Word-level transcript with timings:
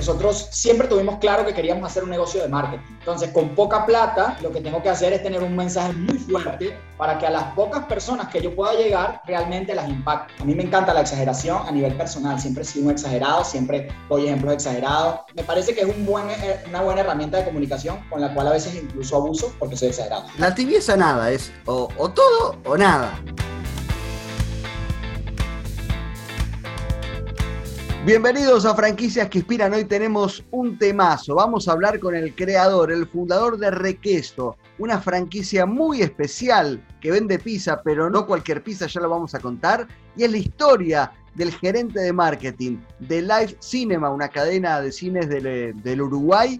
Nosotros 0.00 0.48
siempre 0.50 0.88
tuvimos 0.88 1.18
claro 1.18 1.44
que 1.44 1.52
queríamos 1.52 1.84
hacer 1.84 2.02
un 2.02 2.08
negocio 2.08 2.40
de 2.40 2.48
marketing. 2.48 2.90
Entonces, 3.00 3.32
con 3.32 3.50
poca 3.54 3.84
plata, 3.84 4.38
lo 4.40 4.50
que 4.50 4.62
tengo 4.62 4.82
que 4.82 4.88
hacer 4.88 5.12
es 5.12 5.22
tener 5.22 5.42
un 5.42 5.54
mensaje 5.54 5.92
muy 5.92 6.16
fuerte 6.16 6.74
para 6.96 7.18
que 7.18 7.26
a 7.26 7.30
las 7.30 7.52
pocas 7.52 7.84
personas 7.84 8.28
que 8.28 8.40
yo 8.40 8.56
pueda 8.56 8.72
llegar 8.72 9.20
realmente 9.26 9.74
las 9.74 9.90
impacte. 9.90 10.32
A 10.40 10.46
mí 10.46 10.54
me 10.54 10.62
encanta 10.62 10.94
la 10.94 11.02
exageración 11.02 11.68
a 11.68 11.70
nivel 11.70 11.94
personal. 11.98 12.40
Siempre 12.40 12.62
he 12.62 12.64
sido 12.64 12.86
un 12.86 12.92
exagerado, 12.92 13.44
siempre 13.44 13.88
doy 14.08 14.24
ejemplos 14.24 14.54
exagerados. 14.54 15.20
Me 15.34 15.44
parece 15.44 15.74
que 15.74 15.82
es 15.82 15.88
eh, 15.88 16.64
una 16.66 16.80
buena 16.80 17.02
herramienta 17.02 17.36
de 17.36 17.44
comunicación 17.44 17.98
con 18.08 18.22
la 18.22 18.32
cual 18.32 18.48
a 18.48 18.52
veces 18.52 18.74
incluso 18.74 19.16
abuso 19.16 19.54
porque 19.58 19.76
soy 19.76 19.88
exagerado. 19.88 20.24
La 20.38 20.54
tibieza 20.54 20.96
nada, 20.96 21.30
es 21.30 21.52
o 21.66 21.88
todo 22.08 22.56
o 22.64 22.78
nada. 22.78 23.20
Bienvenidos 28.06 28.64
a 28.64 28.74
Franquicias 28.74 29.28
que 29.28 29.40
Inspiran. 29.40 29.74
Hoy 29.74 29.84
tenemos 29.84 30.42
un 30.50 30.78
temazo. 30.78 31.34
Vamos 31.34 31.68
a 31.68 31.72
hablar 31.72 32.00
con 32.00 32.14
el 32.14 32.34
creador, 32.34 32.90
el 32.90 33.06
fundador 33.06 33.58
de 33.58 33.70
Requesto, 33.70 34.56
una 34.78 34.98
franquicia 34.98 35.66
muy 35.66 36.00
especial 36.00 36.82
que 37.02 37.10
vende 37.10 37.38
pizza, 37.38 37.82
pero 37.84 38.08
no 38.08 38.26
cualquier 38.26 38.62
pizza, 38.62 38.86
ya 38.86 39.02
lo 39.02 39.10
vamos 39.10 39.34
a 39.34 39.38
contar. 39.38 39.86
Y 40.16 40.24
es 40.24 40.30
la 40.30 40.38
historia 40.38 41.12
del 41.34 41.52
gerente 41.52 42.00
de 42.00 42.14
marketing 42.14 42.78
de 43.00 43.20
Live 43.20 43.56
Cinema, 43.60 44.08
una 44.08 44.30
cadena 44.30 44.80
de 44.80 44.92
cines 44.92 45.28
del, 45.28 45.78
del 45.82 46.00
Uruguay 46.00 46.58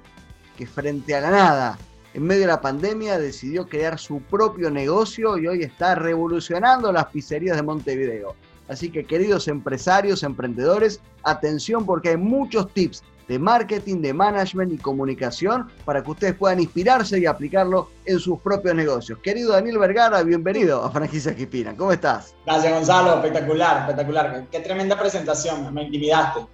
que 0.58 0.66
frente 0.66 1.14
a 1.14 1.22
la 1.22 1.30
nada, 1.30 1.78
en 2.12 2.22
medio 2.22 2.42
de 2.42 2.48
la 2.48 2.60
pandemia, 2.60 3.18
decidió 3.18 3.66
crear 3.66 3.98
su 3.98 4.20
propio 4.20 4.70
negocio 4.70 5.38
y 5.38 5.46
hoy 5.46 5.62
está 5.62 5.94
revolucionando 5.94 6.92
las 6.92 7.06
pizzerías 7.06 7.56
de 7.56 7.62
Montevideo. 7.62 8.36
Así 8.70 8.88
que 8.88 9.04
queridos 9.04 9.48
empresarios, 9.48 10.22
emprendedores, 10.22 11.00
atención 11.24 11.84
porque 11.84 12.10
hay 12.10 12.16
muchos 12.16 12.72
tips 12.72 13.02
de 13.26 13.36
marketing, 13.36 14.00
de 14.00 14.14
management 14.14 14.72
y 14.72 14.78
comunicación 14.78 15.68
para 15.84 16.02
que 16.04 16.10
ustedes 16.12 16.34
puedan 16.34 16.60
inspirarse 16.60 17.18
y 17.18 17.26
aplicarlo 17.26 17.90
en 18.04 18.20
sus 18.20 18.38
propios 18.40 18.76
negocios. 18.76 19.18
Querido 19.24 19.52
Daniel 19.52 19.78
Vergara, 19.78 20.22
bienvenido 20.22 20.84
a 20.84 20.90
Franquicias 20.90 21.34
que 21.34 21.42
Inspiran. 21.42 21.74
¿Cómo 21.74 21.92
estás? 21.92 22.32
Gracias, 22.46 22.72
Gonzalo. 22.72 23.14
Espectacular, 23.16 23.80
espectacular. 23.80 24.46
Qué 24.52 24.60
tremenda 24.60 24.96
presentación. 24.96 25.74
Me 25.74 25.82
intimidaste. 25.82 26.46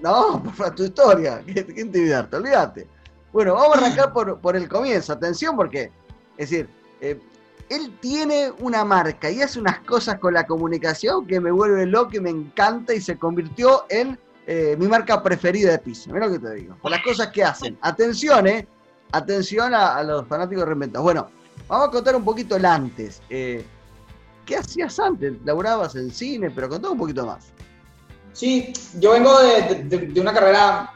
No, 0.00 0.42
por 0.42 0.54
favor, 0.54 0.74
tu 0.76 0.84
historia. 0.84 1.42
¿Qué, 1.44 1.66
qué 1.66 1.80
intimidarte? 1.80 2.36
Olvídate. 2.36 2.86
Bueno, 3.32 3.54
vamos 3.54 3.76
a 3.76 3.80
arrancar 3.80 4.12
por, 4.12 4.40
por 4.40 4.56
el 4.56 4.68
comienzo. 4.68 5.12
Atención 5.12 5.56
porque, 5.56 5.90
es 6.36 6.50
decir, 6.50 6.68
eh, 7.00 7.18
él 7.70 7.96
tiene 8.00 8.52
una 8.58 8.84
marca 8.84 9.30
y 9.30 9.40
hace 9.40 9.60
unas 9.60 9.78
cosas 9.80 10.18
con 10.18 10.34
la 10.34 10.44
comunicación 10.44 11.26
que 11.26 11.40
me 11.40 11.52
vuelve 11.52 11.86
loco 11.86 12.16
y 12.16 12.20
me 12.20 12.30
encanta 12.30 12.92
y 12.92 13.00
se 13.00 13.16
convirtió 13.16 13.84
en 13.88 14.18
eh, 14.46 14.76
mi 14.76 14.88
marca 14.88 15.22
preferida 15.22 15.70
de 15.70 15.78
piso. 15.78 16.10
Mira 16.12 16.26
lo 16.26 16.32
que 16.32 16.40
te 16.40 16.54
digo. 16.56 16.76
Por 16.82 16.90
las 16.90 17.02
cosas 17.02 17.28
que 17.28 17.44
hacen. 17.44 17.78
Atención, 17.80 18.48
eh. 18.48 18.66
Atención 19.12 19.72
a, 19.72 20.02
los 20.02 20.26
fanáticos 20.26 20.62
de 20.62 20.66
reinventas. 20.66 21.00
Bueno, 21.00 21.28
vamos 21.68 21.88
a 21.88 21.90
contar 21.92 22.16
un 22.16 22.24
poquito 22.24 22.56
el 22.56 22.64
antes. 22.64 23.22
Eh, 23.30 23.64
¿Qué 24.44 24.56
hacías 24.56 24.98
antes? 24.98 25.34
Laburabas 25.44 25.94
en 25.94 26.10
cine, 26.10 26.50
pero 26.50 26.68
contá 26.68 26.90
un 26.90 26.98
poquito 26.98 27.24
más. 27.24 27.52
Sí, 28.32 28.72
yo 28.98 29.12
vengo 29.12 29.38
de 29.40 30.20
una 30.20 30.32
carrera 30.32 30.92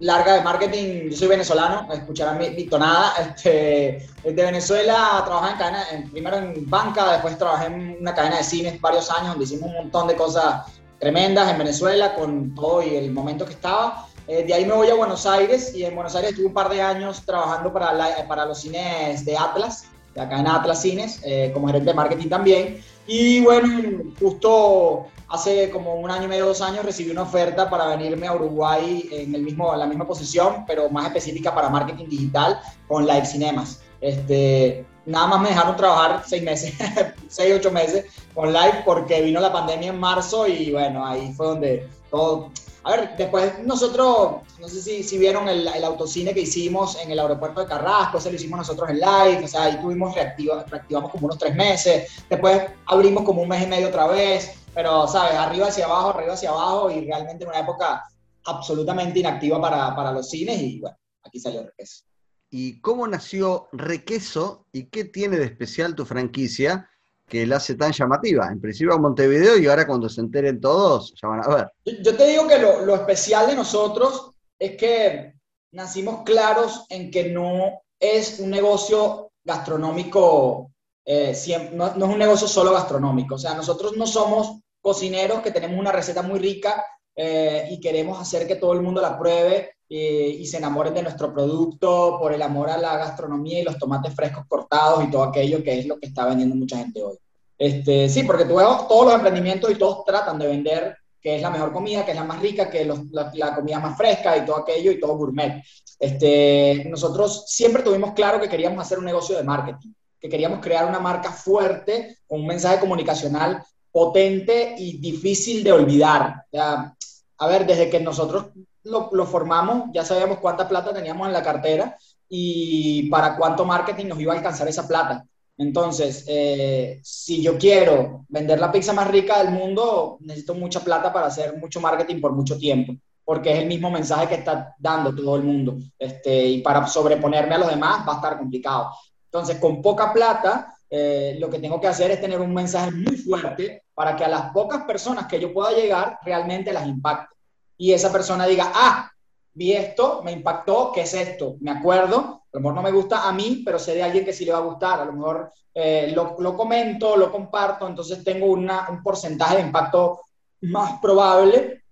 larga 0.00 0.34
de 0.34 0.42
marketing. 0.42 1.10
Yo 1.10 1.16
soy 1.16 1.28
venezolano, 1.28 1.92
escucharán 1.92 2.38
mi, 2.38 2.50
mi 2.50 2.64
tonada. 2.64 3.14
Este, 3.38 4.08
de 4.24 4.42
Venezuela 4.42 5.22
trabajé 5.24 5.52
en 5.52 5.58
cadena, 5.58 5.84
en, 5.92 6.10
primero 6.10 6.36
en 6.36 6.68
banca, 6.68 7.12
después 7.12 7.38
trabajé 7.38 7.66
en 7.66 7.96
una 8.00 8.14
cadena 8.14 8.38
de 8.38 8.44
cines 8.44 8.80
varios 8.80 9.10
años 9.10 9.30
donde 9.30 9.44
hicimos 9.44 9.70
un 9.70 9.74
montón 9.74 10.08
de 10.08 10.16
cosas 10.16 10.66
tremendas 10.98 11.50
en 11.50 11.58
Venezuela 11.58 12.14
con 12.14 12.54
todo 12.54 12.82
y 12.82 12.96
el 12.96 13.12
momento 13.12 13.44
que 13.44 13.52
estaba. 13.52 14.06
Eh, 14.26 14.44
de 14.44 14.52
ahí 14.52 14.66
me 14.66 14.74
voy 14.74 14.88
a 14.88 14.94
Buenos 14.94 15.24
Aires 15.24 15.74
y 15.74 15.84
en 15.84 15.94
Buenos 15.94 16.14
Aires 16.14 16.30
estuve 16.30 16.46
un 16.46 16.52
par 16.52 16.68
de 16.68 16.82
años 16.82 17.22
trabajando 17.24 17.72
para, 17.72 17.92
la, 17.92 18.28
para 18.28 18.44
los 18.44 18.60
cines 18.60 19.24
de 19.24 19.36
Atlas, 19.36 19.86
la 20.14 20.28
cadena 20.28 20.56
Atlas 20.56 20.82
Cines, 20.82 21.20
eh, 21.24 21.50
como 21.54 21.68
gerente 21.68 21.90
de 21.90 21.94
marketing 21.94 22.28
también. 22.28 22.84
Y 23.08 23.40
bueno, 23.40 24.12
justo 24.20 25.06
hace 25.28 25.70
como 25.70 25.94
un 25.94 26.10
año 26.10 26.24
y 26.24 26.28
medio, 26.28 26.44
dos 26.44 26.60
años, 26.60 26.84
recibí 26.84 27.10
una 27.10 27.22
oferta 27.22 27.70
para 27.70 27.86
venirme 27.86 28.26
a 28.26 28.34
Uruguay 28.34 29.08
en, 29.10 29.34
el 29.34 29.42
mismo, 29.42 29.74
la 29.74 29.86
misma 29.86 30.06
posición, 30.06 30.64
pero 30.66 30.90
más 30.90 31.06
específica 31.06 31.54
para 31.54 31.70
marketing 31.70 32.06
digital 32.06 32.60
con 32.86 33.06
Live 33.06 33.24
Cinemas. 33.24 33.80
Este, 34.02 34.84
nada 35.06 35.26
más 35.26 35.40
me 35.40 35.48
dejaron 35.48 35.74
trabajar 35.74 36.22
seis 36.26 36.42
meses, 36.42 36.74
seis, 37.28 37.54
ocho 37.56 37.70
meses 37.70 38.04
con 38.34 38.52
Live 38.52 38.82
porque 38.84 39.22
vino 39.22 39.40
la 39.40 39.52
pandemia 39.54 39.88
en 39.88 39.98
marzo 39.98 40.46
y 40.46 40.70
bueno, 40.70 41.04
ahí 41.04 41.32
fue 41.34 41.46
donde 41.46 41.88
todo... 42.10 42.50
A 42.88 42.92
ver, 42.92 43.16
después 43.18 43.62
nosotros, 43.66 44.40
no 44.58 44.66
sé 44.66 45.02
si, 45.02 45.18
vieron 45.18 45.46
el, 45.46 45.68
autocine 45.84 46.32
que 46.32 46.40
hicimos 46.40 46.98
en 46.98 47.10
el 47.10 47.18
aeropuerto 47.18 47.60
de 47.60 47.66
Carrasco, 47.66 48.16
ese 48.16 48.30
lo 48.30 48.36
hicimos 48.36 48.60
nosotros 48.60 48.88
en 48.88 48.98
live, 48.98 49.44
o 49.44 49.46
sea, 49.46 49.64
ahí 49.64 49.78
tuvimos 49.78 50.14
reactiva, 50.14 50.64
reactivamos 50.64 51.10
como 51.10 51.26
unos 51.26 51.36
tres 51.36 51.54
meses, 51.54 52.10
después 52.30 52.62
abrimos 52.86 53.24
como 53.24 53.42
un 53.42 53.48
mes 53.50 53.62
y 53.62 53.66
medio 53.66 53.88
otra 53.88 54.06
vez, 54.06 54.54
pero, 54.72 55.06
¿sabes? 55.06 55.34
Arriba 55.34 55.66
hacia 55.66 55.84
abajo, 55.84 56.08
arriba 56.16 56.32
hacia 56.32 56.48
abajo 56.48 56.90
y 56.90 57.04
realmente 57.04 57.44
en 57.44 57.50
una 57.50 57.60
época 57.60 58.04
absolutamente 58.46 59.18
inactiva 59.18 59.60
para, 59.60 59.94
para 59.94 60.10
los 60.10 60.30
cines 60.30 60.58
y 60.58 60.80
bueno, 60.80 60.96
aquí 61.24 61.38
salió 61.38 61.64
Requeso. 61.64 62.04
¿Y 62.48 62.80
cómo 62.80 63.06
nació 63.06 63.68
Requeso 63.72 64.66
y 64.72 64.84
qué 64.84 65.04
tiene 65.04 65.36
de 65.36 65.44
especial 65.44 65.94
tu 65.94 66.06
franquicia 66.06 66.88
que 67.28 67.46
la 67.46 67.56
hace 67.56 67.74
tan 67.74 67.92
llamativa? 67.92 68.48
En 68.50 68.60
principio 68.60 68.94
a 68.94 68.98
Montevideo 68.98 69.58
y 69.58 69.66
ahora 69.66 69.86
cuando 69.86 70.08
se 70.08 70.20
enteren 70.20 70.60
todos 70.60 71.14
ya 71.20 71.28
van 71.28 71.44
a 71.44 71.54
ver. 71.54 71.72
Yo, 72.02 72.16
te 72.16 72.26
digo 72.26 72.48
que 72.48 72.58
lo, 72.58 72.84
lo 72.84 72.94
especial 72.94 73.46
de 73.46 73.56
nosotros 73.56 74.32
es 74.58 74.76
que 74.76 75.34
nacimos 75.72 76.22
claros 76.24 76.86
en 76.88 77.10
que 77.10 77.30
no 77.30 77.82
es 78.00 78.40
un 78.40 78.50
negocio 78.50 79.32
gastronómico 79.44 80.70
eh, 81.10 81.34
no, 81.72 81.94
no, 81.94 82.04
es 82.04 82.12
un 82.12 82.18
negocio 82.18 82.46
solo 82.46 82.70
gastronómico. 82.72 83.36
O 83.36 83.38
sea, 83.38 83.54
nosotros 83.54 83.96
no 83.96 84.06
somos 84.06 84.60
cocineros 84.82 85.40
que 85.40 85.50
tenemos 85.50 85.80
una 85.80 85.90
receta 85.90 86.20
muy 86.20 86.38
rica 86.38 86.84
eh, 87.16 87.66
y 87.70 87.80
queremos 87.80 88.20
hacer 88.20 88.46
que 88.46 88.56
todo 88.56 88.74
el 88.74 88.82
mundo 88.82 89.00
la 89.00 89.18
pruebe 89.18 89.77
eh, 89.90 90.36
y 90.38 90.46
se 90.46 90.58
enamoren 90.58 90.94
de 90.94 91.02
nuestro 91.02 91.32
producto 91.32 92.18
por 92.20 92.32
el 92.32 92.42
amor 92.42 92.70
a 92.70 92.78
la 92.78 92.96
gastronomía 92.96 93.60
y 93.60 93.64
los 93.64 93.78
tomates 93.78 94.14
frescos 94.14 94.44
cortados 94.46 95.04
y 95.04 95.10
todo 95.10 95.22
aquello 95.22 95.62
que 95.62 95.78
es 95.78 95.86
lo 95.86 95.98
que 95.98 96.06
está 96.06 96.26
vendiendo 96.26 96.54
mucha 96.54 96.78
gente 96.78 97.02
hoy. 97.02 97.16
Este, 97.56 98.08
sí, 98.08 98.22
porque 98.22 98.44
tú 98.44 98.54
todos 98.54 99.06
los 99.06 99.14
emprendimientos 99.14 99.70
y 99.70 99.74
todos 99.74 100.04
tratan 100.04 100.38
de 100.38 100.46
vender 100.46 100.96
que 101.20 101.36
es 101.36 101.42
la 101.42 101.50
mejor 101.50 101.72
comida, 101.72 102.04
que 102.04 102.12
es 102.12 102.16
la 102.16 102.24
más 102.24 102.40
rica, 102.40 102.70
que 102.70 102.82
es 102.82 102.88
la, 103.10 103.54
comida 103.56 103.80
más 103.80 103.96
fresca 103.96 104.36
y 104.36 104.44
todo 104.44 104.58
aquello 104.58 104.92
y 104.92 105.00
todo 105.00 105.16
gourmet. 105.16 105.64
Este, 105.98 106.86
nosotros 106.88 107.44
siempre 107.48 107.82
tuvimos 107.82 108.12
claro 108.12 108.40
que 108.40 108.48
queríamos 108.48 108.80
hacer 108.80 108.98
un 108.98 109.04
negocio 109.04 109.36
de 109.36 109.42
marketing 109.42 109.92
que 110.20 110.28
queríamos 110.28 110.60
crear 110.60 110.86
una 110.86 110.98
marca 110.98 111.32
fuerte, 111.32 112.18
con 112.26 112.40
un 112.40 112.46
mensaje 112.46 112.80
comunicacional 112.80 113.62
potente 113.90 114.74
y 114.78 114.98
difícil 114.98 115.64
de 115.64 115.72
olvidar. 115.72 116.44
A 116.52 117.46
ver, 117.46 117.66
desde 117.66 117.88
que 117.88 118.00
nosotros 118.00 118.46
lo, 118.88 119.26
formamos, 119.26 119.90
ya 119.92 120.04
sabíamos 120.04 120.38
cuánta 120.38 120.68
plata 120.68 120.92
teníamos 120.92 121.26
en 121.26 121.32
la 121.32 121.42
cartera 121.42 121.96
y 122.28 123.08
para 123.10 123.36
cuánto 123.36 123.64
marketing 123.64 124.06
nos 124.06 124.20
iba 124.20 124.32
a 124.32 124.36
alcanzar 124.36 124.68
esa 124.68 124.86
plata. 124.86 125.24
Entonces, 125.56 126.24
eh, 126.28 127.00
si 127.02 127.42
yo 127.42 127.58
quiero 127.58 128.24
vender 128.28 128.60
la 128.60 128.70
pizza 128.70 128.92
más 128.92 129.08
rica 129.08 129.42
del 129.42 129.52
mundo, 129.52 130.18
necesito 130.20 130.54
mucha 130.54 130.80
plata 130.80 131.12
para 131.12 131.26
hacer 131.26 131.56
mucho 131.58 131.80
marketing 131.80 132.20
por 132.20 132.32
mucho 132.32 132.56
tiempo, 132.56 132.94
porque 133.24 133.52
es 133.52 133.58
el 133.58 133.66
mismo 133.66 133.90
mensaje 133.90 134.28
que 134.28 134.36
está 134.36 134.74
dando 134.78 135.14
todo 135.14 135.36
el 135.36 135.42
mundo. 135.42 135.76
Este, 135.98 136.46
y 136.46 136.62
para 136.62 136.86
sobreponerme 136.86 137.56
a 137.56 137.58
los 137.58 137.70
demás 137.70 138.06
va 138.06 138.12
a 138.12 138.16
estar 138.16 138.38
complicado. 138.38 138.90
Entonces, 139.24 139.58
con 139.58 139.82
poca 139.82 140.12
plata, 140.12 140.74
eh, 140.90 141.36
lo 141.38 141.50
que 141.50 141.58
tengo 141.58 141.80
que 141.80 141.88
hacer 141.88 142.10
es 142.12 142.20
tener 142.20 142.40
un 142.40 142.54
mensaje 142.54 142.90
muy 142.90 143.16
fuerte 143.16 143.82
para 143.94 144.16
que 144.16 144.24
a 144.24 144.28
las 144.28 144.52
pocas 144.52 144.84
personas 144.84 145.26
que 145.26 145.40
yo 145.40 145.52
pueda 145.52 145.72
llegar 145.72 146.18
realmente 146.22 146.72
las 146.72 146.86
impacte. 146.86 147.34
Y 147.78 147.92
esa 147.92 148.12
persona 148.12 148.46
diga, 148.46 148.70
ah, 148.74 149.10
vi 149.54 149.72
esto, 149.72 150.20
me 150.22 150.32
impactó, 150.32 150.92
¿qué 150.92 151.02
es 151.02 151.14
esto? 151.14 151.56
Me 151.60 151.70
acuerdo, 151.70 152.42
a 152.52 152.56
lo 152.56 152.60
mejor 152.60 152.74
no 152.74 152.82
me 152.82 152.92
gusta 152.92 153.26
a 153.26 153.32
mí, 153.32 153.62
pero 153.64 153.78
sé 153.78 153.94
de 153.94 154.02
alguien 154.02 154.24
que 154.24 154.32
sí 154.32 154.44
le 154.44 154.52
va 154.52 154.58
a 154.58 154.62
gustar, 154.62 155.00
a 155.00 155.04
lo 155.04 155.12
mejor 155.12 155.50
eh, 155.72 156.12
lo, 156.14 156.36
lo, 156.38 156.56
comento, 156.56 157.16
lo 157.16 157.32
comparto, 157.32 157.88
entonces 157.88 158.22
tengo 158.22 158.46
una, 158.46 158.88
un 158.90 159.02
porcentaje 159.02 159.56
de 159.56 159.62
impacto 159.62 160.20
más 160.62 161.00
probable, 161.00 161.84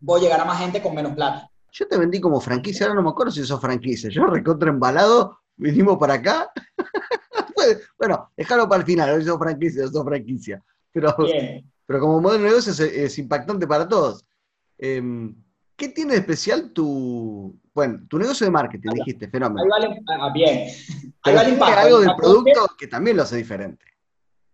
voy 0.00 0.20
a 0.20 0.22
llegar 0.24 0.40
a 0.40 0.44
más 0.44 0.58
gente 0.58 0.82
con 0.82 0.94
menos 0.94 1.14
plata. 1.14 1.48
Yo 1.70 1.86
te 1.86 1.98
vendí 1.98 2.20
como 2.20 2.40
franquicia, 2.40 2.86
ahora 2.86 2.96
no 2.96 3.02
me 3.02 3.10
acuerdo 3.10 3.32
si 3.32 3.44
sos 3.44 3.60
franquicia, 3.60 4.10
yo 4.10 4.26
recontra 4.26 4.70
embalado 4.70 5.38
vinimos 5.56 5.98
para 5.98 6.14
acá. 6.14 6.50
bueno, 7.98 8.30
déjalo 8.36 8.68
para 8.68 8.80
el 8.80 8.86
final, 8.86 9.10
hoy 9.10 9.24
sos 9.24 9.38
franquicia, 9.38 9.86
sos 9.88 10.04
franquicia. 10.04 10.62
Pero, 10.92 11.14
pero 11.86 12.00
como 12.00 12.20
modelo 12.20 12.44
de 12.44 12.50
negocio 12.50 12.72
es, 12.72 12.80
es 12.80 13.18
impactante 13.18 13.66
para 13.66 13.88
todos. 13.88 14.24
Eh, 14.78 15.02
¿Qué 15.76 15.88
tiene 15.88 16.12
de 16.12 16.20
especial 16.20 16.72
tu, 16.72 17.58
bueno, 17.74 18.06
tu 18.08 18.18
negocio 18.18 18.46
de 18.46 18.50
marketing? 18.52 18.90
Ahí 18.90 18.98
dijiste, 18.98 19.28
fenómeno. 19.28 19.62
Ahí 19.62 19.68
vale, 19.68 20.02
ah, 20.20 20.30
bien. 20.32 20.68
Ahí 21.22 21.34
vale 21.34 21.50
impacto, 21.50 21.80
algo 21.80 22.00
del 22.00 22.14
producto 22.16 22.70
que 22.78 22.86
también 22.86 23.16
lo 23.16 23.24
hace 23.24 23.36
diferente. 23.36 23.84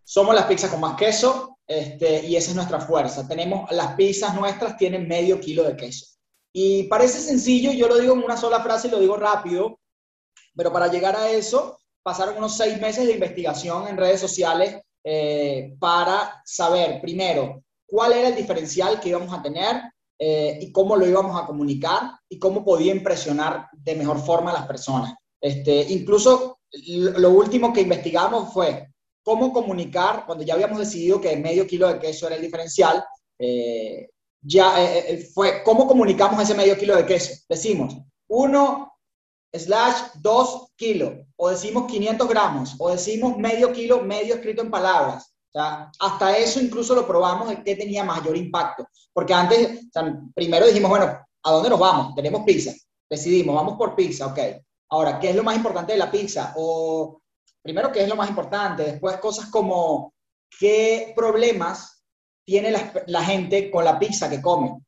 somos 0.03 0.35
las 0.35 0.47
pizzas 0.47 0.71
con 0.71 0.81
más 0.81 0.97
queso 0.97 1.59
este, 1.67 2.27
y 2.27 2.37
esa 2.37 2.51
es 2.51 2.57
nuestra 2.57 2.81
fuerza. 2.81 3.29
Tenemos, 3.29 3.71
las 3.73 3.95
pizzas 3.95 4.35
nuestras 4.35 4.77
tienen 4.77 5.07
medio 5.07 5.39
kilo 5.41 5.65
de 5.65 5.77
queso. 5.77 6.07
Y 6.53 6.85
parece 6.85 7.21
sencillo, 7.21 7.71
yo 7.73 7.87
lo 7.87 7.99
digo 7.99 8.15
en 8.15 8.25
una 8.25 8.37
sola 8.37 8.61
frase 8.61 8.89
y 8.89 8.91
lo 8.91 8.99
digo 8.99 9.17
rápido, 9.17 9.79
pero 10.57 10.73
para 10.73 10.89
llegar 10.89 11.17
a 11.17 11.31
eso 11.31 11.79
pasaron 12.03 12.39
unos 12.39 12.57
seis 12.57 12.81
meses 12.81 13.07
de 13.07 13.13
investigación 13.13 13.87
en 13.87 13.99
redes 13.99 14.21
sociales 14.21 14.81
eh, 15.05 15.77
para 15.79 16.43
saber, 16.45 17.01
primero, 17.01 17.63
cuál 17.87 18.13
era 18.13 18.29
el 18.29 18.37
diferencial 18.37 18.99
que 18.99 19.11
íbamos 19.11 19.33
a 19.33 19.43
tener 19.43 19.83
eh, 20.23 20.59
y 20.61 20.71
cómo 20.71 20.97
lo 20.97 21.07
íbamos 21.07 21.41
a 21.41 21.47
comunicar 21.47 22.13
y 22.29 22.39
cómo 22.39 22.63
podía 22.63 22.93
impresionar 22.93 23.69
de 23.73 23.95
mejor 23.95 24.21
forma 24.21 24.51
a 24.51 24.55
las 24.55 24.67
personas. 24.67 25.15
Este, 25.41 25.81
incluso 25.95 26.59
lo 27.17 27.31
último 27.31 27.73
que 27.73 27.81
investigamos 27.81 28.53
fue 28.53 28.93
cómo 29.23 29.51
comunicar, 29.51 30.27
cuando 30.27 30.45
ya 30.45 30.53
habíamos 30.53 30.79
decidido 30.79 31.23
que 31.23 31.35
medio 31.39 31.67
kilo 31.67 31.89
de 31.89 31.99
queso 31.99 32.27
era 32.27 32.37
el 32.37 32.43
diferencial, 32.43 33.03
eh, 33.39 34.11
ya 34.43 34.75
eh, 34.85 35.27
fue 35.33 35.63
cómo 35.63 35.87
comunicamos 35.87 36.43
ese 36.43 36.55
medio 36.55 36.77
kilo 36.77 36.97
de 36.97 37.07
queso. 37.07 37.43
Decimos 37.49 37.97
1 38.29 38.93
slash 39.55 39.97
2 40.21 40.67
kilos, 40.77 41.15
o 41.37 41.49
decimos 41.49 41.91
500 41.91 42.29
gramos, 42.29 42.77
o 42.79 42.91
decimos 42.91 43.39
medio 43.39 43.73
kilo, 43.73 44.03
medio 44.03 44.35
escrito 44.35 44.61
en 44.61 44.71
palabras. 44.71 45.35
Hasta 45.55 46.37
eso 46.37 46.61
incluso 46.61 46.95
lo 46.95 47.07
probamos 47.07 47.49
de 47.49 47.63
qué 47.63 47.77
tenía 47.77 48.05
mayor 48.05 48.37
impacto. 48.37 48.87
Porque 49.13 49.35
antes, 49.35 49.89
primero 50.35 50.67
dijimos, 50.67 50.91
bueno, 50.91 51.19
¿a 51.43 51.53
dónde 51.53 51.71
nos 51.71 51.79
vamos? 51.79 52.15
Tenemos 52.15 52.43
pizza. 52.45 52.73
Decidimos, 53.09 53.55
vamos 53.55 53.77
por 53.77 53.97
pizza, 53.97 54.27
ok. 54.27 54.39
Ahora, 54.91 55.19
¿qué 55.19 55.31
es 55.31 55.37
lo 55.37 55.43
más 55.43 55.57
importante 55.57 55.93
de 55.93 55.99
la 55.99 56.11
pizza? 56.11 56.53
O 56.57 57.21
primero, 57.63 57.91
¿qué 57.91 58.03
es 58.03 58.09
lo 58.09 58.17
más 58.17 58.29
importante? 58.29 58.85
Después, 58.85 59.17
cosas 59.19 59.47
como 59.47 60.15
qué 60.59 61.13
problemas 61.15 62.05
tiene 62.45 62.73
la, 63.07 63.25
gente 63.25 63.71
con 63.71 63.85
la 63.85 63.99
pizza 63.99 64.29
que 64.29 64.41
come, 64.41 64.81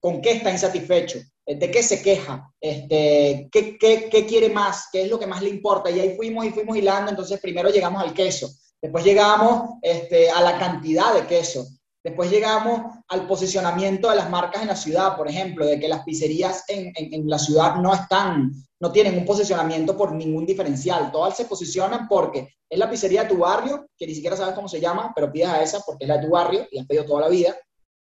con 0.00 0.20
qué 0.20 0.32
está 0.32 0.50
insatisfecho, 0.50 1.18
de 1.46 1.70
qué 1.70 1.82
se 1.82 2.02
queja, 2.02 2.52
este, 2.60 3.48
qué, 3.50 3.76
qué, 3.78 4.08
qué 4.10 4.26
quiere 4.26 4.50
más, 4.50 4.88
qué 4.92 5.02
es 5.02 5.10
lo 5.10 5.18
que 5.18 5.26
más 5.26 5.42
le 5.42 5.50
importa. 5.50 5.90
Y 5.90 5.98
ahí 5.98 6.16
fuimos 6.16 6.44
y 6.44 6.50
fuimos 6.50 6.76
hilando, 6.76 7.10
entonces 7.10 7.40
primero 7.40 7.70
llegamos 7.70 8.02
al 8.02 8.14
queso, 8.14 8.48
después 8.82 9.04
llegamos 9.04 9.76
este, 9.82 10.30
a 10.30 10.40
la 10.40 10.58
cantidad 10.58 11.14
de 11.14 11.26
queso, 11.26 11.66
Después 12.08 12.30
llegamos 12.30 12.94
al 13.08 13.26
posicionamiento 13.26 14.08
de 14.08 14.16
las 14.16 14.30
marcas 14.30 14.62
en 14.62 14.68
la 14.68 14.76
ciudad, 14.76 15.16
por 15.16 15.28
ejemplo, 15.28 15.66
de 15.66 15.80
que 15.80 15.88
las 15.88 16.04
pizzerías 16.04 16.64
en, 16.68 16.92
en, 16.94 17.28
la 17.28 17.38
ciudad 17.38 17.76
no 17.76 17.92
están, 17.92 18.52
no 18.80 18.92
tienen 18.92 19.18
un 19.18 19.26
posicionamiento 19.26 19.96
por 19.96 20.12
ningún 20.12 20.46
diferencial. 20.46 21.10
Todas 21.10 21.36
se 21.36 21.44
posicionan 21.44 22.06
porque 22.08 22.48
es 22.66 22.78
la 22.78 22.88
pizzería 22.88 23.24
de 23.24 23.28
tu 23.28 23.38
barrio, 23.38 23.88
que 23.96 24.06
ni 24.06 24.14
siquiera 24.14 24.36
sabes 24.36 24.54
cómo 24.54 24.68
se 24.68 24.80
llama, 24.80 25.12
pero 25.14 25.30
pides 25.30 25.48
a 25.48 25.62
esa 25.62 25.80
porque 25.80 26.04
es 26.04 26.08
la 26.08 26.18
de 26.18 26.26
tu 26.26 26.32
barrio 26.32 26.66
y 26.70 26.78
has 26.78 26.86
pedido 26.86 27.04
toda 27.04 27.22
la 27.22 27.28
vida. 27.28 27.56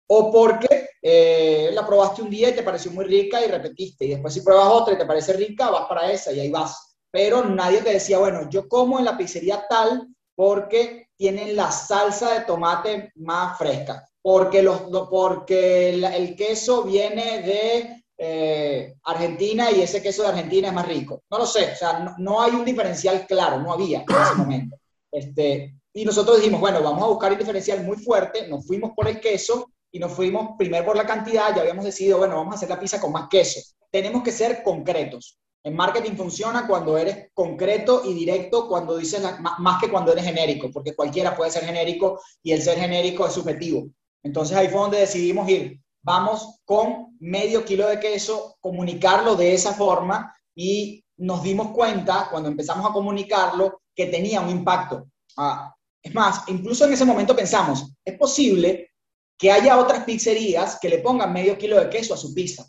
O 0.08 0.32
porque 0.32 0.90
eh, 1.02 1.72
la 1.74 1.86
probaste 1.86 2.22
un 2.22 2.30
día 2.30 2.50
y 2.50 2.56
te 2.56 2.64
pareció 2.64 2.92
muy 2.92 3.06
rica 3.06 3.44
y 3.44 3.50
repetiste. 3.50 4.06
Y 4.06 4.10
después 4.10 4.34
si 4.34 4.42
pruebas 4.42 4.68
otra 4.68 4.94
y 4.94 4.98
te 4.98 5.06
parece 5.06 5.34
rica, 5.34 5.70
vas 5.70 5.88
para 5.90 6.12
esa 6.12 6.32
y 6.32 6.40
ahí 6.40 6.50
vas. 6.50 6.96
Pero 7.10 7.44
nadie 7.44 7.82
te 7.82 7.94
decía, 7.94 8.20
bueno, 8.20 8.48
yo 8.50 8.70
como 8.70 9.00
en 9.00 9.06
la 9.06 9.18
pizzería 9.18 9.66
tal 9.68 10.08
porque 10.42 11.10
tienen 11.16 11.56
la 11.56 11.72
salsa 11.72 12.34
de 12.34 12.46
tomate 12.46 13.12
más 13.18 13.60
fresca, 13.60 14.10
porque, 14.20 14.64
los, 14.64 14.82
porque 15.08 15.90
el, 15.92 16.36
queso 16.36 16.82
viene 16.82 17.44
de 17.44 18.04
eh, 18.18 18.96
Argentina 19.04 19.70
y 19.70 19.82
ese 19.84 20.02
queso 20.02 20.24
de 20.24 20.30
Argentina 20.30 20.70
es 20.70 20.74
más 20.74 20.88
rico. 20.88 21.22
No 21.30 21.38
lo 21.38 21.46
sé, 21.46 21.74
o 21.74 21.76
sea, 21.76 22.16
no, 22.18 22.42
hay 22.42 22.54
un 22.54 22.66
diferencial 22.66 23.28
claro, 23.28 23.62
no 23.62 23.72
había 23.72 24.00
en 24.00 24.06
ese 24.10 24.34
momento. 24.36 24.78
Este, 25.12 25.76
y 25.94 26.06
nosotros 26.06 26.38
dijimos, 26.38 26.60
bueno, 26.60 26.82
vamos 26.82 27.04
a 27.04 27.10
buscar 27.10 27.32
un 27.34 27.38
diferencial 27.38 27.84
muy 27.84 27.98
fuerte, 27.98 28.48
nos 28.48 28.66
fuimos 28.66 28.94
por 28.96 29.08
el 29.08 29.20
queso 29.20 29.68
y 29.92 30.00
nos 30.00 30.12
fuimos 30.12 30.56
primero 30.58 30.86
por 30.86 30.98
la 30.98 31.06
cantidad, 31.06 31.56
ya 31.56 31.62
habíamos 31.62 31.86
decidido, 31.86 32.18
bueno, 32.18 32.38
vamos 32.38 32.54
a 32.54 32.58
hacer 32.58 32.70
la 32.70 32.80
pizza 32.80 33.00
con 33.00 33.12
más 33.12 33.28
queso. 33.30 33.60
Tenemos 33.92 34.24
que 34.24 34.32
ser 34.32 34.64
concretos. 34.64 35.38
En 35.64 35.76
marketing 35.76 36.16
funciona 36.16 36.66
cuando 36.66 36.98
eres 36.98 37.30
concreto 37.34 38.02
y 38.06 38.14
directo, 38.14 38.68
cuando 38.68 38.98
dices 38.98 39.22
más 39.60 39.82
que 39.82 39.90
cuando 39.90 40.12
eres 40.12 40.26
genérico, 40.26 40.72
porque 40.72 40.96
cualquiera 40.96 41.36
puede 41.36 41.52
ser 41.52 41.64
genérico 41.64 42.20
y 42.42 42.52
el 42.52 42.62
ser 42.62 42.80
genérico 42.80 43.28
es 43.28 43.34
subjetivo. 43.34 43.88
Entonces 44.24 44.58
ahí 44.58 44.70
fue 44.70 44.82
donde 44.82 45.00
decidimos 45.00 45.48
ir. 45.50 45.80
Vamos 46.04 46.60
con 46.66 47.16
medio 47.20 47.64
kilo 47.64 47.88
de 47.88 48.00
queso, 48.00 48.58
comunicarlo 48.60 49.36
de 49.36 49.54
esa 49.54 49.74
forma 49.74 50.36
y 50.56 51.04
nos 51.18 51.44
dimos 51.44 51.70
cuenta 51.70 52.28
cuando 52.32 52.50
empezamos 52.50 52.90
a 52.90 52.94
comunicarlo 52.94 53.82
que 53.96 54.08
tenía 54.08 54.42
un 54.42 54.50
impacto. 54.50 55.08
Ah, 55.38 55.76
es 56.02 56.14
más, 56.16 56.44
incluso 56.48 56.86
en 56.86 56.94
ese 56.94 57.06
momento 57.06 57.36
pensamos, 57.36 57.94
es 58.04 58.18
posible 58.18 58.92
que 59.38 59.52
haya 59.52 59.78
otras 59.78 60.04
pizzerías 60.04 60.80
que 60.80 60.90
le 60.90 61.00
pongan 61.00 61.32
medio 61.32 61.58
kilo 61.58 61.80
de 61.80 61.90
queso 61.90 62.16
a 62.16 62.18
su 62.18 62.34
pizza. 62.34 62.66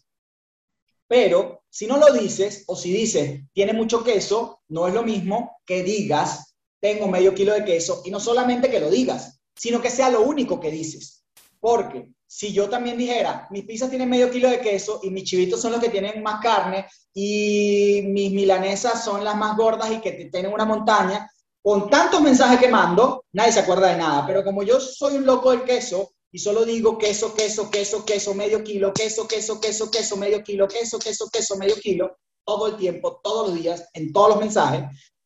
Pero 1.13 1.65
si 1.69 1.87
no 1.87 1.99
lo 1.99 2.11
dices, 2.11 2.65
o 2.67 2.75
si 2.75 2.91
dices, 2.91 3.43
tiene 3.53 3.75
mucho 3.75 4.03
queso, 4.03 4.63
no 4.69 4.89
es 4.89 4.95
lo 4.95 5.03
mismo 5.03 5.59
que 5.67 5.83
digas, 5.83 6.55
tengo 6.81 7.07
medio 7.07 7.35
kilo 7.35 7.53
de 7.53 7.67
queso, 7.67 8.01
y 8.07 8.11
no 8.11 8.19
solamente 8.19 8.71
que 8.71 8.81
lo 8.81 8.89
digas, 8.89 9.39
sino 9.55 9.83
que 9.83 9.91
sea 9.91 10.09
lo 10.09 10.23
único 10.23 10.59
que 10.59 10.71
dices. 10.71 11.27
Porque 11.61 12.09
si 12.27 12.55
yo 12.55 12.71
también 12.71 12.97
dijera, 12.97 13.47
mis 13.51 13.65
pizzas 13.65 13.91
tienen 13.91 14.09
medio 14.09 14.31
kilo 14.31 14.49
de 14.49 14.61
queso 14.61 15.01
y 15.03 15.11
mis 15.11 15.25
chivitos 15.25 15.61
son 15.61 15.73
los 15.73 15.83
que 15.83 15.91
tienen 15.91 16.23
más 16.23 16.41
carne 16.41 16.87
y 17.13 18.05
mis 18.07 18.33
milanesas 18.33 19.05
son 19.05 19.23
las 19.23 19.37
más 19.37 19.55
gordas 19.55 19.91
y 19.93 20.01
que 20.01 20.13
tienen 20.33 20.51
una 20.51 20.65
montaña, 20.65 21.31
con 21.61 21.91
tantos 21.91 22.23
mensajes 22.23 22.59
que 22.59 22.69
mando, 22.69 23.27
nadie 23.33 23.53
se 23.53 23.61
acuerda 23.61 23.89
de 23.89 23.99
nada. 23.99 24.27
Pero 24.27 24.43
como 24.43 24.63
yo 24.63 24.81
soy 24.81 25.17
un 25.17 25.27
loco 25.27 25.51
del 25.51 25.65
queso, 25.65 26.15
y 26.33 26.39
solo 26.39 26.65
digo 26.65 26.97
queso, 26.97 27.35
queso, 27.35 27.71
queso, 27.71 28.05
queso, 28.05 28.35
medio 28.35 28.63
kilo, 28.63 28.93
queso, 28.93 29.27
queso, 29.27 29.61
queso, 29.61 29.91
queso, 29.91 30.17
medio 30.17 30.43
kilo, 30.43 30.67
queso, 30.67 30.99
queso, 30.99 31.29
queso, 31.29 31.57
medio 31.57 31.77
kilo, 31.77 32.17
todo 32.45 32.69
el 32.69 32.77
tiempo, 32.77 33.21
todos 33.23 33.51
los 33.51 33.61
días, 33.61 33.89
en 33.93 34.13
todos 34.13 34.31
los 34.31 34.39
mensajes, 34.39 34.85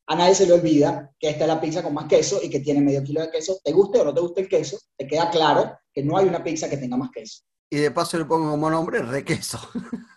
a 0.09 0.17
nadie 0.17 0.35
se 0.35 0.47
le 0.47 0.53
olvida 0.53 1.13
que 1.19 1.31
esta 1.31 1.45
es 1.45 1.49
la 1.49 1.61
pizza 1.61 1.83
con 1.83 1.95
más 1.95 2.07
queso 2.07 2.41
y 2.43 2.51
que 2.51 2.61
tiene 2.61 2.81
medio 2.81 3.05
kilo 3.05 3.21
de 3.21 3.31
queso. 3.31 3.59
Te 3.63 3.73
guste 3.73 4.01
o 4.01 4.05
no 4.05 4.15
te 4.15 4.21
guste 4.21 4.41
el 4.43 4.49
queso, 4.49 4.79
te 4.97 5.07
queda 5.07 5.31
claro 5.31 5.79
que 5.93 6.03
no 6.03 6.17
hay 6.17 6.27
una 6.27 6.43
pizza 6.43 6.69
que 6.69 6.77
tenga 6.77 6.97
más 6.97 7.11
queso. 7.11 7.43
Y 7.71 7.79
de 7.79 7.91
paso 7.93 8.19
le 8.19 8.25
pongo 8.25 8.51
como 8.51 8.69
nombre 8.69 9.01
requeso. 9.01 9.59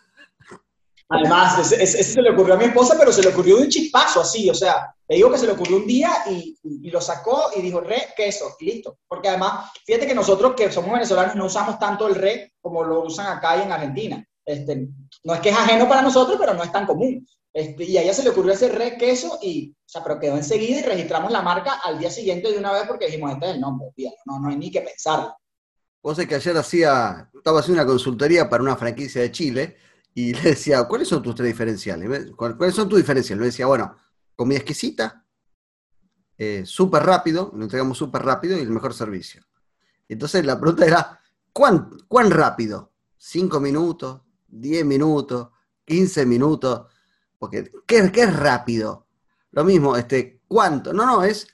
Además, 1.12 1.72
ese, 1.72 2.04
se 2.04 2.22
le 2.22 2.32
ocurrió 2.32 2.54
a 2.54 2.58
mi 2.58 2.66
esposa, 2.66 2.96
pero 2.98 3.12
se 3.12 3.24
le 3.24 3.30
ocurrió 3.30 3.58
de 3.58 3.64
un 3.64 3.70
chispazo 3.70 4.22
así, 4.22 4.48
o 4.48 4.54
sea, 4.54 4.94
te 5.08 5.16
digo 5.16 5.32
que 5.32 5.40
se 5.40 5.48
le 5.48 5.54
ocurrió 5.54 5.78
un 5.78 5.88
día 5.88 6.12
y, 6.30 6.56
lo 6.92 7.02
sacó 7.02 7.50
y 7.56 7.62
dijo 7.62 7.82
re, 7.82 8.10
queso, 8.16 8.56
y 8.60 8.66
listo. 8.66 9.00
Porque 9.08 9.28
además, 9.28 9.72
fíjate 9.84 10.06
que 10.06 10.14
nosotros 10.14 10.54
que 10.56 10.72
somos 10.72 10.92
venezolanos 10.92 11.36
no 11.36 11.46
usamos 11.46 11.80
tanto 11.80 12.08
el 12.08 12.14
re 12.14 12.54
como 12.62 12.84
lo 12.84 13.02
usan 13.02 13.26
acá 13.26 13.58
y 13.58 13.64
en 13.64 13.72
Argentina. 13.72 14.24
Este, 14.46 14.88
no 15.24 15.34
es 15.34 15.40
que 15.40 15.50
es 15.50 15.58
ajeno 15.58 15.90
para 15.90 16.04
nosotros, 16.04 16.38
pero 16.40 16.54
no 16.54 16.64
es 16.64 16.72
tan 16.72 16.86
común. 16.86 17.26
Este, 17.52 17.86
y 17.86 17.98
a 17.98 18.04
ella 18.04 18.14
se 18.14 18.22
le 18.22 18.30
ocurrió 18.30 18.54
ese 18.54 18.70
re 18.70 18.96
queso 18.98 19.40
y, 19.42 19.72
o 19.72 19.90
sea, 19.90 20.04
pero 20.04 20.20
quedó 20.20 20.36
enseguida 20.36 20.80
y 20.80 20.84
registramos 20.84 21.32
la 21.32 21.42
marca 21.42 21.80
al 21.84 21.98
día 21.98 22.12
siguiente 22.12 22.52
de 22.52 22.60
una 22.60 22.72
vez 22.72 22.84
porque 22.88 23.08
dijimos, 23.08 23.32
este 23.32 23.48
es 23.48 23.56
el 23.56 23.62
nombre, 23.62 23.88
no, 24.26 24.40
no 24.40 24.50
hay 24.50 24.58
ni 24.58 24.70
que 24.70 24.82
pensarlo. 24.82 25.36
Vos 26.04 26.18
que 26.18 26.36
ayer 26.36 26.56
hacía, 26.56 27.30
estaba 27.34 27.60
haciendo 27.60 27.82
una 27.82 27.90
consultoría 27.90 28.48
para 28.48 28.64
una 28.64 28.78
franquicia 28.78 29.22
de 29.22 29.32
Chile 29.32 29.78
y 30.14 30.34
le 30.34 30.42
decía, 30.42 30.84
¿cuáles 30.86 31.08
son 31.08 31.22
tus 31.22 31.36
tres 31.36 31.48
diferenciales? 31.48 32.32
¿Cuáles 32.36 32.76
son 32.76 32.90
tus 32.90 33.00
diferenciales? 33.00 33.40
Le 33.40 33.46
decía, 33.48 33.68
bueno, 33.68 33.96
comida 34.36 34.58
exquisita, 34.58 35.26
eh, 36.38 36.64
súper 36.66 37.04
rápido, 37.04 37.52
lo 37.54 37.64
entregamos 37.64 37.98
súper 37.98 38.24
rápido 38.24 38.58
y 38.58 38.62
el 38.62 38.70
mejor 38.70 38.94
servicio. 38.94 39.44
Entonces 40.08 40.46
la 40.46 40.60
pregunta 40.60 40.86
era, 40.86 41.20
¿cuán, 41.52 41.90
cuán 42.08 42.32
rápido? 42.32 42.94
¿Cinco 43.18 43.60
minutos? 43.60 44.22
¿Diez 44.48 44.86
minutos? 44.86 45.50
¿15 45.86 46.26
minutos? 46.26 46.88
Porque, 47.38 47.72
¿qué, 47.86 48.12
¿qué, 48.12 48.24
es 48.24 48.36
rápido? 48.36 49.08
Lo 49.52 49.64
mismo, 49.64 49.98
este, 49.98 50.42
¿cuánto? 50.48 50.94
No, 50.94 51.06
no, 51.06 51.24
es, 51.24 51.48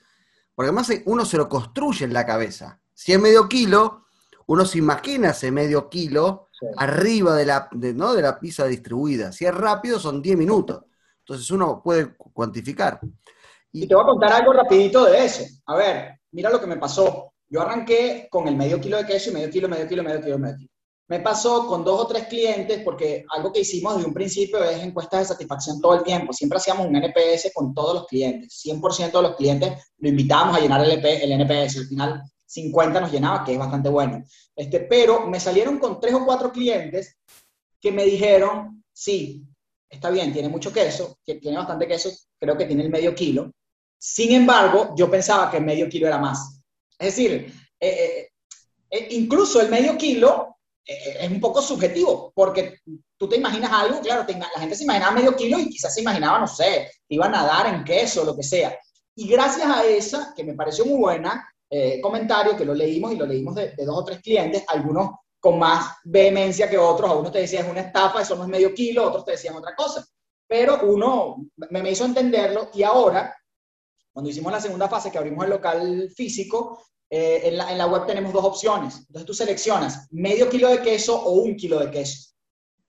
porque 0.54 0.68
además 0.68 0.90
uno 1.04 1.24
se 1.24 1.36
lo 1.36 1.48
construye 1.48 2.04
en 2.04 2.12
la 2.12 2.24
cabeza. 2.24 2.80
Si 2.94 3.12
es 3.12 3.20
medio 3.20 3.48
kilo, 3.48 4.06
uno 4.46 4.64
se 4.64 4.78
imagina 4.78 5.30
ese 5.30 5.50
medio 5.50 5.88
kilo 5.90 6.45
arriba 6.76 7.36
de 7.36 7.46
la, 7.46 7.68
¿no? 7.72 8.14
de 8.14 8.22
la 8.22 8.38
pizza 8.38 8.66
distribuida. 8.66 9.32
Si 9.32 9.44
es 9.44 9.54
rápido, 9.54 9.98
son 9.98 10.22
10 10.22 10.36
minutos. 10.36 10.82
Entonces 11.20 11.50
uno 11.50 11.82
puede 11.82 12.14
cuantificar. 12.16 13.00
Y, 13.72 13.86
te 13.86 13.94
voy 13.94 14.04
a 14.04 14.06
contar 14.06 14.32
algo 14.32 14.52
rapidito 14.52 15.04
de 15.04 15.24
eso. 15.24 15.44
A 15.66 15.76
ver, 15.76 16.20
mira 16.30 16.50
lo 16.50 16.60
que 16.60 16.66
me 16.66 16.76
pasó. 16.76 17.32
Yo 17.48 17.60
arranqué 17.60 18.28
con 18.30 18.48
el 18.48 18.56
medio 18.56 18.80
kilo 18.80 18.96
de 18.96 19.06
queso 19.06 19.30
y 19.30 19.34
medio 19.34 19.50
kilo, 19.50 19.68
medio 19.68 19.86
kilo, 19.86 20.02
medio 20.02 20.20
kilo, 20.20 20.38
medio 20.38 20.56
kilo. 20.56 20.70
Me 21.08 21.20
pasó 21.20 21.68
con 21.68 21.84
dos 21.84 22.00
o 22.00 22.06
tres 22.06 22.26
clientes, 22.26 22.80
porque 22.82 23.24
algo 23.30 23.52
que 23.52 23.60
hicimos 23.60 23.94
desde 23.94 24.08
un 24.08 24.14
principio 24.14 24.62
es 24.64 24.82
encuestas 24.82 25.20
de 25.20 25.26
satisfacción 25.26 25.80
todo 25.80 25.94
el 25.94 26.02
tiempo. 26.02 26.32
Siempre 26.32 26.58
hacíamos 26.58 26.86
un 26.86 26.96
NPS 26.96 27.52
con 27.54 27.72
todos 27.74 27.94
los 27.94 28.06
clientes. 28.06 28.60
100% 28.64 29.12
de 29.12 29.22
los 29.22 29.36
clientes 29.36 29.92
lo 29.98 30.08
invitábamos 30.08 30.56
a 30.56 30.60
llenar 30.60 30.84
el, 30.84 30.90
el 30.90 31.32
NPS. 31.32 31.76
Al 31.76 31.86
final 31.86 32.22
50 32.56 33.00
nos 33.00 33.12
llenaba, 33.12 33.44
que 33.44 33.52
es 33.52 33.58
bastante 33.58 33.88
bueno. 33.88 34.24
Este, 34.54 34.80
pero 34.80 35.26
me 35.26 35.38
salieron 35.38 35.78
con 35.78 36.00
tres 36.00 36.14
o 36.14 36.24
cuatro 36.24 36.50
clientes 36.50 37.16
que 37.80 37.92
me 37.92 38.04
dijeron, 38.04 38.82
sí, 38.92 39.44
está 39.88 40.10
bien, 40.10 40.32
tiene 40.32 40.48
mucho 40.48 40.72
queso, 40.72 41.18
tiene 41.24 41.58
bastante 41.58 41.86
queso, 41.86 42.10
creo 42.38 42.56
que 42.56 42.64
tiene 42.64 42.84
el 42.84 42.90
medio 42.90 43.14
kilo. 43.14 43.52
Sin 43.98 44.32
embargo, 44.32 44.94
yo 44.96 45.10
pensaba 45.10 45.50
que 45.50 45.58
el 45.58 45.64
medio 45.64 45.88
kilo 45.88 46.06
era 46.06 46.18
más. 46.18 46.60
Es 46.98 47.14
decir, 47.14 47.52
eh, 47.78 48.28
eh, 48.90 49.08
incluso 49.10 49.60
el 49.60 49.68
medio 49.68 49.96
kilo 49.98 50.56
es 50.86 51.28
un 51.28 51.40
poco 51.40 51.60
subjetivo, 51.60 52.32
porque 52.32 52.78
tú 53.16 53.28
te 53.28 53.36
imaginas 53.36 53.72
algo, 53.72 54.00
claro, 54.00 54.24
la 54.28 54.60
gente 54.60 54.76
se 54.76 54.84
imaginaba 54.84 55.16
medio 55.16 55.34
kilo 55.34 55.58
y 55.58 55.68
quizás 55.68 55.92
se 55.92 56.00
imaginaba, 56.00 56.38
no 56.38 56.46
sé, 56.46 56.90
iba 57.08 57.26
a 57.26 57.28
nadar 57.28 57.74
en 57.74 57.82
queso, 57.82 58.24
lo 58.24 58.36
que 58.36 58.44
sea. 58.44 58.78
Y 59.16 59.26
gracias 59.26 59.66
a 59.66 59.84
esa, 59.84 60.32
que 60.36 60.44
me 60.44 60.54
pareció 60.54 60.84
muy 60.84 60.98
buena, 60.98 61.48
comentario, 62.00 62.56
que 62.56 62.64
lo 62.64 62.74
leímos 62.74 63.12
y 63.12 63.16
lo 63.16 63.26
leímos 63.26 63.54
de, 63.54 63.72
de 63.72 63.84
dos 63.84 63.98
o 63.98 64.04
tres 64.04 64.20
clientes, 64.20 64.64
algunos 64.68 65.10
con 65.40 65.58
más 65.58 65.96
vehemencia 66.04 66.68
que 66.68 66.78
otros. 66.78 67.10
Algunos 67.10 67.32
te 67.32 67.38
decían 67.38 67.66
es 67.66 67.70
una 67.70 67.80
estafa, 67.82 68.22
eso 68.22 68.34
no 68.36 68.44
es 68.44 68.48
medio 68.48 68.74
kilo, 68.74 69.06
otros 69.06 69.24
te 69.24 69.32
decían 69.32 69.56
otra 69.56 69.74
cosa. 69.74 70.04
Pero 70.48 70.80
uno 70.82 71.36
me, 71.56 71.82
me 71.82 71.90
hizo 71.90 72.04
entenderlo 72.04 72.70
y 72.74 72.82
ahora, 72.82 73.34
cuando 74.12 74.30
hicimos 74.30 74.52
la 74.52 74.60
segunda 74.60 74.88
fase, 74.88 75.10
que 75.10 75.18
abrimos 75.18 75.44
el 75.44 75.50
local 75.50 76.10
físico, 76.14 76.82
eh, 77.08 77.42
en, 77.44 77.58
la, 77.58 77.70
en, 77.70 77.78
la, 77.78 77.86
web 77.86 78.06
tenemos 78.06 78.32
dos 78.32 78.44
opciones. 78.44 78.98
Entonces 78.98 79.24
tú 79.24 79.34
seleccionas 79.34 80.08
medio 80.10 80.48
kilo 80.48 80.68
de 80.68 80.82
queso 80.82 81.20
o 81.20 81.32
un 81.32 81.56
kilo 81.56 81.78
de 81.78 81.90
queso. 81.90 82.32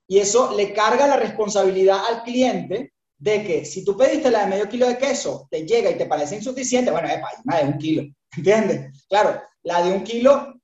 Y 0.08 0.18
eso 0.18 0.52
le 0.56 0.72
carga 0.72 1.06
la 1.06 1.16
responsabilidad 1.16 2.00
al 2.08 2.22
cliente 2.22 2.92
de 3.18 3.44
que 3.44 3.64
si 3.64 3.84
tú 3.84 3.96
pediste 3.96 4.30
la 4.30 4.40
de 4.40 4.46
medio 4.46 4.68
kilo 4.68 4.86
de 4.86 4.98
queso, 4.98 5.48
te 5.50 5.66
llega 5.66 5.90
y 5.90 5.98
te 5.98 6.06
parece 6.06 6.36
insuficiente, 6.36 6.90
bueno, 6.90 7.08
es 7.08 7.20
una 7.44 7.58
de 7.58 7.64
un 7.64 7.78
kilo, 7.78 8.02
¿entiendes? 8.36 9.06
Claro, 9.08 9.40
la 9.62 9.82
de 9.82 9.92
un 9.92 10.04
kilo 10.04 10.58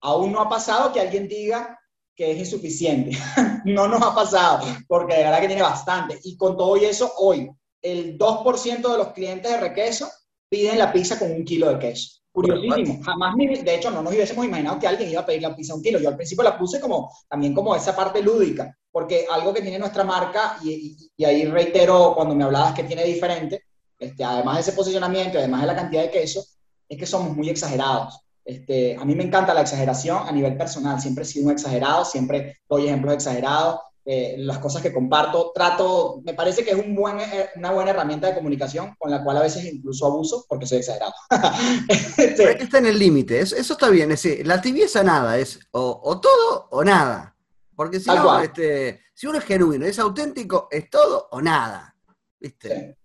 Aún 0.00 0.32
no 0.32 0.40
ha 0.40 0.48
pasado 0.48 0.92
que 0.92 1.00
alguien 1.00 1.28
diga 1.28 1.78
que 2.14 2.32
es 2.32 2.38
insuficiente. 2.38 3.16
no 3.64 3.88
nos 3.88 4.02
ha 4.02 4.14
pasado, 4.14 4.66
porque 4.86 5.14
de 5.14 5.24
verdad 5.24 5.40
que 5.40 5.48
tiene 5.48 5.62
bastante. 5.62 6.18
Y 6.24 6.36
con 6.36 6.56
todo 6.56 6.76
eso, 6.76 7.12
hoy 7.18 7.50
el 7.82 8.18
2% 8.18 8.92
de 8.92 8.98
los 8.98 9.12
clientes 9.12 9.50
de 9.50 9.60
requeso 9.60 10.10
piden 10.48 10.78
la 10.78 10.92
pizza 10.92 11.18
con 11.18 11.30
un 11.30 11.44
kilo 11.44 11.68
de 11.70 11.78
queso. 11.78 12.17
Curiosísimo. 12.32 13.02
Jamás, 13.02 13.34
de 13.36 13.74
hecho, 13.74 13.90
no 13.90 14.02
nos 14.02 14.12
hubiésemos 14.12 14.44
imaginado 14.44 14.78
que 14.78 14.86
alguien 14.86 15.10
iba 15.10 15.22
a 15.22 15.26
pedir 15.26 15.42
la 15.42 15.56
pizza 15.56 15.74
un 15.74 15.82
kilo. 15.82 15.98
Yo 15.98 16.08
al 16.08 16.16
principio 16.16 16.44
la 16.44 16.58
puse 16.58 16.80
como, 16.80 17.10
también 17.28 17.54
como 17.54 17.74
esa 17.74 17.96
parte 17.96 18.22
lúdica, 18.22 18.76
porque 18.90 19.26
algo 19.30 19.52
que 19.52 19.62
tiene 19.62 19.78
nuestra 19.78 20.04
marca, 20.04 20.58
y, 20.62 21.10
y 21.16 21.24
ahí 21.24 21.44
reitero 21.46 22.14
cuando 22.14 22.34
me 22.34 22.44
hablabas 22.44 22.74
que 22.74 22.84
tiene 22.84 23.04
diferente, 23.04 23.64
este, 23.98 24.22
además 24.24 24.56
de 24.56 24.60
ese 24.60 24.72
posicionamiento, 24.72 25.38
además 25.38 25.62
de 25.62 25.66
la 25.66 25.76
cantidad 25.76 26.02
de 26.02 26.10
queso, 26.10 26.44
es 26.88 26.98
que 26.98 27.06
somos 27.06 27.36
muy 27.36 27.48
exagerados. 27.48 28.20
Este, 28.44 28.96
a 28.96 29.04
mí 29.04 29.14
me 29.14 29.24
encanta 29.24 29.52
la 29.52 29.60
exageración 29.60 30.26
a 30.26 30.32
nivel 30.32 30.56
personal, 30.56 31.00
siempre 31.00 31.24
he 31.24 31.26
sido 31.26 31.46
un 31.46 31.52
exagerado, 31.52 32.04
siempre 32.04 32.60
doy 32.68 32.86
ejemplos 32.86 33.14
exagerados, 33.14 33.80
eh, 34.10 34.36
las 34.38 34.56
cosas 34.56 34.80
que 34.80 34.90
comparto, 34.90 35.52
trato, 35.54 36.22
me 36.24 36.32
parece 36.32 36.64
que 36.64 36.70
es 36.70 36.78
un 36.78 36.94
buen, 36.94 37.20
eh, 37.20 37.50
una 37.56 37.72
buena 37.72 37.90
herramienta 37.90 38.28
de 38.28 38.34
comunicación 38.34 38.94
con 38.98 39.10
la 39.10 39.22
cual 39.22 39.36
a 39.36 39.42
veces 39.42 39.66
incluso 39.66 40.06
abuso 40.06 40.46
porque 40.48 40.64
soy 40.64 40.78
exagerado. 40.78 41.12
este, 42.16 42.62
está 42.62 42.78
en 42.78 42.86
el 42.86 42.98
límite, 42.98 43.38
eso, 43.38 43.54
está 43.54 43.90
bien, 43.90 44.10
es 44.10 44.22
decir, 44.22 44.46
la 44.46 44.62
tibieza 44.62 45.02
nada, 45.02 45.36
es 45.36 45.60
o, 45.72 46.18
todo 46.22 46.68
o 46.70 46.82
nada, 46.82 47.36
porque 47.76 48.00
si, 48.00 48.08
no, 48.08 48.40
este, 48.40 49.02
si 49.12 49.26
uno 49.26 49.40
es 49.40 49.44
genuino, 49.44 49.84
es 49.84 49.98
auténtico, 49.98 50.68
es 50.70 50.88
todo 50.88 51.28
o 51.30 51.42
nada, 51.42 51.94
¿viste? 52.40 52.96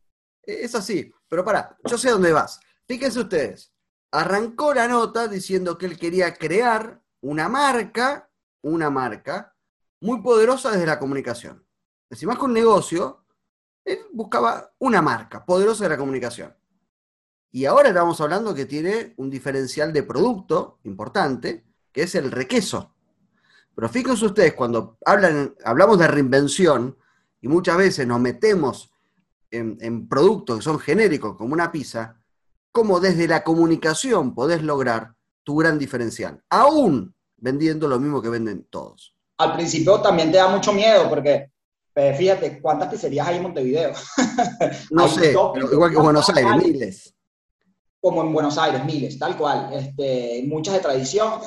Es 0.41 0.73
así, 0.73 1.11
pero 1.27 1.43
para, 1.43 1.77
yo 1.83 1.97
sé 1.97 2.11
dónde 2.11 2.31
vas. 2.31 2.61
Fíjense 2.87 3.19
ustedes, 3.19 3.73
arrancó 4.09 4.73
la 4.73 4.87
nota 4.87 5.27
diciendo 5.27 5.77
que 5.77 5.85
él 5.85 5.99
quería 5.99 6.33
crear 6.33 7.01
una 7.19 7.49
marca, 7.49 8.29
una 8.61 8.89
marca 8.89 9.52
muy 10.03 10.21
poderosa 10.21 10.69
desde 10.71 10.85
la 10.85 10.99
comunicación. 10.99 11.65
Decir, 12.09 12.27
más 12.27 12.37
un 12.39 12.51
negocio, 12.51 13.23
él 13.85 13.99
buscaba 14.11 14.73
una 14.79 15.01
marca 15.01 15.45
poderosa 15.45 15.85
de 15.85 15.91
la 15.91 15.97
comunicación. 15.97 16.53
Y 17.51 17.63
ahora 17.63 17.87
estamos 17.87 18.19
hablando 18.19 18.53
que 18.53 18.65
tiene 18.65 19.13
un 19.15 19.29
diferencial 19.29 19.93
de 19.93 20.03
producto 20.03 20.79
importante, 20.83 21.63
que 21.93 22.03
es 22.03 22.15
el 22.15 22.31
requeso. 22.31 22.93
Pero 23.73 23.87
fíjense 23.87 24.25
ustedes, 24.25 24.53
cuando 24.55 24.97
hablan, 25.05 25.55
hablamos 25.63 25.97
de 25.97 26.07
reinvención 26.07 26.97
y 27.39 27.47
muchas 27.47 27.77
veces 27.77 28.05
nos 28.05 28.19
metemos 28.19 28.91
en, 29.51 29.77
en 29.79 30.09
productos 30.09 30.57
que 30.57 30.63
son 30.63 30.79
genéricos, 30.79 31.37
como 31.37 31.53
una 31.53 31.71
pizza, 31.71 32.21
cómo 32.73 32.99
desde 32.99 33.25
la 33.25 33.41
comunicación 33.45 34.35
podés 34.35 34.63
lograr 34.63 35.15
tu 35.43 35.55
gran 35.55 35.79
diferencial, 35.79 36.43
aún 36.49 37.15
vendiendo 37.37 37.87
lo 37.87 38.01
mismo 38.01 38.21
que 38.21 38.29
venden 38.29 38.65
todos. 38.69 39.12
Al 39.37 39.53
principio 39.53 39.99
también 39.99 40.31
te 40.31 40.37
da 40.37 40.47
mucho 40.47 40.73
miedo 40.73 41.09
porque 41.09 41.49
eh, 41.95 42.13
fíjate 42.17 42.59
cuántas 42.61 42.89
pizzerías 42.89 43.27
hay 43.27 43.37
en 43.37 43.43
Montevideo. 43.43 43.93
No 44.91 45.07
sé, 45.07 45.31
igual 45.31 45.91
que 45.91 45.97
Buenos 45.97 46.29
Aires, 46.29 46.55
miles. 46.63 47.13
Como 48.01 48.21
en 48.21 48.33
Buenos 48.33 48.57
Aires, 48.57 48.83
miles, 48.83 49.17
tal 49.17 49.37
cual. 49.37 49.69
Este, 49.73 50.43
muchas 50.47 50.73
de 50.73 50.79
tradición, 50.79 51.39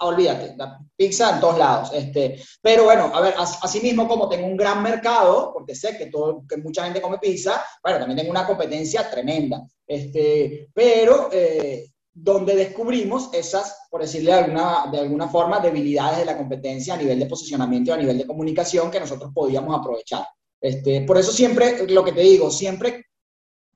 olvídate, 0.00 0.54
la 0.56 0.78
pizza 0.96 1.34
en 1.34 1.40
todos 1.40 1.58
lados. 1.58 1.90
Este, 1.92 2.42
pero 2.60 2.84
bueno, 2.84 3.10
a 3.14 3.20
ver, 3.20 3.34
así 3.36 3.80
mismo 3.80 4.08
como 4.08 4.28
tengo 4.28 4.46
un 4.46 4.56
gran 4.56 4.82
mercado, 4.82 5.52
porque 5.52 5.74
sé 5.74 5.96
que, 5.96 6.06
todo, 6.06 6.44
que 6.48 6.56
mucha 6.56 6.84
gente 6.84 7.00
come 7.00 7.18
pizza, 7.18 7.62
bueno, 7.82 7.98
también 7.98 8.18
tengo 8.18 8.30
una 8.30 8.46
competencia 8.46 9.08
tremenda. 9.10 9.62
Este, 9.86 10.68
pero 10.74 11.28
eh, 11.32 11.91
donde 12.14 12.54
descubrimos 12.54 13.30
esas, 13.32 13.86
por 13.90 14.02
decirle 14.02 14.32
de 14.32 14.38
alguna, 14.38 14.86
de 14.90 14.98
alguna 15.00 15.28
forma, 15.28 15.60
debilidades 15.60 16.18
de 16.18 16.24
la 16.26 16.36
competencia 16.36 16.94
a 16.94 16.98
nivel 16.98 17.18
de 17.18 17.26
posicionamiento 17.26 17.90
y 17.90 17.94
a 17.94 17.96
nivel 17.98 18.18
de 18.18 18.26
comunicación 18.26 18.90
que 18.90 19.00
nosotros 19.00 19.32
podíamos 19.34 19.78
aprovechar. 19.78 20.26
Este, 20.60 21.02
por 21.02 21.18
eso 21.18 21.32
siempre, 21.32 21.86
lo 21.88 22.04
que 22.04 22.12
te 22.12 22.20
digo, 22.20 22.50
siempre 22.50 23.06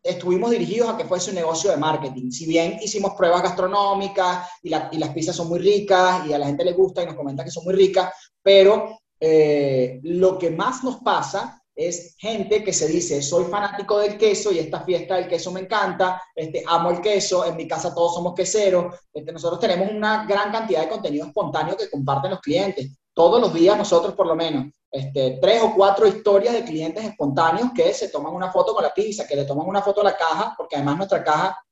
estuvimos 0.02 0.50
dirigidos 0.50 0.88
a 0.88 0.96
que 0.96 1.04
fuese 1.04 1.30
un 1.30 1.36
negocio 1.36 1.70
de 1.70 1.78
marketing. 1.78 2.30
Si 2.30 2.46
bien 2.46 2.78
hicimos 2.80 3.14
pruebas 3.14 3.42
gastronómicas 3.42 4.48
y, 4.62 4.68
las 4.68 5.10
pizzas 5.14 5.34
son 5.34 5.48
muy 5.48 5.58
ricas 5.58 6.26
y 6.26 6.32
a 6.32 6.38
la 6.38 6.46
gente 6.46 6.64
le 6.64 6.74
gusta 6.74 7.02
y 7.02 7.06
nos 7.06 7.16
comenta 7.16 7.42
que 7.42 7.50
son 7.50 7.64
muy 7.64 7.74
ricas, 7.74 8.12
pero 8.42 8.98
eh, 9.18 9.98
lo 10.02 10.38
que 10.38 10.50
más 10.50 10.84
nos 10.84 10.96
pasa 10.96 11.62
es 11.76 12.16
gente 12.18 12.64
que 12.64 12.72
se 12.72 12.88
dice, 12.88 13.20
soy 13.22 13.44
fanático 13.44 13.98
del 13.98 14.16
queso 14.16 14.50
y 14.50 14.58
esta 14.58 14.80
fiesta 14.80 15.16
del 15.16 15.28
queso 15.28 15.52
me 15.52 15.60
encanta, 15.60 16.22
este, 16.34 16.64
amo 16.66 16.90
el 16.90 17.02
queso, 17.02 17.44
en 17.44 17.54
mi 17.54 17.68
casa 17.68 17.94
todos 17.94 18.14
somos 18.14 18.34
queseros, 18.34 18.94
este, 19.12 19.30
nosotros 19.30 19.60
tenemos 19.60 19.90
una 19.90 20.24
gran 20.24 20.50
cantidad 20.50 20.80
de 20.80 20.88
contenido 20.88 21.26
espontáneo 21.26 21.76
que 21.76 21.90
comparten 21.90 22.30
los 22.30 22.40
clientes. 22.40 22.96
Todos 23.12 23.40
los 23.40 23.52
días 23.52 23.76
nosotros 23.76 24.14
por 24.14 24.26
lo 24.26 24.34
menos 24.34 24.72
este, 24.90 25.38
tres 25.40 25.62
o 25.62 25.74
cuatro 25.74 26.06
historias 26.06 26.54
de 26.54 26.64
clientes 26.64 27.04
espontáneos 27.04 27.70
que 27.74 27.92
se 27.92 28.08
toman 28.08 28.32
una 28.32 28.50
foto 28.50 28.72
con 28.72 28.82
la 28.82 28.94
pizza, 28.94 29.26
que 29.26 29.36
le 29.36 29.44
toman 29.44 29.66
una 29.66 29.82
foto 29.82 30.00
a 30.00 30.04
la 30.04 30.16
caja, 30.16 30.54
porque 30.56 30.76
además 30.76 30.96
nuestra 30.96 31.22
caja, 31.22 31.62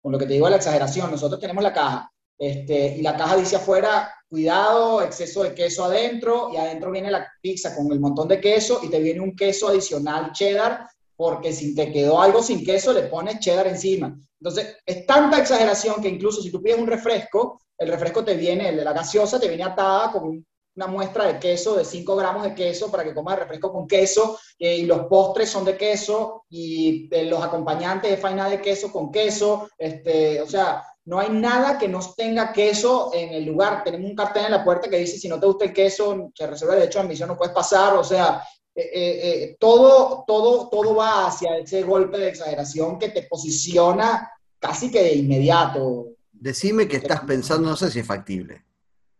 con 0.00 0.12
lo 0.12 0.18
que 0.18 0.26
te 0.26 0.32
digo 0.32 0.48
la 0.48 0.56
exageración, 0.56 1.10
nosotros 1.10 1.38
tenemos 1.38 1.62
la 1.62 1.72
caja, 1.72 2.10
este, 2.38 2.96
y 2.96 3.02
la 3.02 3.16
caja 3.16 3.36
dice 3.36 3.56
afuera, 3.56 4.14
cuidado, 4.28 5.02
exceso 5.02 5.42
de 5.42 5.54
queso 5.54 5.84
adentro, 5.84 6.50
y 6.52 6.56
adentro 6.56 6.90
viene 6.90 7.10
la 7.10 7.26
pizza 7.40 7.74
con 7.74 7.90
el 7.92 8.00
montón 8.00 8.28
de 8.28 8.40
queso, 8.40 8.80
y 8.82 8.88
te 8.88 9.00
viene 9.00 9.20
un 9.20 9.34
queso 9.34 9.68
adicional 9.68 10.32
cheddar, 10.32 10.86
porque 11.16 11.52
si 11.52 11.74
te 11.74 11.90
quedó 11.92 12.20
algo 12.20 12.42
sin 12.42 12.64
queso, 12.64 12.92
le 12.92 13.02
pones 13.02 13.40
cheddar 13.40 13.66
encima. 13.66 14.16
Entonces, 14.40 14.76
es 14.86 15.04
tanta 15.04 15.38
exageración 15.38 16.00
que 16.00 16.08
incluso 16.08 16.40
si 16.40 16.50
tú 16.50 16.62
pides 16.62 16.78
un 16.78 16.86
refresco, 16.86 17.60
el 17.76 17.88
refresco 17.88 18.24
te 18.24 18.34
viene, 18.34 18.68
el 18.68 18.76
de 18.76 18.84
la 18.84 18.92
gaseosa, 18.92 19.40
te 19.40 19.48
viene 19.48 19.64
atada 19.64 20.12
con 20.12 20.24
un 20.24 20.46
una 20.78 20.86
muestra 20.86 21.26
de 21.26 21.40
queso, 21.40 21.74
de 21.74 21.84
5 21.84 22.14
gramos 22.14 22.44
de 22.44 22.54
queso 22.54 22.88
para 22.88 23.02
que 23.02 23.12
comas 23.12 23.36
refresco 23.36 23.72
con 23.72 23.88
queso, 23.88 24.38
eh, 24.60 24.76
y 24.76 24.86
los 24.86 25.06
postres 25.06 25.50
son 25.50 25.64
de 25.64 25.76
queso, 25.76 26.44
y 26.48 27.08
eh, 27.10 27.24
los 27.24 27.42
acompañantes 27.42 28.12
de 28.12 28.16
faina 28.16 28.48
de 28.48 28.60
queso 28.60 28.92
con 28.92 29.10
queso, 29.10 29.68
este, 29.76 30.40
o 30.40 30.46
sea, 30.46 30.84
no 31.08 31.18
hay 31.18 31.30
nada 31.30 31.78
que 31.78 31.88
no 31.88 32.00
tenga 32.16 32.52
queso 32.52 33.10
en 33.14 33.32
el 33.32 33.44
lugar. 33.44 33.82
Tenemos 33.82 34.10
un 34.10 34.16
cartel 34.16 34.46
en 34.46 34.52
la 34.52 34.64
puerta 34.64 34.88
que 34.88 34.98
dice, 34.98 35.18
si 35.18 35.28
no 35.28 35.40
te 35.40 35.46
gusta 35.46 35.64
el 35.64 35.72
queso, 35.72 36.30
se 36.34 36.46
resuelve 36.46 36.74
el 36.74 36.80
derecho 36.80 36.98
de 36.98 37.04
admisión, 37.06 37.28
no 37.28 37.36
puedes 37.36 37.54
pasar, 37.54 37.94
o 37.94 38.04
sea, 38.04 38.42
eh, 38.74 39.56
todo, 39.58 40.24
todo, 40.26 40.68
todo 40.68 40.94
va 40.94 41.26
hacia 41.26 41.56
ese 41.58 41.82
golpe 41.82 42.18
de 42.18 42.28
exageración 42.28 42.98
que 42.98 43.08
te 43.08 43.22
posiciona 43.22 44.30
casi 44.58 44.90
que 44.90 45.02
de 45.02 45.14
inmediato. 45.14 46.08
Decime 46.30 46.86
que 46.86 46.98
estás 46.98 47.22
pensando, 47.22 47.70
no 47.70 47.76
sé 47.76 47.90
si 47.90 48.00
es 48.00 48.06
factible. 48.06 48.64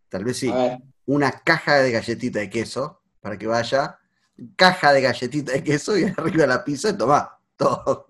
Tal 0.09 0.25
vez 0.25 0.37
sí 0.37 0.53
una 1.09 1.33
caja 1.33 1.77
de 1.77 1.91
galletita 1.91 2.39
de 2.39 2.51
queso 2.51 3.01
para 3.21 3.39
que 3.39 3.47
vaya, 3.47 3.99
caja 4.57 4.93
de 4.93 5.01
galletita 5.01 5.53
de 5.53 5.65
queso 5.65 5.97
y 5.99 6.05
arriba 6.17 6.47
la 6.47 6.63
pizza 6.63 6.91
y 6.91 6.99
toma 6.99 7.41
todo. 7.57 8.07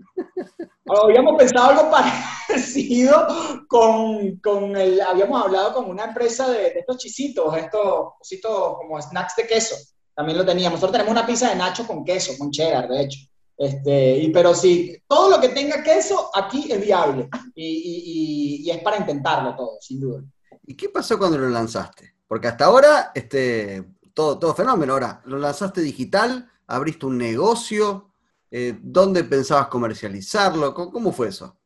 Habíamos 1.04 1.36
pensado 1.36 1.70
algo 1.70 1.90
parecido 2.48 3.26
con, 3.68 4.36
con 4.36 4.76
el, 4.76 5.00
habíamos 5.00 5.42
hablado 5.42 5.74
con 5.74 5.90
una 5.90 6.04
empresa 6.04 6.48
de, 6.48 6.68
estos 6.78 6.98
chisitos, 6.98 7.56
estos 7.56 8.14
cositos 8.18 8.76
como 8.78 9.00
snacks 9.00 9.36
de 9.36 9.46
queso. 9.46 9.76
También 10.14 10.38
lo 10.38 10.44
teníamos. 10.44 10.80
Nosotros 10.80 10.92
tenemos 10.92 11.12
una 11.12 11.26
pizza 11.26 11.50
de 11.50 11.56
nacho 11.56 11.86
con 11.86 12.04
queso, 12.04 12.32
con 12.38 12.50
cheddar, 12.50 12.88
de 12.88 13.02
hecho. 13.02 13.20
Este, 13.56 14.18
y, 14.18 14.30
pero 14.30 14.54
sí, 14.54 14.96
todo 15.06 15.30
lo 15.30 15.40
que 15.40 15.48
tenga 15.48 15.82
queso 15.82 16.30
aquí 16.32 16.70
es 16.70 16.80
viable 16.80 17.28
y, 17.56 18.62
y, 18.62 18.62
y 18.62 18.70
es 18.70 18.78
para 18.78 18.98
intentarlo 18.98 19.56
todo, 19.56 19.78
sin 19.80 20.00
duda. 20.00 20.22
¿Y 20.64 20.76
qué 20.76 20.88
pasó 20.88 21.18
cuando 21.18 21.38
lo 21.38 21.48
lanzaste? 21.48 22.14
Porque 22.26 22.46
hasta 22.46 22.66
ahora, 22.66 23.10
este, 23.14 23.84
todo, 24.12 24.38
todo 24.38 24.54
fenómeno. 24.54 24.92
Ahora, 24.92 25.22
lo 25.24 25.38
lanzaste 25.38 25.80
digital, 25.80 26.50
abriste 26.66 27.06
un 27.06 27.16
negocio, 27.16 28.07
eh, 28.50 28.78
¿dónde 28.80 29.24
pensabas 29.24 29.68
comercializarlo? 29.68 30.74
¿Cómo, 30.74 31.12
fue 31.12 31.28
eso? 31.28 31.56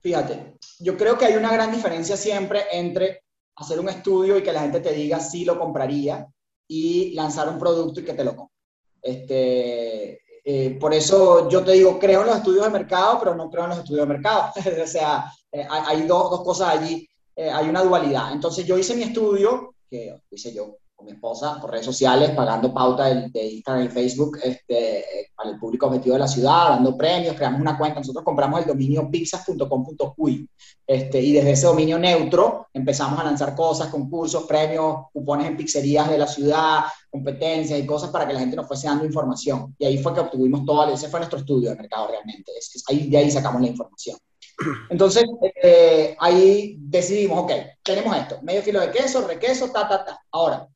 Fíjate, 0.00 0.56
yo 0.80 0.96
creo 0.96 1.16
que 1.16 1.26
hay 1.26 1.34
una 1.36 1.52
gran 1.52 1.72
diferencia 1.72 2.16
siempre 2.16 2.64
entre 2.72 3.22
hacer 3.56 3.80
un 3.80 3.88
estudio 3.88 4.36
y 4.36 4.42
que 4.42 4.52
la 4.52 4.62
gente 4.62 4.80
te 4.80 4.92
diga 4.92 5.18
si 5.20 5.44
lo 5.44 5.58
compraría 5.58 6.26
y 6.68 7.12
lanzar 7.12 7.48
un 7.48 7.58
producto 7.58 8.00
y 8.00 8.04
que 8.04 8.14
te 8.14 8.24
lo 8.24 8.36
compre. 8.36 8.56
Este, 9.02 10.20
eh, 10.48 10.76
por 10.80 10.94
eso 10.94 11.48
yo 11.48 11.64
te 11.64 11.72
digo, 11.72 11.98
creo 11.98 12.20
en 12.20 12.28
los 12.28 12.36
estudios 12.36 12.64
de 12.64 12.70
mercado, 12.70 13.18
pero 13.18 13.34
no 13.34 13.50
creo 13.50 13.64
en 13.64 13.70
los 13.70 13.78
estudios 13.78 14.06
de 14.06 14.14
mercado. 14.14 14.52
o 14.82 14.86
sea, 14.86 15.32
eh, 15.50 15.66
hay, 15.68 16.02
dos, 16.02 16.30
dos, 16.30 16.42
cosas 16.42 16.68
allí, 16.68 17.08
eh, 17.34 17.50
hay 17.50 17.68
una 17.68 17.82
dualidad. 17.82 18.32
Entonces 18.32 18.64
yo 18.64 18.78
hice 18.78 18.94
mi 18.94 19.02
estudio, 19.02 19.74
que 19.90 20.20
hice 20.30 20.52
yo, 20.52 20.76
mi 21.06 21.12
esposa 21.12 21.58
por 21.60 21.70
redes 21.70 21.86
sociales, 21.86 22.30
pagando 22.30 22.74
pauta 22.74 23.06
de, 23.06 23.30
de 23.30 23.46
Instagram 23.46 23.86
y 23.86 23.88
Facebook 23.88 24.38
este, 24.42 25.30
para 25.34 25.50
el 25.50 25.58
público 25.58 25.86
objetivo 25.86 26.14
de 26.14 26.20
la 26.20 26.28
ciudad, 26.28 26.70
dando 26.70 26.96
premios, 26.96 27.36
creamos 27.36 27.60
una 27.60 27.78
cuenta. 27.78 28.00
Nosotros 28.00 28.24
compramos 28.24 28.60
el 28.60 28.66
dominio 28.66 29.08
pizzas.com.uy 29.10 30.48
este, 30.86 31.20
y 31.20 31.32
desde 31.32 31.52
ese 31.52 31.66
dominio 31.66 31.98
neutro 31.98 32.66
empezamos 32.72 33.18
a 33.20 33.24
lanzar 33.24 33.54
cosas, 33.54 33.88
concursos, 33.88 34.44
premios, 34.44 35.06
cupones 35.12 35.46
en 35.46 35.56
pizzerías 35.56 36.10
de 36.10 36.18
la 36.18 36.26
ciudad, 36.26 36.84
competencias 37.10 37.78
y 37.78 37.86
cosas 37.86 38.10
para 38.10 38.26
que 38.26 38.34
la 38.34 38.40
gente 38.40 38.56
nos 38.56 38.66
fuese 38.66 38.88
dando 38.88 39.04
información. 39.04 39.74
Y 39.78 39.86
ahí 39.86 39.98
fue 39.98 40.12
que 40.12 40.20
obtuvimos 40.20 40.64
todo, 40.64 40.92
ese 40.92 41.08
fue 41.08 41.20
nuestro 41.20 41.38
estudio 41.38 41.70
de 41.70 41.76
mercado 41.76 42.08
realmente. 42.08 42.52
Es, 42.58 42.84
ahí, 42.88 43.08
de 43.08 43.16
ahí 43.16 43.30
sacamos 43.30 43.60
la 43.62 43.68
información. 43.68 44.18
Entonces, 44.90 45.24
eh, 45.62 46.16
ahí 46.18 46.76
decidimos, 46.78 47.44
ok, 47.44 47.52
tenemos 47.82 48.16
esto, 48.16 48.38
medio 48.42 48.62
kilo 48.62 48.80
de 48.80 48.90
queso, 48.90 49.26
requeso, 49.26 49.70
ta, 49.70 49.88
ta, 49.88 50.04
ta. 50.04 50.20
Ahora, 50.30 50.68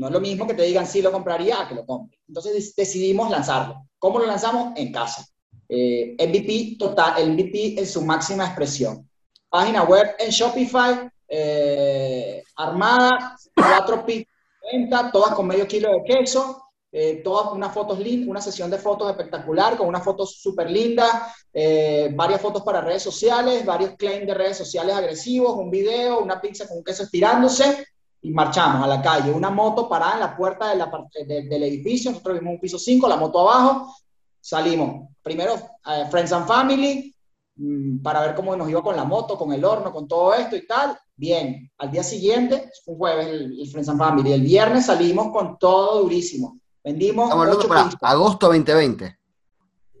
no 0.00 0.06
es 0.06 0.12
lo 0.14 0.20
mismo 0.20 0.46
que 0.46 0.54
te 0.54 0.62
digan 0.62 0.86
si 0.86 1.02
lo 1.02 1.12
compraría 1.12 1.60
a 1.60 1.68
que 1.68 1.74
lo 1.74 1.84
compre. 1.84 2.18
Entonces 2.26 2.74
decidimos 2.74 3.28
lanzarlo. 3.30 3.86
¿Cómo 3.98 4.18
lo 4.18 4.24
lanzamos? 4.24 4.72
En 4.76 4.90
casa. 4.90 5.26
Eh, 5.68 6.16
MVP 6.18 6.76
total, 6.78 7.20
el 7.20 7.32
MVP 7.32 7.78
en 7.78 7.86
su 7.86 8.00
máxima 8.00 8.46
expresión. 8.46 9.06
Página 9.50 9.82
web 9.82 10.16
en 10.18 10.30
Shopify, 10.30 11.06
eh, 11.28 12.42
armada, 12.56 13.36
cuatro 13.54 14.06
venta, 14.72 15.10
todas 15.12 15.34
con 15.34 15.46
medio 15.46 15.68
kilo 15.68 15.90
de 15.90 16.02
queso, 16.04 16.64
eh, 16.90 17.20
todas 17.22 17.52
unas 17.52 17.74
fotos 17.74 17.98
lindas, 17.98 18.30
una 18.30 18.40
sesión 18.40 18.70
de 18.70 18.78
fotos 18.78 19.10
espectacular, 19.10 19.76
con 19.76 19.86
unas 19.86 20.02
fotos 20.02 20.40
súper 20.40 20.70
lindas, 20.70 21.12
eh, 21.52 22.10
varias 22.14 22.40
fotos 22.40 22.62
para 22.62 22.80
redes 22.80 23.02
sociales, 23.02 23.66
varios 23.66 23.96
claims 23.96 24.26
de 24.26 24.32
redes 24.32 24.56
sociales 24.56 24.96
agresivos, 24.96 25.58
un 25.58 25.70
video, 25.70 26.20
una 26.20 26.40
pizza 26.40 26.66
con 26.66 26.82
queso 26.82 27.02
estirándose, 27.02 27.84
y 28.22 28.30
marchamos 28.30 28.84
a 28.84 28.86
la 28.86 29.00
calle. 29.00 29.32
Una 29.32 29.50
moto 29.50 29.88
parada 29.88 30.14
en 30.14 30.20
la 30.20 30.36
puerta 30.36 30.70
de 30.70 30.76
la, 30.76 30.90
del 31.26 31.62
edificio, 31.62 32.10
nosotros 32.10 32.38
vimos 32.38 32.54
un 32.54 32.60
piso 32.60 32.78
5, 32.78 33.08
la 33.08 33.16
moto 33.16 33.40
abajo, 33.40 33.94
salimos. 34.40 35.08
Primero, 35.22 35.54
eh, 35.86 36.06
Friends 36.10 36.32
and 36.32 36.46
Family, 36.46 37.14
mm, 37.56 38.02
para 38.02 38.20
ver 38.20 38.34
cómo 38.34 38.54
nos 38.56 38.68
iba 38.68 38.82
con 38.82 38.96
la 38.96 39.04
moto, 39.04 39.38
con 39.38 39.52
el 39.52 39.64
horno, 39.64 39.92
con 39.92 40.06
todo 40.06 40.34
esto 40.34 40.56
y 40.56 40.66
tal. 40.66 40.98
Bien, 41.16 41.70
al 41.78 41.90
día 41.90 42.02
siguiente, 42.02 42.70
fue 42.84 42.94
un 42.94 42.98
jueves 42.98 43.26
el, 43.28 43.68
Friends 43.70 43.88
and 43.88 43.98
Family, 43.98 44.32
el 44.32 44.42
viernes 44.42 44.86
salimos 44.86 45.30
con 45.32 45.58
todo 45.58 46.02
durísimo. 46.02 46.58
Vendimos... 46.82 47.26
Estamos 47.26 47.96
para 47.96 48.12
agosto 48.12 48.46
2020. 48.46 49.18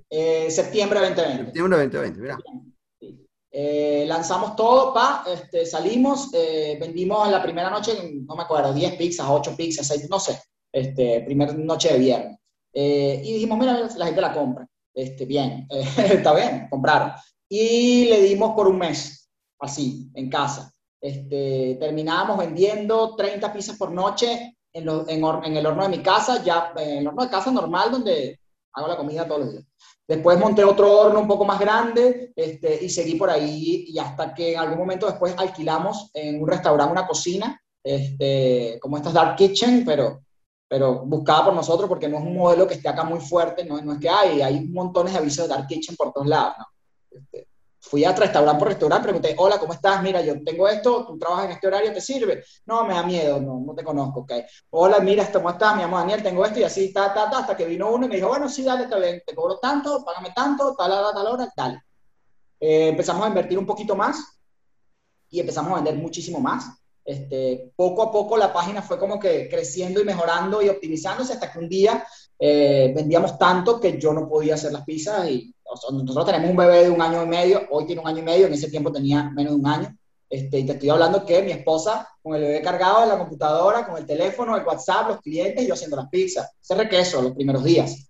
Eh, 0.08 0.50
septiembre 0.50 0.98
2020. 1.00 1.44
Septiembre 1.44 1.78
2020, 1.78 2.20
mira. 2.20 2.38
Eh, 3.52 4.04
lanzamos 4.06 4.54
todo, 4.54 4.94
pa, 4.94 5.24
este, 5.26 5.66
salimos, 5.66 6.32
eh, 6.34 6.78
vendimos 6.80 7.26
en 7.26 7.32
la 7.32 7.42
primera 7.42 7.68
noche, 7.68 7.92
no 8.24 8.36
me 8.36 8.44
acuerdo, 8.44 8.72
10 8.72 8.94
pizzas, 8.94 9.26
8 9.28 9.56
pizzas, 9.56 9.88
6, 9.88 10.08
no 10.08 10.20
sé, 10.20 10.40
este, 10.72 11.22
primera 11.22 11.52
noche 11.52 11.92
de 11.92 11.98
viernes. 11.98 12.38
Eh, 12.72 13.20
y 13.24 13.32
dijimos, 13.34 13.58
mira, 13.58 13.72
la 13.96 14.06
gente 14.06 14.20
la 14.20 14.32
compra. 14.32 14.66
Este, 14.94 15.24
bien, 15.24 15.66
está 15.96 16.34
bien, 16.34 16.68
compraron. 16.70 17.12
Y 17.48 18.04
le 18.04 18.22
dimos 18.22 18.54
por 18.54 18.68
un 18.68 18.78
mes, 18.78 19.28
así, 19.58 20.08
en 20.14 20.30
casa. 20.30 20.72
Este, 21.00 21.76
terminábamos 21.80 22.38
vendiendo 22.38 23.16
30 23.16 23.52
pizzas 23.52 23.76
por 23.76 23.90
noche 23.90 24.58
en, 24.72 24.88
en, 24.88 25.24
en, 25.24 25.56
el 25.56 25.66
horno 25.66 25.82
de 25.82 25.96
mi 25.96 26.02
casa, 26.02 26.42
ya 26.44 26.72
en 26.76 26.98
el 26.98 27.06
horno 27.08 27.24
de 27.24 27.30
casa 27.30 27.50
normal 27.50 27.90
donde 27.90 28.39
hago 28.72 28.88
la 28.88 28.96
comida 28.96 29.26
todos 29.26 29.40
los 29.42 29.52
días. 29.52 29.64
Después 30.06 30.38
monté 30.38 30.64
otro 30.64 30.92
horno 30.98 31.20
un 31.20 31.28
poco 31.28 31.44
más 31.44 31.60
grande 31.60 32.32
este, 32.34 32.84
y 32.84 32.88
seguí 32.88 33.14
por 33.14 33.30
ahí 33.30 33.84
y 33.86 33.98
hasta 33.98 34.34
que 34.34 34.54
en 34.54 34.58
algún 34.58 34.78
momento 34.78 35.06
después 35.06 35.34
alquilamos 35.36 36.10
en 36.14 36.42
un 36.42 36.48
restaurante 36.48 36.92
una 36.92 37.06
cocina, 37.06 37.60
este, 37.82 38.78
como 38.80 38.96
estas 38.96 39.12
Dark 39.12 39.36
Kitchen, 39.36 39.84
pero, 39.84 40.22
pero 40.68 41.04
buscada 41.06 41.46
por 41.46 41.54
nosotros 41.54 41.88
porque 41.88 42.08
no 42.08 42.18
es 42.18 42.24
un 42.24 42.36
modelo 42.36 42.66
que 42.66 42.74
esté 42.74 42.88
acá 42.88 43.04
muy 43.04 43.20
fuerte, 43.20 43.64
no, 43.64 43.80
no 43.82 43.92
es 43.92 43.98
que 43.98 44.08
hay, 44.08 44.42
hay 44.42 44.66
montones 44.66 45.12
de 45.12 45.18
avisos 45.20 45.46
de 45.48 45.54
Dark 45.54 45.66
Kitchen 45.68 45.96
por 45.96 46.12
todos 46.12 46.26
lados. 46.26 46.54
¿no? 46.58 46.64
Este, 47.10 47.49
fui 47.90 48.04
a 48.04 48.12
restaurante 48.12 48.58
por 48.60 48.68
restaurante, 48.68 49.02
pregunté, 49.02 49.34
hola, 49.36 49.58
¿cómo 49.58 49.72
estás? 49.72 50.00
Mira, 50.00 50.20
yo 50.20 50.40
tengo 50.44 50.68
esto, 50.68 51.04
tú 51.04 51.18
trabajas 51.18 51.46
en 51.46 51.50
este 51.50 51.66
horario, 51.66 51.92
¿te 51.92 52.00
sirve? 52.00 52.44
No, 52.66 52.84
me 52.84 52.94
da 52.94 53.02
miedo, 53.02 53.40
no, 53.40 53.58
no 53.66 53.74
te 53.74 53.82
conozco, 53.82 54.20
ok. 54.20 54.32
Hola, 54.70 55.00
mira, 55.00 55.28
¿cómo 55.32 55.50
estás? 55.50 55.74
Me 55.74 55.82
llamo 55.82 55.98
Daniel, 55.98 56.22
tengo 56.22 56.44
esto 56.46 56.60
y 56.60 56.62
así, 56.62 56.92
ta, 56.92 57.12
ta, 57.12 57.28
ta, 57.28 57.40
hasta 57.40 57.56
que 57.56 57.64
vino 57.64 57.90
uno 57.90 58.06
y 58.06 58.08
me 58.08 58.14
dijo, 58.14 58.28
bueno, 58.28 58.48
sí, 58.48 58.62
dale, 58.62 58.86
te, 58.86 59.22
te 59.26 59.34
cobro 59.34 59.58
tanto, 59.58 60.04
págame 60.04 60.30
tanto, 60.32 60.76
tal 60.76 60.92
hora, 60.92 61.12
tal 61.12 61.26
hora, 61.26 61.52
dale. 61.56 61.82
Eh, 62.60 62.88
empezamos 62.90 63.24
a 63.24 63.28
invertir 63.28 63.58
un 63.58 63.66
poquito 63.66 63.96
más 63.96 64.38
y 65.28 65.40
empezamos 65.40 65.72
a 65.72 65.76
vender 65.76 65.96
muchísimo 65.96 66.38
más. 66.38 66.66
Este, 67.04 67.72
poco 67.74 68.04
a 68.04 68.12
poco 68.12 68.36
la 68.36 68.52
página 68.52 68.82
fue 68.82 69.00
como 69.00 69.18
que 69.18 69.48
creciendo 69.48 70.00
y 70.00 70.04
mejorando 70.04 70.62
y 70.62 70.68
optimizándose 70.68 71.32
hasta 71.32 71.50
que 71.50 71.58
un 71.58 71.68
día 71.68 72.04
eh, 72.38 72.92
vendíamos 72.94 73.36
tanto 73.36 73.80
que 73.80 73.98
yo 73.98 74.12
no 74.12 74.28
podía 74.28 74.54
hacer 74.54 74.70
las 74.72 74.84
pizzas 74.84 75.28
y 75.28 75.52
nosotros 75.92 76.26
tenemos 76.26 76.50
un 76.50 76.56
bebé 76.56 76.84
de 76.84 76.90
un 76.90 77.00
año 77.00 77.22
y 77.22 77.26
medio, 77.26 77.62
hoy 77.70 77.86
tiene 77.86 78.02
un 78.02 78.08
año 78.08 78.18
y 78.18 78.22
medio, 78.22 78.46
en 78.46 78.52
ese 78.52 78.70
tiempo 78.70 78.90
tenía 78.90 79.30
menos 79.30 79.54
de 79.54 79.60
un 79.60 79.66
año. 79.66 79.96
Este, 80.28 80.60
y 80.60 80.66
te 80.66 80.72
estoy 80.72 80.90
hablando 80.90 81.24
que 81.24 81.42
mi 81.42 81.50
esposa 81.50 82.08
con 82.22 82.36
el 82.36 82.42
bebé 82.42 82.62
cargado 82.62 83.02
en 83.02 83.08
la 83.08 83.18
computadora, 83.18 83.86
con 83.86 83.96
el 83.96 84.06
teléfono, 84.06 84.56
el 84.56 84.64
WhatsApp, 84.64 85.08
los 85.08 85.20
clientes 85.20 85.66
yo 85.66 85.74
haciendo 85.74 85.96
las 85.96 86.08
pizzas. 86.08 86.52
Ese 86.60 86.74
requeso 86.74 87.20
los 87.20 87.32
primeros 87.32 87.64
días. 87.64 88.08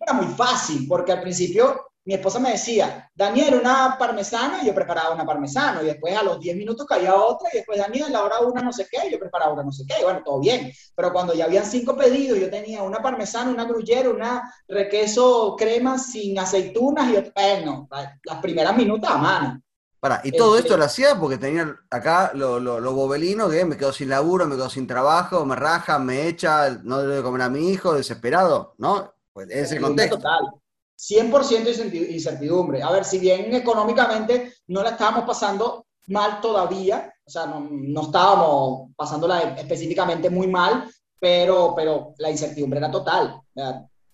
Era 0.00 0.12
muy 0.12 0.26
fácil 0.34 0.86
porque 0.88 1.12
al 1.12 1.20
principio 1.20 1.91
mi 2.04 2.14
esposa 2.14 2.40
me 2.40 2.50
decía, 2.50 3.08
Daniel, 3.14 3.60
una 3.60 3.96
parmesana, 3.96 4.62
y 4.62 4.66
yo 4.66 4.74
preparaba 4.74 5.14
una 5.14 5.24
parmesana, 5.24 5.82
y 5.82 5.86
después 5.86 6.16
a 6.16 6.22
los 6.22 6.40
10 6.40 6.56
minutos 6.56 6.84
caía 6.86 7.14
otra, 7.14 7.48
y 7.52 7.58
después 7.58 7.78
Daniel, 7.78 8.06
a 8.06 8.10
la 8.10 8.22
hora 8.24 8.40
una 8.40 8.60
no 8.60 8.72
sé 8.72 8.88
qué, 8.90 9.06
y 9.06 9.12
yo 9.12 9.20
preparaba 9.20 9.52
una 9.52 9.62
no 9.62 9.70
sé 9.70 9.84
qué, 9.86 10.00
y 10.00 10.02
bueno, 10.02 10.20
todo 10.24 10.40
bien. 10.40 10.72
Pero 10.96 11.12
cuando 11.12 11.32
ya 11.32 11.44
habían 11.44 11.64
cinco 11.64 11.96
pedidos, 11.96 12.40
yo 12.40 12.50
tenía 12.50 12.82
una 12.82 13.00
parmesana, 13.00 13.50
una 13.50 13.64
gruyere, 13.64 14.08
una 14.08 14.52
requeso 14.66 15.54
crema 15.56 15.96
sin 15.96 16.38
aceitunas, 16.38 17.08
y 17.08 17.30
bueno, 17.34 17.88
las 18.24 18.38
primeras 18.40 18.76
minutos 18.76 19.08
a 19.08 19.18
mano. 19.18 19.62
Para, 20.00 20.20
y 20.24 20.32
todo 20.32 20.58
esto 20.58 20.76
lo 20.76 20.82
hacía 20.82 21.14
porque 21.14 21.38
tenía 21.38 21.76
acá 21.88 22.32
lo, 22.34 22.58
lo, 22.58 22.80
lo, 22.80 22.92
bobelino 22.92 23.48
que 23.48 23.64
me 23.64 23.76
quedo 23.76 23.92
sin 23.92 24.08
laburo, 24.08 24.48
me 24.48 24.56
quedo 24.56 24.68
sin 24.68 24.88
trabajo, 24.88 25.44
me 25.46 25.54
raja, 25.54 26.00
me 26.00 26.26
echa, 26.26 26.70
no 26.82 26.98
debe 26.98 27.22
comer 27.22 27.42
a 27.42 27.48
mi 27.48 27.70
hijo, 27.70 27.94
desesperado, 27.94 28.74
¿no? 28.78 29.14
Pues 29.32 29.48
ese 29.50 29.80
contexto. 29.80 30.16
Total. 30.16 30.61
100% 31.02 32.10
incertidumbre. 32.10 32.82
A 32.82 32.90
ver, 32.90 33.04
si 33.04 33.18
bien 33.18 33.52
económicamente 33.54 34.54
no 34.68 34.82
la 34.82 34.90
estábamos 34.90 35.24
pasando 35.24 35.86
mal 36.08 36.40
todavía, 36.40 37.12
o 37.24 37.30
sea, 37.30 37.46
no, 37.46 37.68
no 37.70 38.02
estábamos 38.02 38.90
pasándola 38.96 39.56
específicamente 39.58 40.30
muy 40.30 40.46
mal, 40.46 40.88
pero, 41.18 41.74
pero 41.74 42.14
la 42.18 42.30
incertidumbre 42.30 42.78
era 42.78 42.90
total 42.90 43.42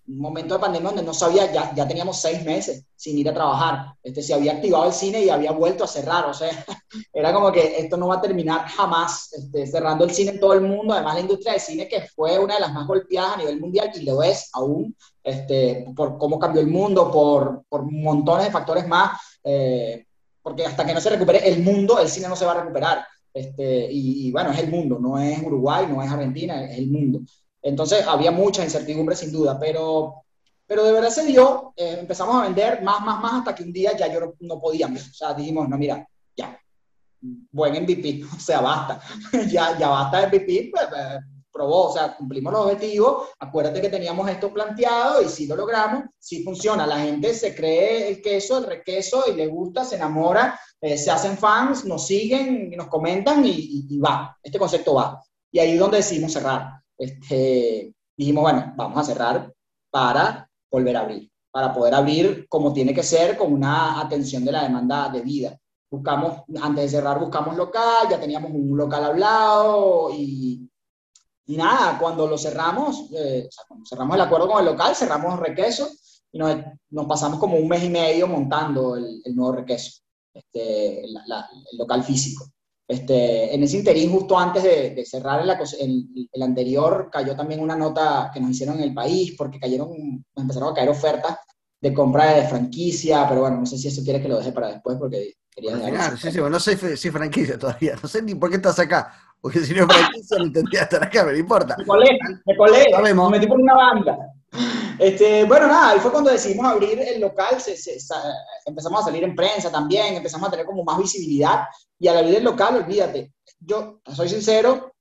un 0.09 0.21
momento 0.21 0.55
de 0.55 0.61
pandemia 0.61 0.89
donde 0.89 1.05
no 1.05 1.13
sabía, 1.13 1.53
ya, 1.53 1.75
ya 1.75 1.87
teníamos 1.87 2.19
seis 2.19 2.43
meses 2.43 2.85
sin 2.97 3.19
ir 3.19 3.29
a 3.29 3.35
trabajar. 3.35 3.95
Este, 4.03 4.23
se 4.23 4.33
había 4.33 4.53
activado 4.53 4.87
el 4.87 4.93
cine 4.93 5.23
y 5.23 5.29
había 5.29 5.53
vuelto 5.53 5.85
a 5.85 5.87
cerrar. 5.87 6.25
O 6.27 6.35
sea, 6.35 6.51
era 7.13 7.33
como 7.33 7.53
que 7.53 7.79
esto 7.79 7.97
no 7.97 8.09
va 8.09 8.17
a 8.17 8.21
terminar 8.21 8.67
jamás, 8.69 9.33
este, 9.35 9.67
cerrando 9.67 10.05
el 10.05 10.11
cine 10.11 10.33
en 10.33 10.41
todo 10.41 10.55
el 10.55 10.63
mundo. 10.63 10.95
Además, 10.95 11.15
la 11.15 11.21
industria 11.21 11.53
del 11.53 11.61
cine, 11.61 11.89
que 11.89 12.09
fue 12.09 12.39
una 12.39 12.55
de 12.55 12.61
las 12.61 12.73
más 12.73 12.87
golpeadas 12.87 13.35
a 13.35 13.37
nivel 13.37 13.61
mundial 13.61 13.91
y 13.95 14.03
lo 14.03 14.23
es 14.23 14.49
aún, 14.55 14.97
este, 15.29 15.87
por 15.95 16.17
cómo 16.17 16.39
cambió 16.39 16.61
el 16.63 16.69
mundo, 16.69 17.11
por, 17.11 17.65
por 17.69 17.91
montones 17.91 18.47
de 18.47 18.53
factores 18.53 18.87
más. 18.89 19.21
Eh, 19.45 20.07
porque 20.43 20.65
hasta 20.65 20.87
que 20.87 20.95
no 20.95 21.01
se 21.01 21.11
recupere 21.11 21.47
el 21.47 21.63
mundo, 21.63 21.99
el 21.99 22.09
cine 22.09 22.29
no 22.29 22.37
se 22.37 22.47
va 22.47 22.53
a 22.53 22.61
recuperar. 22.63 23.07
Este, 23.33 23.93
y, 23.93 24.27
y, 24.27 24.33
bueno, 24.33 24.51
es 24.51 24.59
el 24.59 24.71
mundo, 24.71 24.99
no 24.99 25.19
es 25.19 25.43
Uruguay, 25.43 25.87
no 25.87 26.03
es 26.03 26.11
Argentina, 26.11 26.65
es 26.65 26.79
el 26.79 26.89
mundo. 26.89 27.21
Entonces 27.61 28.07
había 28.07 28.31
mucha 28.31 28.65
incertidumbre 28.65 29.15
sin 29.15 29.31
duda, 29.31 29.59
pero, 29.61 30.25
pero 30.67 30.85
de 30.85 30.93
verdad 30.93 31.11
se 31.11 31.27
dio, 31.27 31.75
eh, 31.77 31.99
empezamos 32.01 32.35
a 32.37 32.45
vender 32.45 32.83
más, 32.83 33.05
más, 33.05 33.21
más 33.21 33.33
hasta 33.35 33.55
que 33.55 33.65
un 33.65 33.73
día 33.73 33.97
ya 33.97 34.11
yo 34.13 34.21
no, 34.21 34.35
no 34.41 34.59
podíamos, 34.59 35.07
o 35.09 35.13
sea, 35.13 35.35
dijimos, 35.35 35.69
no, 35.69 35.77
mira, 35.77 36.09
ya, 36.35 36.59
buen 37.21 37.83
MVP, 37.83 38.23
o 38.37 38.41
sea, 38.41 38.61
basta, 38.61 39.01
ya, 39.51 39.79
ya 39.79 39.89
basta 39.89 40.27
MVP, 40.29 40.71
pues, 40.73 40.87
pues, 40.89 41.38
probó, 41.59 41.89
o 41.89 41.93
sea, 41.93 42.17
cumplimos 42.17 42.53
los 42.53 42.67
objetivos, 42.67 43.29
acuérdate 43.39 43.81
que 43.81 43.89
teníamos 43.89 44.29
esto 44.31 44.53
planteado 44.53 45.23
y 45.23 45.29
si 45.29 45.47
lo 45.47 45.57
logramos, 45.57 46.05
si 46.19 46.43
funciona, 46.43 46.87
la 46.87 47.01
gente 47.01 47.35
se 47.35 47.55
cree 47.55 48.09
el 48.09 48.23
queso, 48.23 48.59
el 48.59 48.65
requeso 48.65 49.25
y 49.27 49.35
le 49.35 49.47
gusta, 49.47 49.85
se 49.85 49.97
enamora, 49.97 50.59
eh, 50.81 50.97
se 50.97 51.11
hacen 51.11 51.37
fans, 51.37 51.85
nos 51.85 52.07
siguen, 52.07 52.71
nos 52.71 52.89
comentan 52.89 53.45
y, 53.45 53.51
y, 53.51 53.87
y 53.91 53.99
va, 53.99 54.39
este 54.43 54.59
concepto 54.59 54.95
va. 54.95 55.23
Y 55.51 55.59
ahí 55.59 55.73
es 55.73 55.79
donde 55.79 55.97
decidimos 55.99 56.33
cerrar 56.33 56.79
este, 56.99 57.95
dijimos, 58.17 58.43
bueno, 58.43 58.75
vamos 58.77 58.99
a 58.99 59.05
cerrar 59.05 59.55
para 59.91 60.51
volver 60.71 60.97
a 60.97 61.01
abrir, 61.01 61.31
para 61.51 61.73
poder 61.73 61.95
abrir 61.95 62.47
como 62.49 62.73
tiene 62.73 62.93
que 62.93 63.05
ser, 63.05 63.37
con 63.37 63.53
una 63.53 64.01
atención 64.01 64.45
de 64.45 64.53
la 64.53 64.65
demanda 64.65 65.09
de 65.09 65.23
vida. 65.23 65.57
buscamos, 65.91 66.43
antes 66.61 66.85
de 66.85 66.99
cerrar, 66.99 67.19
buscamos 67.19 67.57
local, 67.57 68.09
ya 68.11 68.21
teníamos 68.21 68.51
un 68.53 68.77
local 68.77 69.05
hablado 69.05 70.11
y, 70.13 70.68
y 71.49 71.57
nada, 71.57 71.99
cuando 71.99 72.27
lo 72.27 72.37
cerramos, 72.37 73.07
eh, 73.11 73.47
o 73.49 73.51
sea, 73.51 73.65
cuando 73.67 73.87
cerramos 73.87 74.15
el 74.17 74.21
acuerdo 74.21 74.49
con 74.49 74.61
el 74.61 74.67
local, 74.67 74.95
cerramos 74.95 75.41
Requeso 75.41 75.89
y 76.31 76.39
nos, 76.39 76.57
nos 76.91 77.07
pasamos 77.07 77.41
como 77.41 77.57
un 77.57 77.67
mes 77.67 77.85
y 77.85 77.89
medio 77.89 78.29
montando 78.29 78.97
el, 78.97 79.23
el 79.25 79.35
nuevo 79.35 79.53
Requeso, 79.53 80.03
este, 80.35 81.05
la, 81.09 81.23
la, 81.27 81.49
el 81.73 81.79
local 81.79 82.05
físico. 82.05 82.45
Este, 82.87 83.55
en 83.55 83.63
ese 83.63 83.79
interín, 83.79 84.13
justo 84.13 84.39
antes 84.39 84.63
de, 84.63 84.91
de 84.91 85.07
cerrar 85.07 85.41
el, 85.41 85.51
el, 85.81 86.29
el, 86.31 86.43
anterior, 86.43 87.09
cayó 87.11 87.35
también 87.35 87.61
una 87.61 87.77
nota 87.77 88.31
que 88.33 88.41
nos 88.41 88.51
hicieron 88.51 88.77
en 88.77 88.83
el 88.83 88.95
país, 88.95 89.35
porque 89.37 89.59
cayeron, 89.59 89.89
nos 89.89 90.43
empezaron 90.43 90.71
a 90.71 90.75
caer 90.75 90.91
ofertas 90.91 91.39
de 91.81 91.95
compra 91.95 92.35
de 92.35 92.47
franquicia, 92.47 93.27
pero 93.27 93.43
bueno, 93.43 93.59
no 93.59 93.67
sé 93.67 93.79
si 93.79 93.89
eso 93.89 94.03
quiere 94.03 94.21
que 94.21 94.29
lo 94.29 94.37
deje 94.37 94.53
para 94.53 94.69
después, 94.69 94.99
porque 94.99 95.35
quería 95.51 95.79
Claro, 95.79 96.17
sí, 96.19 96.31
sí, 96.31 96.39
no 96.39 96.61
sé 96.61 96.97
si 96.97 97.11
franquicia 97.11 97.59
todavía, 97.59 97.97
no 98.03 98.09
sé 98.09 98.21
ni 98.21 98.35
por 98.35 98.51
qué 98.51 98.57
estás 98.57 98.79
acá, 98.79 99.15
porque 99.41 99.61
si 99.61 99.75
no 99.75 99.87
franquicia 99.87 100.39
no 100.39 100.53
tendría 100.53 100.83
estar 100.83 101.03
acá, 101.03 101.21
pero 101.21 101.33
no 101.33 101.39
importa. 101.39 101.77
Me 101.79 101.87
colé, 101.87 102.19
me 102.45 102.57
colé, 102.57 102.87
me 103.03 103.31
metí 103.31 103.47
por 103.47 103.61
una 103.61 103.75
banda. 103.75 104.19
Este, 104.99 105.45
bueno, 105.45 105.69
nada, 105.69 105.91
ahí 105.91 106.01
fue 106.01 106.11
cuando 106.11 106.31
decidimos 106.31 106.67
abrir 106.67 106.99
el 106.99 107.21
local, 107.21 107.61
se, 107.61 107.77
se, 107.77 108.01
se, 108.01 108.15
empezamos 108.67 109.01
a 109.01 109.05
salir 109.05 109.23
en 109.23 109.37
prensa 109.37 109.71
también, 109.71 110.17
empezamos 110.17 110.49
a 110.49 110.51
tener 110.51 110.67
como 110.67 110.83
más 110.83 110.99
visibilidad, 110.99 111.67
y 111.99 112.09
al 112.09 112.19
abrir 112.19 112.37
el 112.37 112.45
local, 112.45 112.77
olvídate, 112.77 113.33
yo 113.61 114.01
soy 114.13 114.29
sincero, 114.29 114.93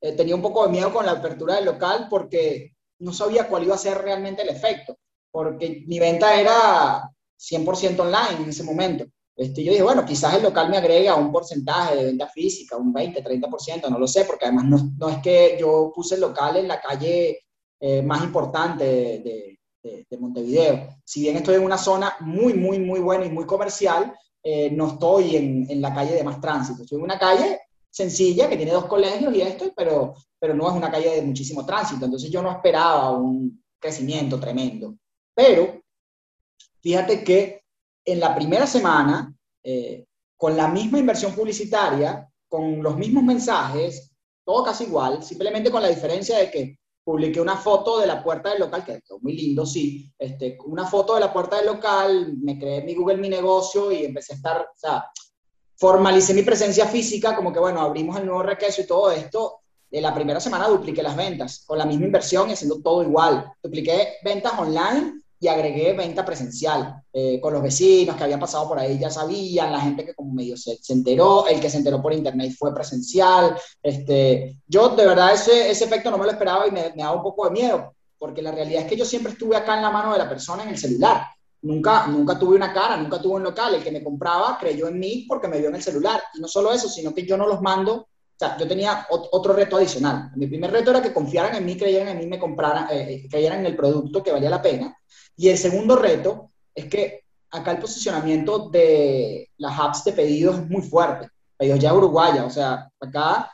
eh, 0.00 0.12
tenía 0.12 0.34
un 0.34 0.42
poco 0.42 0.64
de 0.64 0.72
miedo 0.72 0.92
con 0.92 1.06
la 1.06 1.12
apertura 1.12 1.54
del 1.54 1.64
local 1.64 2.06
porque 2.10 2.74
no 2.98 3.12
sabía 3.12 3.48
cuál 3.48 3.64
iba 3.64 3.74
a 3.74 3.78
ser 3.78 3.98
realmente 3.98 4.42
el 4.42 4.48
efecto, 4.48 4.96
porque 5.30 5.84
mi 5.86 5.98
venta 5.98 6.40
era 6.40 7.10
100% 7.38 8.00
online 8.00 8.42
en 8.42 8.48
ese 8.48 8.62
momento. 8.62 9.04
Este, 9.36 9.62
yo 9.62 9.72
dije, 9.72 9.82
bueno, 9.82 10.06
quizás 10.06 10.34
el 10.34 10.42
local 10.42 10.70
me 10.70 10.78
agrega 10.78 11.14
un 11.14 11.30
porcentaje 11.30 11.96
de 11.96 12.04
venta 12.06 12.26
física, 12.28 12.76
un 12.78 12.90
20, 12.90 13.22
30%, 13.22 13.90
no 13.90 13.98
lo 13.98 14.08
sé, 14.08 14.24
porque 14.24 14.46
además 14.46 14.64
no, 14.64 14.92
no 14.96 15.08
es 15.10 15.18
que 15.18 15.58
yo 15.60 15.92
puse 15.94 16.14
el 16.14 16.22
local 16.22 16.56
en 16.56 16.68
la 16.68 16.80
calle 16.80 17.40
eh, 17.78 18.00
más 18.00 18.24
importante 18.24 18.84
de, 18.84 19.58
de, 19.82 20.06
de, 20.08 20.18
Montevideo. 20.18 20.88
Si 21.04 21.20
bien 21.20 21.36
estoy 21.36 21.56
en 21.56 21.64
una 21.64 21.76
zona 21.76 22.16
muy, 22.20 22.54
muy, 22.54 22.78
muy 22.78 22.98
buena 23.00 23.26
y 23.26 23.30
muy 23.30 23.44
comercial, 23.44 24.14
eh, 24.42 24.70
no 24.70 24.88
estoy 24.92 25.36
en, 25.36 25.66
en, 25.70 25.82
la 25.82 25.94
calle 25.94 26.14
de 26.14 26.24
más 26.24 26.40
tránsito. 26.40 26.82
Estoy 26.82 26.96
en 26.96 27.04
una 27.04 27.18
calle 27.18 27.60
sencilla 27.90 28.48
que 28.48 28.56
tiene 28.56 28.72
dos 28.72 28.86
colegios 28.86 29.34
y 29.34 29.42
esto, 29.42 29.70
pero, 29.76 30.14
pero 30.38 30.54
no 30.54 30.66
es 30.68 30.74
una 30.74 30.90
calle 30.90 31.16
de 31.16 31.22
muchísimo 31.22 31.66
tránsito. 31.66 32.06
Entonces 32.06 32.30
yo 32.30 32.40
no 32.40 32.50
esperaba 32.50 33.10
un 33.10 33.62
crecimiento 33.78 34.40
tremendo. 34.40 34.96
Pero 35.34 35.82
fíjate 36.80 37.22
que 37.22 37.65
en 38.06 38.20
la 38.20 38.34
primera 38.34 38.66
semana, 38.66 39.34
eh, 39.62 40.06
con 40.36 40.56
la 40.56 40.68
misma 40.68 40.98
inversión 40.98 41.34
publicitaria, 41.34 42.26
con 42.48 42.82
los 42.82 42.96
mismos 42.96 43.24
mensajes, 43.24 44.12
todo 44.44 44.62
casi 44.64 44.84
igual, 44.84 45.24
simplemente 45.24 45.70
con 45.70 45.82
la 45.82 45.88
diferencia 45.88 46.38
de 46.38 46.50
que 46.50 46.78
publiqué 47.02 47.40
una 47.40 47.56
foto 47.56 47.98
de 47.98 48.06
la 48.06 48.22
puerta 48.22 48.50
del 48.50 48.60
local, 48.60 48.84
que 48.84 49.00
quedó 49.00 49.18
muy 49.20 49.32
lindo, 49.36 49.66
sí, 49.66 50.12
este, 50.18 50.56
una 50.66 50.86
foto 50.86 51.14
de 51.14 51.20
la 51.20 51.32
puerta 51.32 51.56
del 51.56 51.66
local, 51.66 52.36
me 52.40 52.58
creé 52.58 52.82
mi 52.84 52.94
Google 52.94 53.16
Mi 53.16 53.28
Negocio 53.28 53.90
y 53.90 54.04
empecé 54.04 54.34
a 54.34 54.36
estar, 54.36 54.60
o 54.60 54.78
sea, 54.78 55.04
formalicé 55.76 56.32
mi 56.32 56.42
presencia 56.42 56.86
física, 56.86 57.34
como 57.34 57.52
que 57.52 57.58
bueno, 57.58 57.80
abrimos 57.80 58.16
el 58.18 58.26
nuevo 58.26 58.42
requeso 58.42 58.82
y 58.82 58.86
todo 58.86 59.10
esto. 59.10 59.60
De 59.88 60.00
la 60.00 60.12
primera 60.12 60.40
semana 60.40 60.68
dupliqué 60.68 61.02
las 61.02 61.16
ventas, 61.16 61.64
con 61.64 61.78
la 61.78 61.86
misma 61.86 62.06
inversión 62.06 62.50
y 62.50 62.54
haciendo 62.54 62.80
todo 62.82 63.02
igual. 63.02 63.52
Dupliqué 63.62 64.14
ventas 64.24 64.58
online 64.58 65.22
y 65.38 65.48
agregué 65.48 65.92
venta 65.92 66.24
presencial. 66.24 67.02
Eh, 67.12 67.40
con 67.40 67.52
los 67.52 67.62
vecinos 67.62 68.16
que 68.16 68.24
habían 68.24 68.40
pasado 68.40 68.68
por 68.68 68.78
ahí 68.78 68.98
ya 68.98 69.10
sabían, 69.10 69.72
la 69.72 69.80
gente 69.80 70.04
que 70.04 70.14
como 70.14 70.32
medio 70.32 70.56
se, 70.56 70.76
se, 70.82 70.92
enteró, 70.92 71.46
el 71.46 71.60
que 71.60 71.70
se 71.70 71.78
enteró 71.78 72.00
por 72.00 72.12
internet 72.12 72.54
fue 72.58 72.74
presencial. 72.74 73.56
Este, 73.82 74.58
yo 74.66 74.90
de 74.90 75.06
verdad 75.06 75.34
ese, 75.34 75.70
ese 75.70 75.84
efecto 75.84 76.10
no 76.10 76.18
me 76.18 76.24
lo 76.24 76.30
esperaba 76.30 76.66
y 76.66 76.70
me, 76.70 76.92
me 76.94 77.02
daba 77.02 77.16
un 77.16 77.22
poco 77.22 77.46
de 77.46 77.52
miedo, 77.52 77.94
porque 78.18 78.42
la 78.42 78.52
realidad 78.52 78.82
es 78.82 78.88
que 78.88 78.96
yo 78.96 79.04
siempre 79.04 79.32
estuve 79.32 79.56
acá 79.56 79.76
en 79.76 79.82
la 79.82 79.90
mano 79.90 80.12
de 80.12 80.18
la 80.18 80.28
persona 80.28 80.62
en 80.62 80.70
el 80.70 80.78
celular. 80.78 81.26
Nunca, 81.62 82.06
nunca 82.06 82.38
tuve 82.38 82.56
una 82.56 82.72
cara, 82.72 82.96
nunca 82.96 83.20
tuve 83.20 83.36
un 83.36 83.42
local. 83.42 83.74
El 83.74 83.82
que 83.82 83.90
me 83.90 84.04
compraba 84.04 84.56
creyó 84.58 84.88
en 84.88 84.98
mí 84.98 85.24
porque 85.28 85.48
me 85.48 85.58
vio 85.58 85.68
en 85.68 85.74
el 85.74 85.82
celular. 85.82 86.22
Y 86.34 86.40
no 86.40 86.48
solo 86.48 86.72
eso, 86.72 86.88
sino 86.88 87.12
que 87.12 87.26
yo 87.26 87.36
no 87.36 87.46
los 87.46 87.60
mando. 87.60 88.08
O 88.36 88.38
sea, 88.38 88.58
yo 88.58 88.68
tenía 88.68 89.06
otro 89.08 89.54
reto 89.54 89.78
adicional. 89.78 90.30
Mi 90.36 90.46
primer 90.46 90.70
reto 90.70 90.90
era 90.90 91.00
que 91.00 91.14
confiaran 91.14 91.54
en 91.54 91.64
mí, 91.64 91.74
creyeran 91.74 92.08
en 92.08 92.18
mí, 92.18 92.26
me 92.26 92.38
compraran, 92.38 92.86
eh, 92.90 93.26
creyeran 93.30 93.60
en 93.60 93.66
el 93.66 93.76
producto 93.76 94.22
que 94.22 94.30
valía 94.30 94.50
la 94.50 94.60
pena. 94.60 94.94
Y 95.36 95.48
el 95.48 95.56
segundo 95.56 95.96
reto 95.96 96.50
es 96.74 96.84
que 96.84 97.22
acá 97.50 97.72
el 97.72 97.78
posicionamiento 97.78 98.68
de 98.68 99.48
las 99.56 99.78
apps 99.78 100.04
de 100.04 100.12
pedidos 100.12 100.58
es 100.58 100.68
muy 100.68 100.82
fuerte. 100.82 101.28
Pedidos 101.56 101.80
ya 101.80 101.94
uruguaya, 101.94 102.44
o 102.44 102.50
sea, 102.50 102.90
acá 103.00 103.50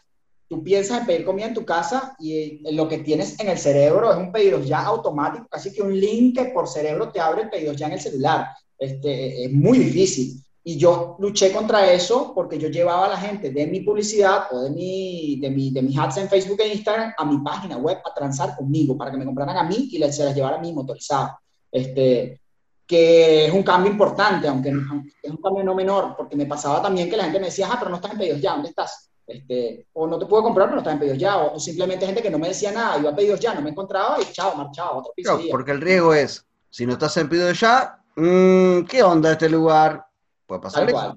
tú 0.48 0.64
piensas 0.64 1.00
en 1.00 1.06
pedir 1.06 1.24
comida 1.24 1.46
en 1.46 1.54
tu 1.54 1.64
casa 1.64 2.16
y 2.18 2.60
lo 2.74 2.88
que 2.88 2.98
tienes 2.98 3.38
en 3.38 3.48
el 3.48 3.58
cerebro 3.58 4.10
es 4.10 4.18
un 4.18 4.32
pedido 4.32 4.60
ya 4.60 4.82
automático, 4.82 5.46
casi 5.48 5.72
que 5.72 5.80
un 5.80 5.98
link 5.98 6.36
que 6.36 6.46
por 6.46 6.68
cerebro 6.68 7.10
te 7.10 7.20
abre 7.20 7.42
el 7.42 7.50
pedido 7.50 7.72
ya 7.72 7.86
en 7.86 7.92
el 7.92 8.00
celular. 8.00 8.48
Este, 8.78 9.44
es 9.44 9.52
muy 9.52 9.78
difícil. 9.78 10.42
Y 10.64 10.78
yo 10.78 11.16
luché 11.18 11.52
contra 11.52 11.92
eso 11.92 12.32
porque 12.34 12.56
yo 12.56 12.68
llevaba 12.68 13.06
a 13.06 13.10
la 13.10 13.16
gente 13.16 13.50
de 13.50 13.66
mi 13.66 13.80
publicidad 13.80 14.46
o 14.52 14.60
de, 14.60 14.70
mi, 14.70 15.40
de, 15.40 15.50
mi, 15.50 15.72
de 15.72 15.82
mis 15.82 15.98
ads 15.98 16.18
en 16.18 16.28
Facebook 16.28 16.60
e 16.60 16.74
Instagram 16.74 17.12
a 17.18 17.24
mi 17.24 17.38
página 17.38 17.76
web 17.78 17.98
a 18.04 18.14
transar 18.14 18.56
conmigo 18.56 18.96
para 18.96 19.10
que 19.10 19.16
me 19.16 19.24
compraran 19.24 19.56
a 19.56 19.64
mí 19.64 19.88
y 19.90 20.12
se 20.12 20.24
las 20.24 20.34
llevara 20.34 20.56
a 20.56 20.60
mí 20.60 20.72
motorizado. 20.72 21.36
Este, 21.70 22.40
que 22.86 23.46
es 23.46 23.52
un 23.52 23.62
cambio 23.62 23.90
importante, 23.90 24.46
aunque, 24.46 24.70
aunque, 24.70 25.14
es 25.22 25.30
un 25.30 25.38
cambio 25.38 25.64
no 25.64 25.74
menor, 25.74 26.14
porque 26.16 26.36
me 26.36 26.46
pasaba 26.46 26.82
también 26.82 27.08
que 27.08 27.16
la 27.16 27.24
gente 27.24 27.40
me 27.40 27.46
decía, 27.46 27.68
ah, 27.70 27.76
pero 27.78 27.90
no 27.90 27.96
estás 27.96 28.12
en 28.12 28.18
pedidos 28.18 28.40
ya, 28.40 28.52
¿dónde 28.52 28.68
estás? 28.68 29.10
Este, 29.26 29.86
o 29.94 30.06
no 30.06 30.18
te 30.18 30.26
puedo 30.26 30.42
comprar, 30.42 30.66
pero 30.66 30.76
no 30.76 30.80
estás 30.80 30.92
en 30.92 30.98
pedidos 31.00 31.18
ya, 31.18 31.38
o, 31.38 31.54
o, 31.54 31.58
simplemente 31.58 32.04
gente 32.04 32.22
que 32.22 32.30
no 32.30 32.38
me 32.38 32.48
decía 32.48 32.70
nada, 32.70 32.98
iba 32.98 33.10
a 33.10 33.16
pedidos 33.16 33.40
ya, 33.40 33.54
no 33.54 33.62
me 33.62 33.70
encontraba 33.70 34.20
y 34.20 34.30
chao, 34.32 34.54
marchaba, 34.56 34.98
otro 34.98 35.12
piso. 35.16 35.36
Claro, 35.36 35.48
porque 35.50 35.70
el 35.72 35.80
riesgo 35.80 36.12
es, 36.12 36.44
si 36.68 36.84
no 36.84 36.92
estás 36.92 37.16
en 37.16 37.28
pedidos 37.28 37.58
ya, 37.58 37.98
mmm, 38.16 38.82
¿qué 38.82 39.02
onda 39.02 39.32
este 39.32 39.48
lugar? 39.48 40.04
Puede 40.52 40.62
pasar 40.62 40.80
tal 40.80 40.88
eso. 40.90 40.98
Cual, 40.98 41.16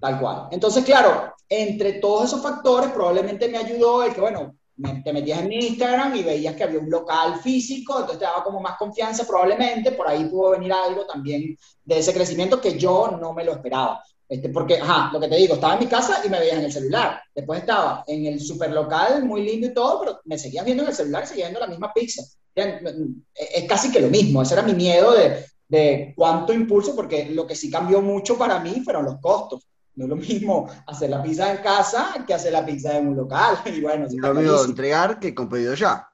tal 0.00 0.20
cual. 0.20 0.48
Entonces, 0.50 0.84
claro, 0.84 1.32
entre 1.48 1.94
todos 1.94 2.24
esos 2.26 2.42
factores, 2.42 2.90
probablemente 2.90 3.48
me 3.48 3.56
ayudó 3.56 4.02
el 4.02 4.12
que, 4.12 4.20
bueno, 4.20 4.54
me, 4.76 5.00
te 5.02 5.14
metías 5.14 5.40
en 5.40 5.48
mi 5.48 5.56
Instagram 5.56 6.14
y 6.16 6.22
veías 6.22 6.54
que 6.54 6.64
había 6.64 6.78
un 6.78 6.90
local 6.90 7.40
físico, 7.40 7.94
entonces 7.94 8.18
te 8.18 8.26
daba 8.26 8.44
como 8.44 8.60
más 8.60 8.76
confianza 8.76 9.26
probablemente, 9.26 9.92
por 9.92 10.06
ahí 10.08 10.24
pudo 10.26 10.50
venir 10.50 10.74
algo 10.74 11.06
también 11.06 11.56
de 11.84 11.98
ese 11.98 12.12
crecimiento 12.12 12.60
que 12.60 12.78
yo 12.78 13.16
no 13.18 13.32
me 13.32 13.44
lo 13.44 13.52
esperaba. 13.52 14.02
Este, 14.28 14.50
porque, 14.50 14.78
ajá, 14.78 15.10
lo 15.10 15.18
que 15.18 15.28
te 15.28 15.36
digo, 15.36 15.54
estaba 15.54 15.72
en 15.72 15.80
mi 15.80 15.86
casa 15.86 16.20
y 16.22 16.28
me 16.28 16.38
veías 16.38 16.58
en 16.58 16.64
el 16.64 16.72
celular. 16.72 17.22
Después 17.34 17.60
estaba 17.60 18.04
en 18.06 18.26
el 18.26 18.40
super 18.40 18.70
local, 18.72 19.24
muy 19.24 19.42
lindo 19.42 19.68
y 19.68 19.74
todo, 19.74 20.00
pero 20.00 20.20
me 20.24 20.38
seguías 20.38 20.66
viendo 20.66 20.82
en 20.82 20.90
el 20.90 20.94
celular 20.94 21.26
seguías 21.26 21.48
viendo 21.48 21.60
la 21.60 21.66
misma 21.66 21.94
pizza. 21.94 22.22
Es 22.54 23.64
casi 23.66 23.90
que 23.90 24.00
lo 24.00 24.08
mismo, 24.08 24.42
ese 24.42 24.52
era 24.52 24.62
mi 24.62 24.74
miedo 24.74 25.12
de, 25.12 25.46
de 25.70 26.12
cuánto 26.16 26.52
impulso, 26.52 26.96
porque 26.96 27.26
lo 27.26 27.46
que 27.46 27.54
sí 27.54 27.70
cambió 27.70 28.02
mucho 28.02 28.36
para 28.36 28.58
mí 28.58 28.82
fueron 28.84 29.04
los 29.04 29.20
costos. 29.20 29.66
No 29.94 30.04
es 30.04 30.10
lo 30.10 30.16
mismo 30.16 30.68
hacer 30.86 31.10
la 31.10 31.22
pizza 31.22 31.50
en 31.52 31.58
casa 31.58 32.24
que 32.26 32.34
hacer 32.34 32.52
la 32.52 32.66
pizza 32.66 32.98
en 32.98 33.08
un 33.08 33.16
local. 33.16 33.58
Y 33.66 33.80
bueno, 33.80 34.08
sí 34.08 34.16
lo 34.18 34.34
mismo 34.34 34.64
entregar 34.64 35.20
que 35.20 35.34
con 35.34 35.48
pedido 35.48 35.74
ya. 35.74 36.06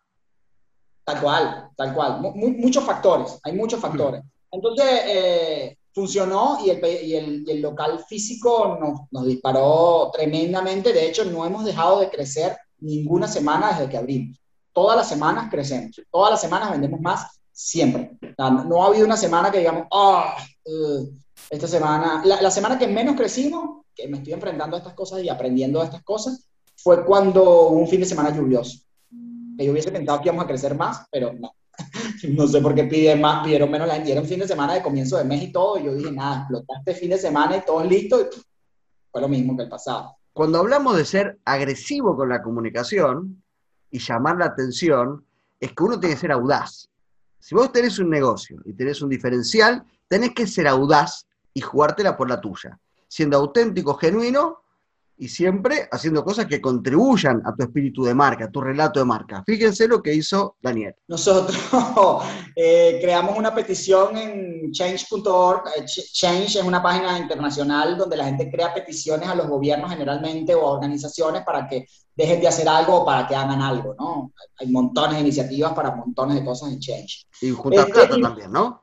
Tal 1.05 1.21
cual, 1.23 1.71
tal 1.75 1.95
cual. 1.95 2.21
Muchos 2.35 2.85
factores, 2.85 3.39
hay 3.43 3.55
muchos 3.55 3.81
factores. 3.81 4.23
Entonces, 4.51 4.87
eh, 5.07 5.79
funcionó 5.95 6.59
y 6.63 6.71
el, 6.71 6.85
y 6.85 7.15
el, 7.15 7.45
y 7.47 7.51
el 7.53 7.63
local 7.63 8.05
físico 8.07 8.77
nos, 8.79 9.01
nos, 9.11 9.27
disparó 9.27 10.11
tremendamente. 10.13 10.93
De 10.93 11.07
hecho, 11.07 11.25
no 11.25 11.47
hemos 11.47 11.65
dejado 11.65 12.01
de 12.01 12.11
crecer 12.11 12.57
ninguna 12.79 13.27
semana 13.27 13.73
desde 13.73 13.89
que 13.89 13.97
abrimos. 13.97 14.39
Todas 14.73 14.97
las 14.97 15.09
semanas 15.09 15.49
crecemos. 15.51 15.99
Todas 16.11 16.33
las 16.33 16.41
semanas 16.41 16.71
vendemos 16.71 17.01
más, 17.01 17.41
siempre. 17.53 18.16
No, 18.39 18.83
ha 18.83 18.89
habido 18.89 19.07
una 19.07 19.17
semana 19.17 19.51
que 19.51 19.59
digamos, 19.59 19.87
oh, 19.91 20.25
uh, 20.65 21.11
esta 21.51 21.67
semana, 21.67 22.23
la, 22.25 22.43
la, 22.43 22.51
semana 22.51 22.79
que 22.79 22.87
menos 22.87 23.17
crecimos, 23.17 23.85
que 23.95 24.09
me 24.09 24.19
estoy 24.19 24.35
enfrentando 24.35 24.77
a 24.77 24.81
estas 24.81 24.95
cosas 24.95 25.23
y 25.23 25.29
aprendiendo 25.29 25.81
a 25.81 25.85
estas 25.85 26.03
cosas, 26.03 26.47
fue 26.77 27.05
cuando 27.05 27.69
un 27.69 27.89
fin 27.89 28.01
de 28.01 28.07
semana 28.07 28.35
lluvioso. 28.35 28.79
Que 29.57 29.65
yo 29.65 29.73
hubiese 29.73 29.91
pensado 29.91 30.21
que 30.21 30.29
íbamos 30.29 30.45
a 30.45 30.49
crecer 30.49 30.75
más, 30.75 31.07
pero 31.11 31.33
no. 31.33 31.53
no 32.29 32.47
sé 32.47 32.61
por 32.61 32.75
qué 32.75 32.85
piden 32.85 33.21
más, 33.21 33.45
pidieron 33.45 33.71
menos 33.71 33.89
la 33.89 33.97
un 33.97 34.27
fin 34.27 34.41
de 34.41 34.49
semana 34.49 34.75
de 34.75 34.83
comienzo 34.83 35.17
de 35.17 35.25
mes 35.25 35.43
y 35.43 35.53
todo. 35.53 35.79
Y 35.79 35.85
yo 35.85 35.95
dije, 35.95 36.13
nada, 36.13 36.41
explotaste 36.41 36.95
fin 36.95 37.11
de 37.11 37.19
semana 37.19 37.57
y 37.57 37.65
todo 37.65 37.83
listo. 37.85 38.21
Y 38.21 38.27
fue 39.11 39.21
lo 39.21 39.29
mismo 39.29 39.57
que 39.57 39.63
el 39.63 39.69
pasado. 39.69 40.17
Cuando 40.33 40.59
hablamos 40.59 40.97
de 40.97 41.05
ser 41.05 41.39
agresivo 41.45 42.15
con 42.15 42.29
la 42.29 42.43
comunicación 42.43 43.43
y 43.91 43.99
llamar 43.99 44.37
la 44.37 44.47
atención, 44.47 45.25
es 45.59 45.73
que 45.73 45.83
uno 45.83 45.99
tiene 45.99 46.15
que 46.15 46.21
ser 46.21 46.33
audaz. 46.33 46.91
Si 47.39 47.55
vos 47.55 47.73
tenés 47.73 47.99
un 47.99 48.11
negocio 48.11 48.61
y 48.65 48.73
tenés 48.73 49.03
un 49.03 49.09
diferencial, 49.09 49.85
tenés 50.09 50.33
que 50.33 50.47
ser 50.47 50.67
audaz 50.67 51.27
y 51.55 51.61
jugártela 51.61 52.17
por 52.17 52.29
la 52.29 52.41
tuya, 52.41 52.79
siendo 53.09 53.37
auténtico, 53.37 53.95
genuino 53.95 54.63
y 55.19 55.29
siempre 55.29 55.89
haciendo 55.91 56.25
cosas 56.25 56.47
que 56.47 56.61
contribuyan 56.61 57.43
a 57.45 57.55
tu 57.55 57.63
espíritu 57.63 58.05
de 58.05 58.15
marca, 58.15 58.47
a 58.47 58.51
tu 58.51 58.61
relato 58.61 59.01
de 59.01 59.07
marca. 59.07 59.43
Fíjense 59.47 59.89
lo 59.89 60.03
que 60.03 60.15
hizo 60.15 60.57
Daniel. 60.61 60.95
Nosotros 61.09 61.57
eh, 62.57 62.99
creamos 63.01 63.37
una 63.37 63.55
petición 63.55 64.17
en 64.17 64.71
change.org. 64.73 65.63
Eh, 65.77 65.85
change 65.85 66.57
es 66.57 66.65
una 66.65 66.83
página 66.83 67.19
internacional 67.19 67.97
donde 67.97 68.17
la 68.17 68.27
gente 68.27 68.51
crea 68.51 68.75
peticiones 68.75 69.29
a 69.29 69.35
los 69.35 69.49
gobiernos 69.49 69.91
generalmente 69.91 70.55
o 70.55 70.67
a 70.67 70.73
organizaciones 70.73 71.43
para 71.45 71.67
que 71.67 71.87
dejen 72.15 72.41
de 72.41 72.49
hacer 72.49 72.69
algo 72.69 73.03
o 73.03 73.05
para 73.05 73.27
que 73.27 73.35
hagan 73.35 73.61
algo, 73.61 73.95
¿no? 73.99 74.33
Hay 74.59 74.69
montones 74.69 75.17
de 75.17 75.21
iniciativas 75.21 75.73
para 75.73 75.95
montones 75.95 76.37
de 76.37 76.45
cosas 76.45 76.73
en 76.73 76.81
Change. 76.81 77.27
Y 77.43 77.51
juntar 77.51 77.89
este, 77.89 77.93
plata 77.93 78.21
también, 78.21 78.51
¿no? 78.53 78.83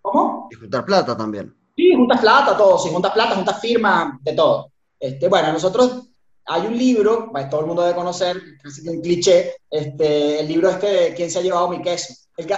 ¿Cómo? 0.00 0.48
Y 0.50 0.54
juntar 0.54 0.84
plata 0.84 1.16
también. 1.16 1.54
Sí, 1.76 1.94
juntas 1.94 2.20
plata, 2.20 2.56
todo, 2.56 2.76
juntas 2.78 3.12
plata, 3.12 3.34
juntas 3.34 3.60
firmas, 3.60 4.14
de 4.22 4.32
todo. 4.32 4.70
Este, 4.98 5.28
bueno, 5.28 5.52
nosotros 5.52 6.08
hay 6.44 6.66
un 6.66 6.76
libro, 6.76 7.30
todo 7.50 7.60
el 7.60 7.66
mundo 7.66 7.82
debe 7.82 7.94
conocer, 7.94 8.40
casi 8.62 8.88
un 8.88 9.00
cliché, 9.00 9.54
este, 9.70 10.40
el 10.40 10.48
libro 10.48 10.70
este 10.70 10.86
de 10.86 11.14
¿Quién 11.14 11.30
se 11.30 11.38
ha 11.38 11.42
llevado 11.42 11.68
mi 11.68 11.82
queso? 11.82 12.14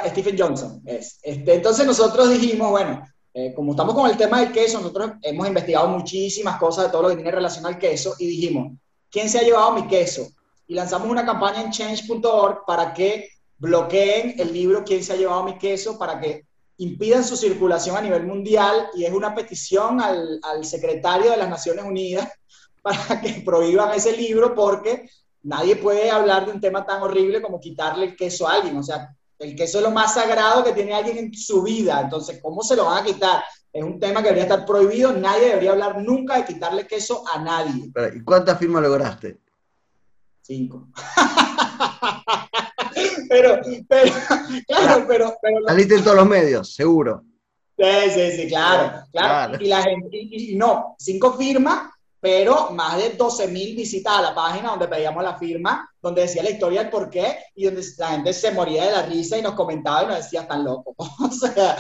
Stephen 0.08 0.36
Johnson. 0.38 0.82
Es. 0.84 1.18
Este, 1.22 1.54
entonces 1.54 1.86
nosotros 1.86 2.30
dijimos, 2.30 2.70
bueno, 2.70 3.02
eh, 3.32 3.52
como 3.54 3.72
estamos 3.72 3.94
con 3.94 4.08
el 4.10 4.16
tema 4.16 4.40
del 4.40 4.52
queso, 4.52 4.78
nosotros 4.78 5.12
hemos 5.22 5.46
investigado 5.46 5.88
muchísimas 5.88 6.58
cosas 6.58 6.86
de 6.86 6.90
todo 6.90 7.02
lo 7.02 7.08
que 7.08 7.16
tiene 7.16 7.30
relación 7.30 7.66
al 7.66 7.78
queso 7.78 8.14
y 8.18 8.26
dijimos, 8.26 8.72
¿quién 9.10 9.28
se 9.28 9.38
ha 9.38 9.42
llevado 9.42 9.72
mi 9.72 9.86
queso? 9.86 10.28
Y 10.66 10.74
lanzamos 10.74 11.08
una 11.08 11.24
campaña 11.24 11.62
en 11.62 11.70
change.org 11.70 12.64
para 12.66 12.92
que 12.92 13.28
bloqueen 13.58 14.34
el 14.38 14.52
libro 14.52 14.84
¿Quién 14.84 15.02
se 15.04 15.12
ha 15.12 15.16
llevado 15.16 15.44
mi 15.44 15.58
queso? 15.58 15.98
para 15.98 16.20
que 16.20 16.46
impidan 16.80 17.24
su 17.24 17.36
circulación 17.36 17.96
a 17.96 18.00
nivel 18.00 18.26
mundial 18.26 18.88
y 18.94 19.04
es 19.04 19.12
una 19.12 19.34
petición 19.34 20.00
al, 20.00 20.40
al 20.42 20.64
secretario 20.64 21.30
de 21.30 21.36
las 21.36 21.48
Naciones 21.48 21.84
Unidas 21.84 22.28
para 22.82 23.20
que 23.20 23.42
prohíban 23.44 23.94
ese 23.94 24.16
libro 24.16 24.54
porque 24.54 25.08
nadie 25.42 25.76
puede 25.76 26.10
hablar 26.10 26.46
de 26.46 26.52
un 26.52 26.60
tema 26.60 26.86
tan 26.86 27.02
horrible 27.02 27.42
como 27.42 27.60
quitarle 27.60 28.06
el 28.06 28.16
queso 28.16 28.48
a 28.48 28.54
alguien. 28.54 28.78
O 28.78 28.82
sea, 28.82 29.14
el 29.38 29.54
queso 29.54 29.78
es 29.78 29.84
lo 29.84 29.90
más 29.90 30.14
sagrado 30.14 30.64
que 30.64 30.72
tiene 30.72 30.94
alguien 30.94 31.18
en 31.18 31.34
su 31.34 31.62
vida. 31.62 32.00
Entonces, 32.00 32.40
¿cómo 32.42 32.62
se 32.62 32.76
lo 32.76 32.86
van 32.86 33.02
a 33.02 33.06
quitar? 33.06 33.44
Es 33.72 33.84
un 33.84 34.00
tema 34.00 34.22
que 34.22 34.28
debería 34.28 34.44
estar 34.44 34.64
prohibido. 34.64 35.12
Nadie 35.12 35.48
debería 35.48 35.72
hablar 35.72 36.00
nunca 36.02 36.36
de 36.36 36.46
quitarle 36.46 36.86
queso 36.86 37.22
a 37.30 37.42
nadie. 37.42 37.92
¿Y 38.14 38.24
cuántas 38.24 38.58
firmas 38.58 38.82
lograste? 38.82 39.38
Cinco. 40.40 40.88
pero, 43.28 43.60
pero, 43.88 44.12
claro, 44.66 45.04
pero, 45.08 45.36
pero. 45.40 45.56
Saliste 45.66 45.94
en 45.96 46.04
todos 46.04 46.16
los 46.16 46.28
medios, 46.28 46.74
seguro. 46.74 47.24
Sí, 47.78 48.10
sí, 48.10 48.32
sí, 48.32 48.48
claro, 48.48 49.04
claro. 49.10 49.56
Y 49.58 49.68
la 49.68 49.82
gente, 49.82 50.08
y, 50.12 50.54
no, 50.56 50.96
cinco 50.98 51.32
firmas, 51.34 51.90
pero 52.20 52.70
más 52.72 52.98
de 52.98 53.16
12.000 53.16 53.74
visitas 53.74 54.12
a 54.12 54.22
la 54.22 54.34
página 54.34 54.70
donde 54.70 54.88
pedíamos 54.88 55.24
la 55.24 55.38
firma, 55.38 55.90
donde 56.02 56.22
decía 56.22 56.42
la 56.42 56.50
historia 56.50 56.82
del 56.82 56.90
por 56.90 57.08
qué, 57.08 57.38
y 57.54 57.64
donde 57.64 57.82
la 57.98 58.08
gente 58.08 58.32
se 58.32 58.52
moría 58.52 58.84
de 58.84 58.92
la 58.92 59.02
risa 59.06 59.38
y 59.38 59.42
nos 59.42 59.54
comentaba 59.54 60.04
y 60.04 60.06
nos 60.06 60.16
decía, 60.16 60.46
tan 60.46 60.64
loco. 60.64 60.94
o, 60.98 61.30
sea, 61.30 61.76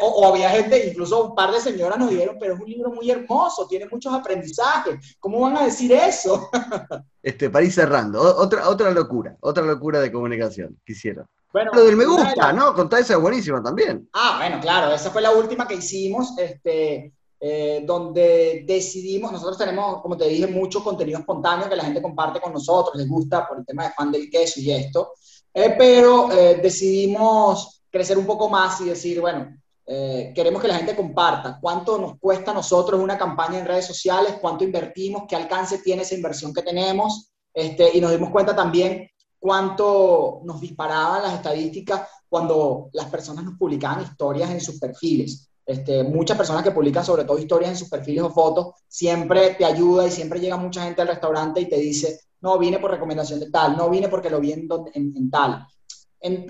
o, 0.00 0.26
había 0.26 0.50
gente, 0.50 0.88
incluso 0.88 1.28
un 1.28 1.34
par 1.34 1.52
de 1.52 1.60
señoras 1.60 1.98
nos 1.98 2.10
dijeron, 2.10 2.36
pero 2.40 2.54
es 2.54 2.60
un 2.60 2.68
libro 2.68 2.90
muy 2.90 3.10
hermoso, 3.10 3.66
tiene 3.68 3.86
muchos 3.86 4.12
aprendizajes, 4.12 5.16
¿cómo 5.20 5.40
van 5.40 5.56
a 5.56 5.64
decir 5.64 5.92
eso? 5.92 6.48
este, 7.22 7.48
para 7.48 7.64
ir 7.64 7.72
cerrando, 7.72 8.20
otra, 8.20 8.68
otra 8.68 8.90
locura, 8.90 9.36
otra 9.40 9.64
locura 9.64 10.00
de 10.00 10.10
comunicación, 10.10 10.78
quisiera. 10.84 11.26
Bueno, 11.52 11.70
lo 11.72 11.84
del 11.84 11.96
me 11.96 12.04
gusta, 12.04 12.52
¿no? 12.52 12.74
Contar 12.74 13.00
esa 13.00 13.14
es 13.14 13.20
buenísima 13.20 13.62
también. 13.62 14.06
Ah, 14.12 14.34
bueno, 14.36 14.60
claro, 14.60 14.92
esa 14.92 15.10
fue 15.10 15.22
la 15.22 15.30
última 15.30 15.66
que 15.66 15.76
hicimos. 15.76 16.36
Este, 16.36 17.14
eh, 17.38 17.82
donde 17.84 18.64
decidimos, 18.66 19.30
nosotros 19.30 19.58
tenemos, 19.58 20.00
como 20.00 20.16
te 20.16 20.26
dije, 20.26 20.46
mucho 20.46 20.82
contenido 20.82 21.18
espontáneo 21.18 21.68
que 21.68 21.76
la 21.76 21.84
gente 21.84 22.00
comparte 22.00 22.40
con 22.40 22.52
nosotros, 22.52 22.96
les 22.96 23.06
gusta 23.06 23.46
por 23.46 23.58
el 23.58 23.66
tema 23.66 23.84
de 23.84 23.92
fan 23.92 24.10
del 24.10 24.30
queso 24.30 24.58
y 24.60 24.70
esto, 24.70 25.12
eh, 25.52 25.74
pero 25.76 26.32
eh, 26.32 26.58
decidimos 26.62 27.82
crecer 27.90 28.16
un 28.16 28.24
poco 28.24 28.48
más 28.48 28.80
y 28.80 28.86
decir, 28.86 29.20
bueno, 29.20 29.54
queremos 29.86 30.60
que 30.60 30.66
la 30.66 30.78
gente 30.78 30.96
comparta 30.96 31.58
cuánto 31.60 31.96
nos 31.96 32.18
cuesta 32.18 32.50
a 32.50 32.54
nosotros 32.54 33.00
una 33.00 33.16
campaña 33.16 33.60
en 33.60 33.66
redes 33.66 33.86
sociales, 33.86 34.38
cuánto 34.40 34.64
invertimos, 34.64 35.22
qué 35.28 35.36
alcance 35.36 35.78
tiene 35.78 36.02
esa 36.02 36.16
inversión 36.16 36.52
que 36.52 36.62
tenemos, 36.62 37.30
este, 37.54 37.96
y 37.96 38.00
nos 38.00 38.10
dimos 38.10 38.30
cuenta 38.30 38.56
también 38.56 39.08
cuánto 39.38 40.40
nos 40.42 40.60
disparaban 40.60 41.22
las 41.22 41.34
estadísticas 41.34 42.08
cuando 42.28 42.90
las 42.92 43.06
personas 43.06 43.44
nos 43.44 43.56
publicaban 43.56 44.02
historias 44.02 44.50
en 44.50 44.60
sus 44.60 44.80
perfiles. 44.80 45.48
Este, 45.66 46.04
muchas 46.04 46.36
personas 46.36 46.62
que 46.62 46.70
publican 46.70 47.04
sobre 47.04 47.24
todo 47.24 47.38
historias 47.38 47.72
en 47.72 47.76
sus 47.76 47.88
perfiles 47.88 48.22
o 48.22 48.30
fotos, 48.30 48.74
siempre 48.86 49.54
te 49.54 49.64
ayuda 49.64 50.06
y 50.06 50.12
siempre 50.12 50.38
llega 50.38 50.56
mucha 50.56 50.84
gente 50.84 51.02
al 51.02 51.08
restaurante 51.08 51.60
y 51.60 51.68
te 51.68 51.76
dice, 51.76 52.20
no, 52.40 52.56
vine 52.56 52.78
por 52.78 52.92
recomendación 52.92 53.40
de 53.40 53.50
tal, 53.50 53.76
no 53.76 53.90
vine 53.90 54.08
porque 54.08 54.30
lo 54.30 54.40
vi 54.40 54.52
en, 54.52 55.30
tal. 55.30 55.66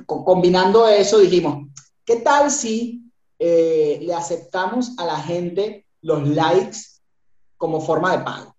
combinando 0.04 0.86
eso 0.86 1.18
dijimos, 1.18 1.68
¿qué 2.04 2.16
tal 2.16 2.50
si 2.50 3.10
eh, 3.38 3.98
le 4.02 4.12
aceptamos 4.12 4.98
a 4.98 5.06
la 5.06 5.16
gente 5.16 5.86
los 6.02 6.28
likes 6.28 6.78
como 7.56 7.80
forma 7.80 8.14
de 8.14 8.22
pago? 8.22 8.54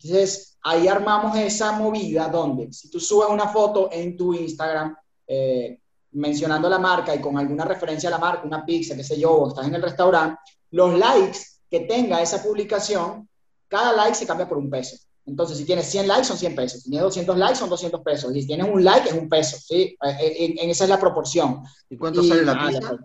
Entonces, 0.00 0.58
ahí 0.62 0.88
armamos 0.88 1.36
esa 1.36 1.72
movida 1.72 2.28
donde 2.28 2.72
si 2.72 2.90
tú 2.90 2.98
subes 2.98 3.28
una 3.28 3.48
foto 3.48 3.90
en 3.92 4.16
tu 4.16 4.34
Instagram, 4.34 4.96
eh, 5.26 5.79
mencionando 6.12 6.68
la 6.68 6.78
marca 6.78 7.14
y 7.14 7.20
con 7.20 7.38
alguna 7.38 7.64
referencia 7.64 8.08
a 8.08 8.12
la 8.12 8.18
marca, 8.18 8.46
una 8.46 8.64
pizza, 8.64 8.96
qué 8.96 9.04
sé 9.04 9.18
yo, 9.18 9.32
o 9.32 9.48
estás 9.48 9.66
en 9.66 9.74
el 9.74 9.82
restaurante, 9.82 10.40
los 10.70 10.98
likes 10.98 11.38
que 11.70 11.80
tenga 11.80 12.20
esa 12.20 12.42
publicación, 12.42 13.28
cada 13.68 13.92
like 13.92 14.14
se 14.14 14.26
cambia 14.26 14.48
por 14.48 14.58
un 14.58 14.68
peso. 14.68 14.96
Entonces, 15.26 15.58
si 15.58 15.64
tienes 15.64 15.86
100 15.86 16.08
likes, 16.08 16.24
son 16.24 16.36
100 16.36 16.54
pesos. 16.56 16.82
Si 16.82 16.90
tienes 16.90 17.04
200 17.04 17.38
likes, 17.38 17.56
son 17.56 17.70
200 17.70 18.00
pesos. 18.00 18.34
Y 18.34 18.42
si 18.42 18.48
tienes 18.48 18.66
un 18.68 18.82
like, 18.82 19.08
es 19.08 19.14
un 19.14 19.28
peso. 19.28 19.56
¿sí? 19.58 19.96
Eh, 20.02 20.16
eh, 20.20 20.54
en, 20.58 20.70
esa 20.70 20.84
es 20.84 20.90
la 20.90 20.98
proporción. 20.98 21.62
¿Y 21.88 21.96
cuánto 21.96 22.22
sale 22.22 22.44
la 22.44 22.66
pizza? 22.66 22.96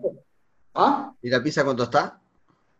¿Ah? 0.74 1.12
¿Y 1.22 1.30
la 1.30 1.42
pizza 1.42 1.64
cuánto 1.64 1.84
está? 1.84 2.20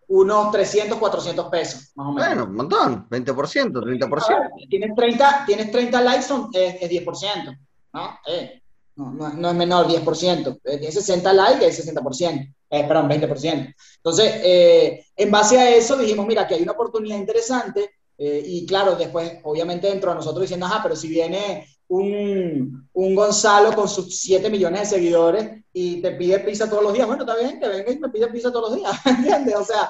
Unos 0.09 0.53
300, 0.53 0.99
400 0.99 1.47
pesos, 1.49 1.93
más 1.95 2.07
o 2.07 2.12
menos. 2.12 2.29
Bueno, 2.29 2.45
un 2.45 2.55
montón. 2.55 3.09
20%, 3.09 3.73
30%. 3.73 4.69
tienes 4.69 4.95
30, 4.95 5.45
tienes 5.47 5.71
30 5.71 6.01
likes, 6.01 6.23
son, 6.23 6.51
es, 6.53 6.77
es 6.81 6.91
10%. 6.91 7.59
¿no? 7.93 8.19
Eh. 8.27 8.62
No, 8.97 9.13
no, 9.13 9.51
es 9.51 9.55
menor, 9.55 9.87
10%. 9.87 10.61
Tiene 10.63 10.91
60 10.91 11.33
likes, 11.33 11.67
es 11.67 11.87
60%. 11.87 12.55
Eh, 12.71 12.85
perdón, 12.89 13.09
20%. 13.09 13.75
Entonces, 13.97 14.33
eh, 14.43 15.05
en 15.15 15.31
base 15.31 15.59
a 15.59 15.75
eso 15.75 15.97
dijimos, 15.97 16.27
mira, 16.27 16.47
que 16.47 16.55
hay 16.55 16.63
una 16.63 16.73
oportunidad 16.73 17.19
interesante. 17.19 17.91
Eh, 18.19 18.43
y 18.45 18.67
claro, 18.67 18.97
después, 18.97 19.41
obviamente, 19.45 19.89
dentro 19.89 20.11
de 20.11 20.17
nosotros 20.17 20.43
diciendo, 20.43 20.65
ajá, 20.67 20.83
pero 20.83 20.97
si 20.97 21.09
viene 21.09 21.67
un, 21.89 22.89
un, 22.95 23.15
Gonzalo 23.15 23.75
con 23.75 23.89
sus 23.89 24.19
7 24.19 24.49
millones 24.49 24.81
de 24.81 24.97
seguidores 24.97 25.65
y 25.73 26.01
te 26.01 26.13
pide 26.13 26.41
pizza 26.41 26.69
todos 26.69 26.83
los 26.83 26.95
días, 26.95 27.07
bueno, 27.07 27.25
está 27.25 27.37
bien, 27.37 27.61
que 27.61 27.69
venga 27.69 27.93
y 27.93 27.99
me 27.99 28.09
pide 28.09 28.29
pizza 28.29 28.51
todos 28.51 28.71
los 28.71 28.79
días, 28.79 28.99
¿entiendes? 29.05 29.55
O 29.57 29.65
sea, 29.65 29.87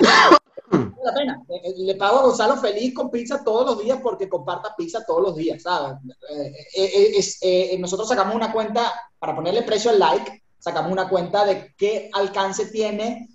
la 1.07 1.15
pena. 1.15 1.43
Eh, 1.49 1.61
eh, 1.65 1.75
le 1.77 1.95
pago 1.95 2.19
a 2.19 2.23
Gonzalo 2.23 2.57
feliz 2.57 2.95
con 2.95 3.11
pizza 3.11 3.43
todos 3.43 3.67
los 3.67 3.83
días 3.83 3.99
porque 4.03 4.29
comparta 4.29 4.75
pizza 4.77 5.05
todos 5.05 5.23
los 5.23 5.37
días, 5.37 5.63
¿sabes? 5.63 5.99
Eh, 6.75 7.77
nosotros 7.79 8.09
sacamos 8.09 8.35
una 8.35 8.53
cuenta, 8.53 8.93
para 9.19 9.35
ponerle 9.35 9.63
precio 9.63 9.91
al 9.91 9.99
like, 9.99 10.43
sacamos 10.59 10.93
una 10.93 11.09
cuenta 11.09 11.45
de 11.45 11.75
qué 11.77 12.11
alcance 12.13 12.67
tiene 12.67 13.29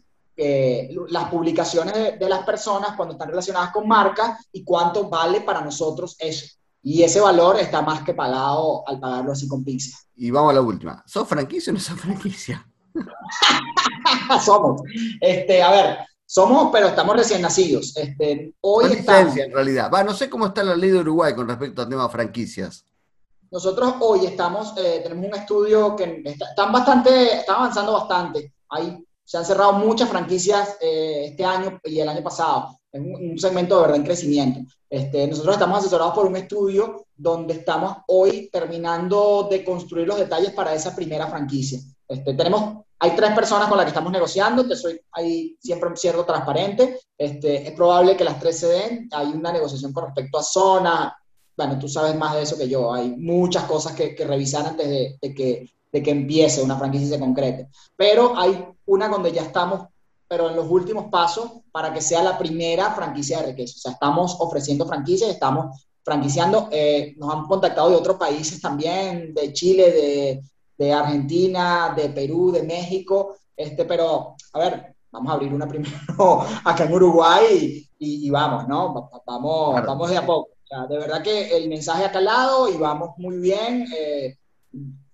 las 1.09 1.25
publicaciones 1.29 2.19
de, 2.19 2.29
las 2.29 2.43
personas 2.43 2.95
cuando 2.95 3.13
están 3.13 3.29
relacionadas 3.29 3.71
con 3.71 3.87
marcas 3.87 4.47
y 4.51 4.63
cuánto 4.63 5.07
vale 5.07 5.41
para 5.41 5.61
nosotros 5.61 6.15
eso. 6.17 6.47
Y 6.81 7.03
ese 7.03 7.19
valor 7.19 7.59
está 7.59 7.83
más 7.83 8.01
que 8.01 8.15
pagado 8.15 8.83
al 8.87 8.99
pagarlo 8.99 9.33
así 9.33 9.47
con 9.47 9.63
pizza. 9.63 9.99
Y 10.15 10.31
vamos 10.31 10.49
a 10.49 10.53
la 10.55 10.61
última. 10.61 11.03
¿Sos 11.05 11.27
franquicia 11.27 11.69
o 11.69 11.75
no 11.75 11.79
sos 11.79 11.99
franquicia? 11.99 12.67
Somos. 14.43 14.81
Este, 15.19 15.61
a 15.61 15.69
ver, 15.69 15.97
somos, 16.31 16.69
pero 16.71 16.87
estamos 16.87 17.17
recién 17.17 17.41
nacidos. 17.41 17.93
Este, 17.97 18.53
hoy 18.61 18.93
estamos, 18.93 19.35
en 19.35 19.51
realidad. 19.51 19.91
Va, 19.93 20.01
no 20.01 20.13
sé 20.13 20.29
cómo 20.29 20.45
está 20.45 20.63
la 20.63 20.77
ley 20.77 20.89
de 20.89 20.99
Uruguay 20.99 21.35
con 21.35 21.45
respecto 21.45 21.81
al 21.81 21.89
tema 21.89 22.07
franquicias. 22.07 22.85
Nosotros 23.51 23.95
hoy 23.99 24.25
estamos, 24.27 24.73
eh, 24.77 25.01
tenemos 25.03 25.25
un 25.25 25.35
estudio 25.35 25.93
que 25.93 26.21
está, 26.23 26.45
están 26.51 26.71
bastante, 26.71 27.39
está 27.39 27.55
avanzando 27.55 27.91
bastante. 27.91 28.53
Hay, 28.69 29.05
se 29.25 29.37
han 29.37 29.43
cerrado 29.43 29.73
muchas 29.73 30.07
franquicias 30.07 30.77
eh, 30.79 31.25
este 31.31 31.43
año 31.43 31.81
y 31.83 31.99
el 31.99 32.07
año 32.07 32.23
pasado. 32.23 32.79
Es 32.89 33.01
un, 33.01 33.37
segmento 33.37 33.75
de 33.75 33.81
verdad 33.81 33.97
en 33.97 34.05
crecimiento. 34.05 34.73
Este, 34.89 35.27
nosotros 35.27 35.55
estamos 35.55 35.79
asesorados 35.79 36.13
por 36.13 36.27
un 36.27 36.37
estudio 36.37 37.07
donde 37.13 37.55
estamos 37.55 37.97
hoy 38.07 38.49
terminando 38.49 39.49
de 39.51 39.65
construir 39.65 40.07
los 40.07 40.17
detalles 40.17 40.51
para 40.51 40.73
esa 40.73 40.95
primera 40.95 41.27
franquicia. 41.27 41.81
Este, 42.07 42.33
tenemos 42.35 42.85
hay 43.03 43.15
tres 43.15 43.31
personas 43.31 43.67
con 43.67 43.77
las 43.77 43.85
que 43.85 43.89
estamos 43.89 44.11
negociando, 44.11 44.67
te 44.67 44.75
soy 44.75 45.01
ahí 45.13 45.57
siempre 45.59 45.89
cierto 45.95 46.23
transparente. 46.23 46.99
Este, 47.17 47.67
es 47.67 47.71
probable 47.71 48.15
que 48.15 48.23
las 48.23 48.39
tres 48.39 48.59
se 48.59 48.67
den. 48.67 49.09
Hay 49.11 49.29
una 49.29 49.51
negociación 49.51 49.91
con 49.91 50.05
respecto 50.05 50.37
a 50.37 50.43
zona. 50.43 51.17
Bueno, 51.57 51.79
tú 51.79 51.87
sabes 51.87 52.15
más 52.15 52.35
de 52.35 52.43
eso 52.43 52.59
que 52.59 52.69
yo. 52.69 52.93
Hay 52.93 53.09
muchas 53.17 53.63
cosas 53.63 53.93
que, 53.93 54.13
que 54.13 54.23
revisar 54.23 54.67
antes 54.67 54.87
de, 54.87 55.33
que, 55.33 55.67
de 55.91 56.03
que 56.03 56.11
empiece 56.11 56.61
una 56.61 56.77
franquicia 56.77 57.07
y 57.07 57.09
se 57.09 57.19
concrete. 57.19 57.69
Pero 57.95 58.37
hay 58.37 58.67
una 58.85 59.07
donde 59.07 59.31
ya 59.31 59.41
estamos, 59.41 59.87
pero 60.27 60.51
en 60.51 60.55
los 60.55 60.69
últimos 60.69 61.05
pasos 61.05 61.53
para 61.71 61.91
que 61.91 62.01
sea 62.01 62.21
la 62.21 62.37
primera 62.37 62.93
franquicia 62.93 63.39
de 63.39 63.47
Requeso. 63.47 63.77
O 63.77 63.81
sea, 63.81 63.93
estamos 63.93 64.37
ofreciendo 64.39 64.85
franquicias, 64.85 65.31
estamos 65.31 65.87
franquiciando. 66.03 66.69
Eh, 66.69 67.15
nos 67.17 67.33
han 67.33 67.47
contactado 67.47 67.89
de 67.89 67.95
otros 67.95 68.17
países 68.17 68.61
también, 68.61 69.33
de 69.33 69.51
Chile, 69.53 69.91
de, 69.91 70.41
de, 70.81 70.93
Argentina, 70.93 71.93
de 71.95 72.09
Perú, 72.09 72.51
de 72.51 72.63
México. 72.63 73.35
Este, 73.55 73.85
pero, 73.85 74.35
a 74.53 74.59
ver, 74.59 74.95
vamos 75.11 75.31
a 75.31 75.35
abrir 75.35 75.53
una 75.53 75.67
primero 75.67 75.95
acá 76.65 76.85
en 76.85 76.93
Uruguay 76.93 77.87
y, 77.99 78.29
vamos, 78.29 78.67
¿no? 78.67 79.09
Vamos, 79.25 79.85
vamos 79.85 80.09
de 80.09 80.17
a 80.17 80.25
poco. 80.25 80.49
de 80.89 80.97
verdad 80.97 81.21
que 81.21 81.55
el 81.55 81.69
mensaje 81.69 82.05
ha 82.05 82.11
calado 82.11 82.69
y 82.69 82.77
vamos 82.77 83.11
muy 83.17 83.37
bien. 83.37 83.85
Eh, 83.95 84.37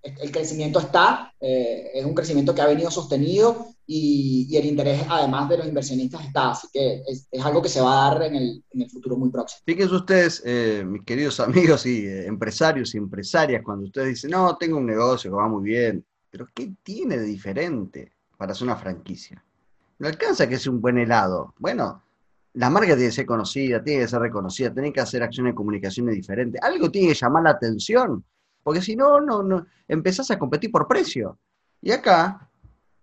el 0.01 0.31
crecimiento 0.31 0.79
está, 0.79 1.33
eh, 1.41 1.91
es 1.93 2.05
un 2.05 2.13
crecimiento 2.13 2.55
que 2.55 2.61
ha 2.61 2.67
venido 2.67 2.89
sostenido 2.89 3.67
y, 3.87 4.55
el 4.55 4.65
interés 4.65 5.05
además 5.09 5.47
de 5.47 5.57
los 5.57 5.67
inversionistas 5.67 6.25
está, 6.25 6.51
así 6.51 6.67
que 6.71 7.03
es, 7.07 7.27
algo 7.41 7.61
que 7.61 7.69
se 7.69 7.79
va 7.79 8.07
a 8.07 8.13
dar 8.13 8.23
en 8.23 8.35
el, 8.35 8.89
futuro 8.91 9.15
muy 9.15 9.29
próximo. 9.29 9.61
Fíjense 9.65 9.95
ustedes, 9.95 10.43
eh, 10.45 10.83
mis 10.85 11.03
queridos 11.03 11.39
amigos 11.39 11.85
y 11.85 12.05
eh, 12.05 12.27
empresarios 12.27 12.93
y 12.93 12.97
empresarias, 12.97 13.63
cuando 13.63 13.85
ustedes 13.85 14.09
dicen, 14.09 14.31
no, 14.31 14.57
tengo 14.57 14.77
un 14.77 14.85
negocio 14.85 15.31
que 15.31 15.37
va 15.37 15.47
muy 15.47 15.63
bien, 15.63 16.05
pero 16.29 16.45
¿qué 16.53 16.73
tiene 16.83 17.17
de 17.17 17.23
diferente 17.23 18.11
para 18.37 18.51
hacer 18.51 18.65
una 18.65 18.75
franquicia? 18.75 19.43
No 19.99 20.07
alcanza 20.07 20.47
que 20.47 20.59
sea 20.59 20.71
un 20.71 20.81
buen 20.81 20.97
helado. 20.97 21.55
Bueno, 21.57 22.03
la 22.53 22.69
marca 22.69 22.95
tiene 22.95 23.05
que 23.05 23.11
ser 23.11 23.25
conocida, 23.25 23.83
tiene 23.83 24.01
que 24.01 24.07
ser 24.07 24.19
reconocida, 24.19 24.73
tiene 24.73 24.91
que 24.91 24.99
hacer 24.99 25.23
acciones 25.23 25.53
de 25.53 25.55
comunicaciones 25.55 26.15
diferentes. 26.15 26.61
Algo 26.61 26.91
tiene 26.91 27.07
que 27.09 27.13
llamar 27.13 27.43
la 27.43 27.51
atención. 27.51 28.23
Porque 28.63 28.81
si 28.81 28.95
no, 28.95 29.21
no, 29.21 29.41
no, 29.43 29.65
empezás 29.87 30.29
a 30.29 30.37
competir 30.37 30.71
por 30.71 30.87
precio. 30.87 31.39
Y 31.81 31.91
acá, 31.91 32.46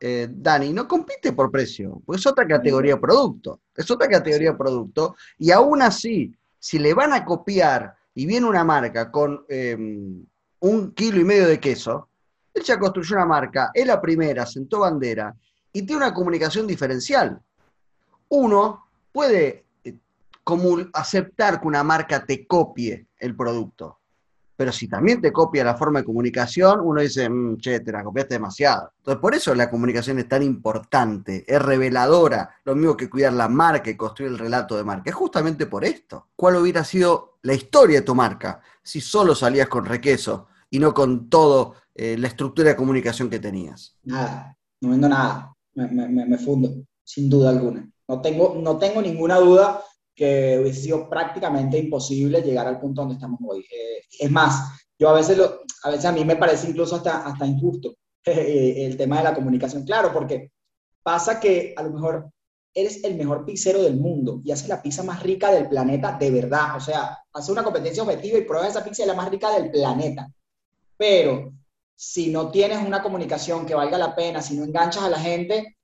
eh, 0.07 0.29
Dani, 0.31 0.71
no 0.75 0.87
compite 0.87 1.33
por 1.33 1.51
precio, 1.51 2.03
porque 2.05 2.21
es 2.21 2.27
otra 2.27 2.47
categoría 2.47 2.97
de 2.97 3.01
producto. 3.01 3.61
Es 3.75 3.91
otra 3.91 4.07
categoría 4.07 4.51
de 4.51 4.59
producto. 4.59 5.17
Y 5.39 5.51
aún 5.51 5.81
así, 5.81 6.31
si 6.59 6.79
le 6.79 6.93
van 6.93 7.15
a 7.15 7.25
copiar 7.25 7.95
y 8.15 8.27
viene 8.27 8.47
una 8.47 8.65
marca 8.65 9.11
con 9.11 9.47
em, 9.49 10.23
un 10.61 10.93
kilo 10.93 11.21
y 11.21 11.25
medio 11.25 11.49
de 11.49 11.59
queso, 11.59 12.11
él 12.53 12.63
ya 12.63 12.79
construyó 12.79 13.17
una 13.17 13.25
marca, 13.25 13.71
es 13.73 13.87
la 13.87 13.99
primera, 13.99 14.45
sentó 14.45 14.81
bandera 14.81 15.35
y 15.73 15.81
tiene 15.87 16.05
una 16.05 16.13
comunicación 16.13 16.67
diferencial. 16.67 17.41
Uno 18.29 18.85
puede 19.11 19.65
eh, 19.85 19.95
como 20.45 20.81
aceptar 20.93 21.63
que 21.63 21.67
una 21.67 21.83
marca 21.83 22.27
te 22.27 22.47
copie 22.47 23.07
el 23.19 23.35
producto. 23.35 24.01
Pero 24.57 24.73
si 24.73 24.89
también 24.89 25.21
te 25.21 25.33
copia 25.33 25.65
la 25.65 25.75
forma 25.75 26.01
de 26.01 26.05
comunicación, 26.05 26.81
uno 26.81 27.01
dice, 27.01 27.29
mm, 27.29 27.57
che, 27.59 27.81
te 27.81 27.93
la 27.93 28.05
copiaste 28.05 28.35
demasiado. 28.35 28.93
Entonces, 28.99 29.21
por 29.21 29.35
eso 29.35 29.55
la 29.55 29.71
comunicación 29.71 30.19
es 30.19 30.29
tan 30.29 30.43
importante, 30.43 31.45
es 31.47 31.61
reveladora, 31.61 32.51
lo 32.65 32.75
mismo 32.75 32.97
que 32.97 33.11
cuidar 33.11 33.33
la 33.33 33.49
marca 33.49 33.91
y 33.91 33.97
construir 33.97 34.33
el 34.33 34.39
relato 34.39 34.77
de 34.77 34.85
marca. 34.85 35.11
Es 35.11 35.17
justamente 35.17 35.67
por 35.67 35.85
esto. 35.85 36.29
¿Cuál 36.37 36.57
hubiera 36.57 36.85
sido 36.85 37.39
la 37.43 37.55
historia 37.55 38.01
de 38.01 38.07
tu 38.07 38.15
marca 38.15 38.61
si 38.83 39.01
solo 39.01 39.35
salías 39.35 39.69
con 39.69 39.85
requeso 39.85 40.47
y 40.71 40.79
no 40.79 40.95
con 40.95 41.29
todo 41.29 41.75
eh, 41.95 42.17
la 42.19 42.29
estructura 42.29 42.71
de 42.71 42.77
comunicación 42.77 43.29
que 43.29 43.41
tenías? 43.41 43.99
Nada, 44.05 44.57
no 44.81 44.91
vendo 44.91 45.09
nada, 45.09 45.53
me, 45.75 46.09
me 46.09 46.39
fundo, 46.39 46.71
sin 47.03 47.29
duda 47.29 47.51
alguna. 47.51 47.89
No 48.07 48.21
tengo, 48.21 48.57
no 48.63 48.77
tengo 48.77 49.01
ninguna 49.01 49.37
duda 49.37 49.83
que 50.15 50.59
hubiese 50.61 50.83
sido 50.83 51.09
prácticamente 51.09 51.79
imposible 51.79 52.43
llegar 52.43 52.67
al 52.67 52.81
punto 52.81 53.03
donde 53.03 53.15
estamos 53.15 53.41
hoy. 53.47 53.61
Eh, 53.61 54.03
es 54.21 54.31
más, 54.31 54.81
yo 54.99 55.09
a 55.09 55.15
veces, 55.15 55.39
a 55.83 55.91
veces 55.91 56.05
a 56.05 56.13
mí 56.13 56.25
me 56.25 56.37
parece 56.37 56.69
incluso 56.69 56.97
hasta, 56.97 57.27
hasta 57.27 57.47
injusto 57.47 57.97
eh, 58.25 58.87
el 58.87 58.97
tema 58.97 59.19
de 59.19 59.25
la 59.25 59.35
comunicación, 59.35 59.85
claro, 59.85 60.13
porque 60.13 60.53
pasa 61.03 61.41
que 61.41 61.75
a 61.77 61.83
lo 61.83 61.91
mejor 61.91 62.31
eres 62.73 63.05
el 63.05 63.15
mejor 63.15 63.45
pizzero 63.45 63.83
del 63.83 63.97
mundo 63.97 64.41
y 64.45 64.51
haces 64.51 64.69
la 64.69 64.83
pizza 64.83 65.03
más 65.05 65.23
rica 65.23 65.53
del 65.53 65.69
planeta 65.69 66.17
de 66.19 66.31
verdad, 66.31 66.77
o 66.77 66.81
sea, 66.81 67.19
haces 67.33 67.51
una 67.51 67.63
competencia 67.63 68.03
objetiva 68.03 68.39
y 68.39 68.43
pruebas 68.43 68.71
esa 68.71 68.85
pizza 68.85 69.03
es 69.03 69.09
la 69.09 69.15
más 69.15 69.31
rica 69.31 69.51
del 69.51 69.71
planeta, 69.71 70.29
pero 70.97 71.53
si 71.95 72.31
no 72.31 72.51
tienes 72.51 72.85
una 72.85 73.03
comunicación 73.03 73.65
que 73.65 73.75
valga 73.75 73.97
la 73.97 74.15
pena, 74.17 74.43
si 74.43 74.57
no 74.57 74.65
enganchas 74.65 75.05
a 75.05 75.11
la 75.11 75.19
gente, 75.19 75.77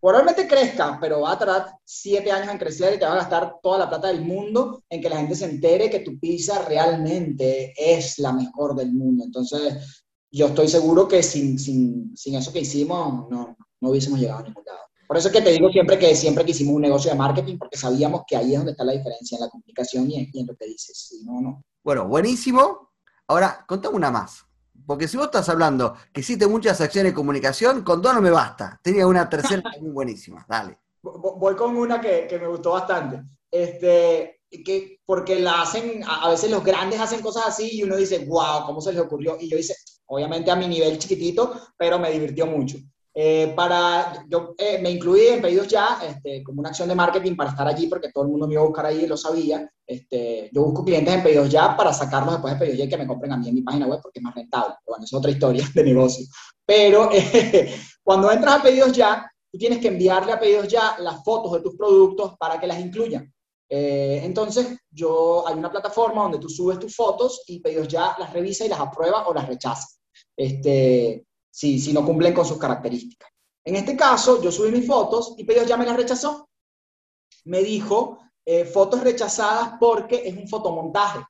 probablemente 0.00 0.46
crezca, 0.46 0.98
pero 1.00 1.22
va 1.22 1.32
a 1.32 1.38
tardar 1.38 1.78
siete 1.84 2.30
años 2.30 2.50
en 2.50 2.58
crecer 2.58 2.94
y 2.94 2.98
te 2.98 3.04
va 3.04 3.12
a 3.12 3.16
gastar 3.16 3.56
toda 3.62 3.78
la 3.78 3.88
plata 3.88 4.08
del 4.08 4.22
mundo 4.22 4.82
en 4.88 5.00
que 5.00 5.08
la 5.08 5.16
gente 5.16 5.34
se 5.34 5.46
entere 5.46 5.90
que 5.90 6.00
tu 6.00 6.18
pizza 6.18 6.62
realmente 6.62 7.72
es 7.76 8.18
la 8.18 8.32
mejor 8.32 8.74
del 8.74 8.92
mundo. 8.92 9.24
Entonces, 9.24 10.04
yo 10.30 10.46
estoy 10.48 10.68
seguro 10.68 11.08
que 11.08 11.22
sin, 11.22 11.58
sin, 11.58 12.16
sin 12.16 12.34
eso 12.34 12.52
que 12.52 12.60
hicimos 12.60 13.28
no, 13.30 13.56
no 13.80 13.90
hubiésemos 13.90 14.20
llegado 14.20 14.40
a 14.40 14.42
ningún 14.44 14.64
lado. 14.64 14.80
Por 15.06 15.16
eso 15.16 15.28
es 15.28 15.34
que 15.34 15.40
te 15.40 15.52
digo 15.52 15.70
siempre 15.70 15.98
que 15.98 16.14
siempre 16.16 16.44
que 16.44 16.50
hicimos 16.50 16.74
un 16.74 16.82
negocio 16.82 17.10
de 17.10 17.16
marketing, 17.16 17.58
porque 17.58 17.76
sabíamos 17.76 18.22
que 18.26 18.36
ahí 18.36 18.52
es 18.52 18.58
donde 18.58 18.72
está 18.72 18.84
la 18.84 18.92
diferencia 18.92 19.36
en 19.36 19.42
la 19.42 19.48
comunicación 19.48 20.10
y 20.10 20.30
en, 20.34 20.46
lo 20.46 20.56
que 20.56 20.66
dices. 20.66 21.08
Si 21.08 21.24
no, 21.24 21.40
no. 21.40 21.64
Bueno, 21.84 22.08
buenísimo. 22.08 22.90
Ahora, 23.28 23.64
contame 23.68 23.96
una 23.96 24.10
más. 24.10 24.44
Porque 24.86 25.08
si 25.08 25.16
vos 25.16 25.26
estás 25.26 25.48
hablando 25.48 25.94
que 26.12 26.20
hiciste 26.20 26.46
muchas 26.46 26.80
acciones 26.80 27.12
de 27.12 27.16
comunicación, 27.16 27.82
con 27.82 28.00
dos 28.00 28.14
no 28.14 28.22
me 28.22 28.30
basta. 28.30 28.78
Tenía 28.82 29.06
una 29.06 29.28
tercera 29.28 29.62
muy 29.80 29.90
buenísima. 29.90 30.46
Dale. 30.48 30.78
Voy 31.02 31.54
con 31.54 31.76
una 31.76 32.00
que, 32.00 32.26
que, 32.28 32.38
me 32.38 32.46
gustó 32.46 32.72
bastante. 32.72 33.22
Este, 33.50 34.40
que 34.64 35.00
porque 35.04 35.40
la 35.40 35.62
hacen, 35.62 36.02
a 36.06 36.30
veces 36.30 36.50
los 36.50 36.64
grandes 36.64 37.00
hacen 37.00 37.20
cosas 37.20 37.44
así 37.46 37.68
y 37.72 37.82
uno 37.82 37.96
dice, 37.96 38.24
wow, 38.26 38.64
¿cómo 38.64 38.80
se 38.80 38.92
les 38.92 39.00
ocurrió? 39.00 39.36
Y 39.40 39.48
yo 39.48 39.58
hice, 39.58 39.74
obviamente 40.06 40.50
a 40.50 40.56
mi 40.56 40.68
nivel 40.68 40.98
chiquitito, 40.98 41.60
pero 41.76 41.98
me 41.98 42.10
divirtió 42.10 42.46
mucho. 42.46 42.78
Eh, 43.18 43.54
para, 43.56 44.26
yo 44.28 44.54
eh, 44.58 44.78
me 44.78 44.90
incluí 44.90 45.28
en 45.28 45.40
Pedidos 45.40 45.68
Ya 45.68 45.98
este, 46.06 46.44
como 46.44 46.60
una 46.60 46.68
acción 46.68 46.86
de 46.86 46.94
marketing 46.94 47.34
para 47.34 47.48
estar 47.48 47.66
allí 47.66 47.86
porque 47.86 48.12
todo 48.12 48.24
el 48.24 48.30
mundo 48.30 48.46
me 48.46 48.52
iba 48.52 48.62
a 48.62 48.66
buscar 48.66 48.84
ahí 48.84 49.04
y 49.04 49.06
lo 49.06 49.16
sabía. 49.16 49.66
Este, 49.86 50.50
yo 50.52 50.64
busco 50.64 50.84
clientes 50.84 51.14
en 51.14 51.22
Pedidos 51.22 51.48
Ya 51.48 51.74
para 51.74 51.94
sacarlos 51.94 52.34
después 52.34 52.52
de 52.52 52.60
Pedidos 52.60 52.78
Ya 52.78 52.84
y 52.84 52.88
que 52.90 52.98
me 52.98 53.06
compren 53.06 53.32
a 53.32 53.38
mí 53.38 53.48
en 53.48 53.54
mi 53.54 53.62
página 53.62 53.86
web 53.86 54.00
porque 54.02 54.18
es 54.18 54.22
más 54.22 54.34
rentable. 54.34 54.74
bueno, 54.86 55.02
es 55.02 55.14
otra 55.14 55.30
historia 55.30 55.64
de 55.74 55.82
negocio. 55.82 56.26
Pero 56.66 57.08
eh, 57.10 57.74
cuando 58.04 58.30
entras 58.30 58.60
a 58.60 58.62
Pedidos 58.62 58.92
Ya, 58.92 59.32
tú 59.50 59.58
tienes 59.58 59.78
que 59.78 59.88
enviarle 59.88 60.32
a 60.32 60.38
Pedidos 60.38 60.68
Ya 60.68 60.96
las 60.98 61.24
fotos 61.24 61.52
de 61.52 61.60
tus 61.60 61.74
productos 61.74 62.36
para 62.38 62.60
que 62.60 62.66
las 62.66 62.78
incluyan. 62.78 63.32
entonces, 63.70 64.76
yo, 64.90 65.48
hay 65.48 65.54
una 65.54 65.70
plataforma 65.70 66.24
donde 66.24 66.38
tú 66.38 66.50
subes 66.50 66.78
tus 66.78 66.94
fotos 66.94 67.44
y 67.46 67.60
Pedidos 67.60 67.88
Ya 67.88 68.14
las 68.18 68.30
revisa 68.30 68.66
y 68.66 68.68
las 68.68 68.80
aprueba 68.80 69.26
o 69.26 69.32
las 69.32 69.48
rechaza. 69.48 69.86
Este, 70.36 71.25
si, 71.56 71.80
si 71.80 71.94
no 71.94 72.04
cumplen 72.04 72.34
con 72.34 72.44
sus 72.44 72.58
características. 72.58 73.30
En 73.64 73.76
este 73.76 73.96
caso, 73.96 74.42
yo 74.42 74.52
subí 74.52 74.70
mis 74.70 74.86
fotos 74.86 75.34
y 75.38 75.44
Pedidos 75.44 75.66
ya 75.66 75.78
me 75.78 75.86
las 75.86 75.96
rechazó. 75.96 76.50
Me 77.46 77.62
dijo, 77.62 78.18
eh, 78.44 78.66
fotos 78.66 79.02
rechazadas 79.02 79.72
porque 79.80 80.22
es 80.26 80.36
un 80.36 80.46
fotomontaje. 80.46 81.20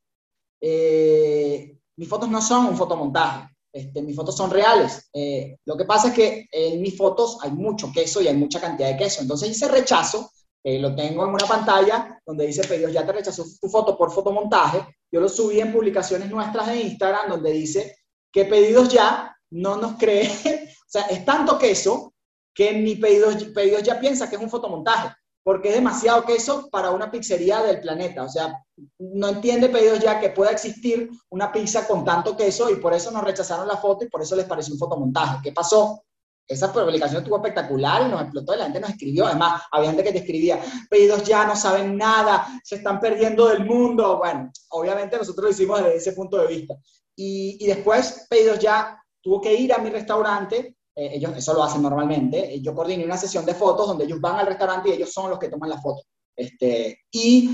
Eh, 0.60 1.78
mis 1.96 2.08
fotos 2.08 2.28
no 2.28 2.42
son 2.42 2.66
un 2.66 2.76
fotomontaje, 2.76 3.54
este, 3.72 4.02
mis 4.02 4.16
fotos 4.16 4.36
son 4.36 4.50
reales. 4.50 5.08
Eh, 5.12 5.58
lo 5.64 5.76
que 5.76 5.84
pasa 5.84 6.08
es 6.08 6.14
que 6.14 6.48
en 6.50 6.82
mis 6.82 6.96
fotos 6.96 7.38
hay 7.42 7.52
mucho 7.52 7.92
queso 7.92 8.20
y 8.20 8.26
hay 8.26 8.36
mucha 8.36 8.60
cantidad 8.60 8.88
de 8.88 8.96
queso. 8.96 9.22
Entonces 9.22 9.50
hice 9.50 9.68
rechazo, 9.68 10.28
lo 10.64 10.96
tengo 10.96 11.22
en 11.24 11.30
una 11.30 11.46
pantalla 11.46 12.20
donde 12.26 12.48
dice 12.48 12.66
Pedidos 12.66 12.92
ya 12.92 13.06
te 13.06 13.12
rechazó 13.12 13.44
tu 13.60 13.68
foto 13.68 13.96
por 13.96 14.10
fotomontaje. 14.10 14.84
Yo 15.12 15.20
lo 15.20 15.28
subí 15.28 15.60
en 15.60 15.72
publicaciones 15.72 16.28
nuestras 16.28 16.66
de 16.66 16.80
Instagram 16.82 17.30
donde 17.30 17.52
dice 17.52 17.98
que 18.32 18.44
Pedidos 18.44 18.88
ya 18.88 19.35
no 19.50 19.76
nos 19.76 19.96
cree, 19.98 20.28
o 20.86 20.88
sea, 20.88 21.02
es 21.02 21.24
tanto 21.24 21.58
queso 21.58 22.12
que 22.56 22.72
ni 22.72 22.96
pedidos, 22.96 23.44
pedidos 23.54 23.82
ya 23.82 24.00
piensa 24.00 24.28
que 24.28 24.36
es 24.36 24.42
un 24.42 24.50
fotomontaje, 24.50 25.14
porque 25.44 25.68
es 25.68 25.74
demasiado 25.74 26.24
queso 26.24 26.68
para 26.70 26.90
una 26.90 27.10
pizzería 27.10 27.62
del 27.62 27.80
planeta. 27.80 28.24
O 28.24 28.28
sea, 28.28 28.64
no 28.98 29.28
entiende 29.28 29.68
pedidos 29.68 30.00
ya 30.00 30.18
que 30.18 30.30
pueda 30.30 30.50
existir 30.50 31.08
una 31.28 31.52
pizza 31.52 31.86
con 31.86 32.04
tanto 32.04 32.36
queso 32.36 32.70
y 32.70 32.76
por 32.76 32.94
eso 32.94 33.10
nos 33.10 33.22
rechazaron 33.22 33.68
la 33.68 33.76
foto 33.76 34.04
y 34.04 34.08
por 34.08 34.22
eso 34.22 34.34
les 34.34 34.46
pareció 34.46 34.72
un 34.72 34.80
fotomontaje. 34.80 35.38
¿Qué 35.44 35.52
pasó? 35.52 36.02
Esa 36.48 36.72
publicación 36.72 37.22
estuvo 37.22 37.36
espectacular 37.36 38.06
y 38.06 38.10
nos 38.10 38.22
explotó 38.22 38.54
y 38.54 38.58
la 38.58 38.64
gente 38.64 38.80
nos 38.80 38.90
escribió. 38.90 39.26
Además, 39.26 39.62
había 39.70 39.90
gente 39.90 40.02
que 40.02 40.12
te 40.12 40.18
escribía, 40.18 40.60
pedidos 40.88 41.24
ya 41.24 41.46
no 41.46 41.54
saben 41.54 41.96
nada, 41.96 42.46
se 42.64 42.76
están 42.76 42.98
perdiendo 42.98 43.48
del 43.48 43.66
mundo. 43.66 44.18
Bueno, 44.18 44.50
obviamente 44.70 45.18
nosotros 45.18 45.44
lo 45.44 45.50
hicimos 45.50 45.78
desde 45.78 45.96
ese 45.96 46.12
punto 46.12 46.38
de 46.38 46.46
vista. 46.46 46.74
Y, 47.14 47.58
y 47.60 47.66
después, 47.66 48.26
pedidos 48.28 48.58
ya 48.58 49.00
tuvo 49.26 49.40
que 49.40 49.52
ir 49.52 49.72
a 49.72 49.78
mi 49.78 49.90
restaurante, 49.90 50.76
eh, 50.94 51.10
ellos 51.14 51.36
eso 51.36 51.52
lo 51.52 51.64
hacen 51.64 51.82
normalmente, 51.82 52.54
eh, 52.54 52.60
yo 52.60 52.72
coordiné 52.72 53.04
una 53.04 53.16
sesión 53.16 53.44
de 53.44 53.56
fotos 53.56 53.88
donde 53.88 54.04
ellos 54.04 54.20
van 54.20 54.36
al 54.36 54.46
restaurante 54.46 54.88
y 54.88 54.92
ellos 54.92 55.12
son 55.12 55.30
los 55.30 55.40
que 55.40 55.48
toman 55.48 55.68
la 55.68 55.80
foto. 55.80 56.04
Este, 56.36 57.00
y 57.10 57.50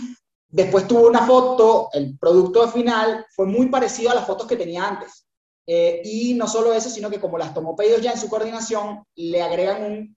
después 0.47 0.87
tuvo 0.87 1.07
una 1.07 1.27
foto, 1.27 1.89
el 1.95 2.19
producto 2.19 2.69
final 2.69 3.25
fue 3.35 3.47
muy 3.47 3.71
parecido 3.71 4.11
a 4.11 4.15
las 4.15 4.27
fotos 4.27 4.47
que 4.47 4.57
tenía 4.57 4.87
antes. 4.87 5.27
Eh, 5.67 6.03
y 6.05 6.35
no 6.35 6.47
solo 6.47 6.75
eso, 6.75 6.91
sino 6.91 7.09
que 7.09 7.19
como 7.19 7.39
las 7.39 7.55
tomó 7.55 7.75
pedidos 7.75 8.03
ya 8.03 8.13
en 8.13 8.19
su 8.19 8.29
coordinación, 8.29 9.03
le 9.15 9.41
agregan 9.41 9.83
un, 9.83 10.17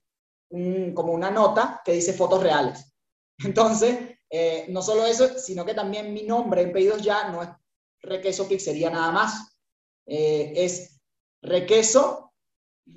un, 0.49 0.93
como 0.93 1.13
una 1.13 1.31
nota 1.31 1.81
que 1.85 1.93
dice 1.93 2.11
fotos 2.11 2.43
reales. 2.43 2.93
Entonces, 3.45 3.97
no 4.67 4.81
solo 4.81 5.05
eso, 5.05 5.39
sino 5.39 5.63
que 5.63 5.73
también 5.73 6.13
mi 6.13 6.23
nombre 6.23 6.63
en 6.63 6.73
pedidos 6.73 7.01
ya 7.01 7.29
no 7.29 7.41
es 7.43 7.49
Requeso 8.01 8.45
Pizzería 8.45 8.89
nada 8.89 9.13
más. 9.13 9.55
es 10.05 10.94
requeso, 11.45 12.33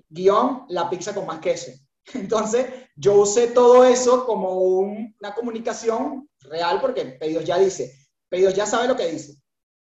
guion, 0.08 0.64
la 0.68 0.88
pizza 0.90 1.14
con 1.14 1.26
más 1.26 1.38
queso. 1.40 1.70
Entonces, 2.14 2.66
yo 2.96 3.14
usé 3.14 3.48
todo 3.48 3.84
eso 3.84 4.24
como 4.26 4.80
una 4.80 5.34
comunicación 5.34 6.28
real 6.40 6.80
porque 6.80 7.04
Pedidos 7.04 7.44
ya 7.44 7.58
dice, 7.58 7.92
Pedidos 8.28 8.54
ya 8.54 8.66
sabe 8.66 8.88
lo 8.88 8.96
que 8.96 9.10
dice. 9.10 9.34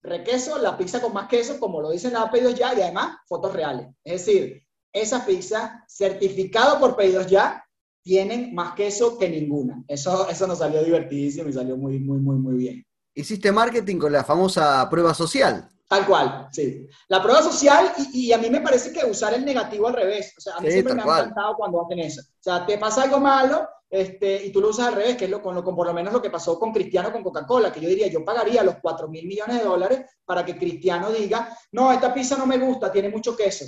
requeso, 0.02 0.58
la 0.58 0.76
pizza 0.78 1.00
con 1.00 1.12
más 1.12 1.28
queso, 1.28 1.58
como 1.60 1.80
lo 1.80 1.90
dicen 1.90 2.12
los 2.12 2.30
pedidos 2.30 2.54
ya, 2.54 2.74
y 2.74 2.80
además 2.80 3.18
fotos 3.26 3.52
reales. 3.52 3.88
Es 4.04 4.24
decir, 4.24 4.62
esa 4.92 5.24
pizza 5.26 5.84
certificado 5.88 6.80
por 6.80 6.96
pedidos 6.96 7.26
ya 7.26 7.62
tienen 8.02 8.54
más 8.54 8.74
queso 8.74 9.18
que 9.18 9.28
ninguna. 9.28 9.84
Eso, 9.86 10.28
eso 10.28 10.46
nos 10.46 10.58
salió 10.58 10.82
divertidísimo 10.82 11.48
y 11.48 11.52
salió 11.52 11.76
muy, 11.76 11.98
muy, 11.98 12.18
muy, 12.18 12.36
muy 12.36 12.54
bien. 12.54 12.84
Hiciste 13.14 13.52
marketing 13.52 13.98
con 13.98 14.12
la 14.12 14.24
famosa 14.24 14.88
prueba 14.88 15.12
social. 15.12 15.68
Tal 15.90 16.06
cual, 16.06 16.46
sí. 16.52 16.86
La 17.08 17.20
prueba 17.20 17.42
social, 17.42 17.92
y, 18.12 18.30
a 18.30 18.38
mí 18.38 18.48
me 18.48 18.60
parece 18.60 18.92
que 18.92 19.04
usar 19.04 19.34
el 19.34 19.44
negativo 19.44 19.88
al 19.88 19.94
revés. 19.94 20.32
O 20.38 20.40
sea, 20.40 20.54
a 20.54 20.60
mí 20.60 20.70
siempre 20.70 20.94
me 20.94 21.02
ha 21.02 21.04
encantado 21.04 21.56
cuando 21.56 21.84
hacen 21.84 21.98
eso. 21.98 22.20
O 22.20 22.42
sea, 22.42 22.64
te 22.64 22.78
pasa 22.78 23.02
algo 23.02 23.18
malo 23.18 23.68
este, 23.90 24.46
y 24.46 24.52
tú 24.52 24.60
lo 24.60 24.68
usas 24.68 24.86
al 24.86 24.94
revés, 24.94 25.16
que 25.16 25.24
es 25.24 25.30
lo, 25.32 25.42
con, 25.42 25.52
lo, 25.52 25.64
con 25.64 25.74
por 25.74 25.88
lo 25.88 25.92
menos 25.92 26.12
lo 26.12 26.22
que 26.22 26.30
pasó 26.30 26.60
con 26.60 26.72
Cristiano 26.72 27.10
con 27.10 27.24
Coca-Cola, 27.24 27.72
que 27.72 27.80
yo 27.80 27.88
diría, 27.88 28.06
yo 28.06 28.24
pagaría 28.24 28.62
los 28.62 28.76
4 28.80 29.08
mil 29.08 29.26
millones 29.26 29.58
de 29.58 29.64
dólares 29.64 30.02
para 30.24 30.44
que 30.44 30.56
Cristiano 30.56 31.10
diga, 31.10 31.58
no, 31.72 31.90
esta 31.90 32.14
pizza 32.14 32.36
no 32.36 32.46
me 32.46 32.58
gusta, 32.58 32.92
tiene 32.92 33.08
mucho 33.08 33.36
queso. 33.36 33.64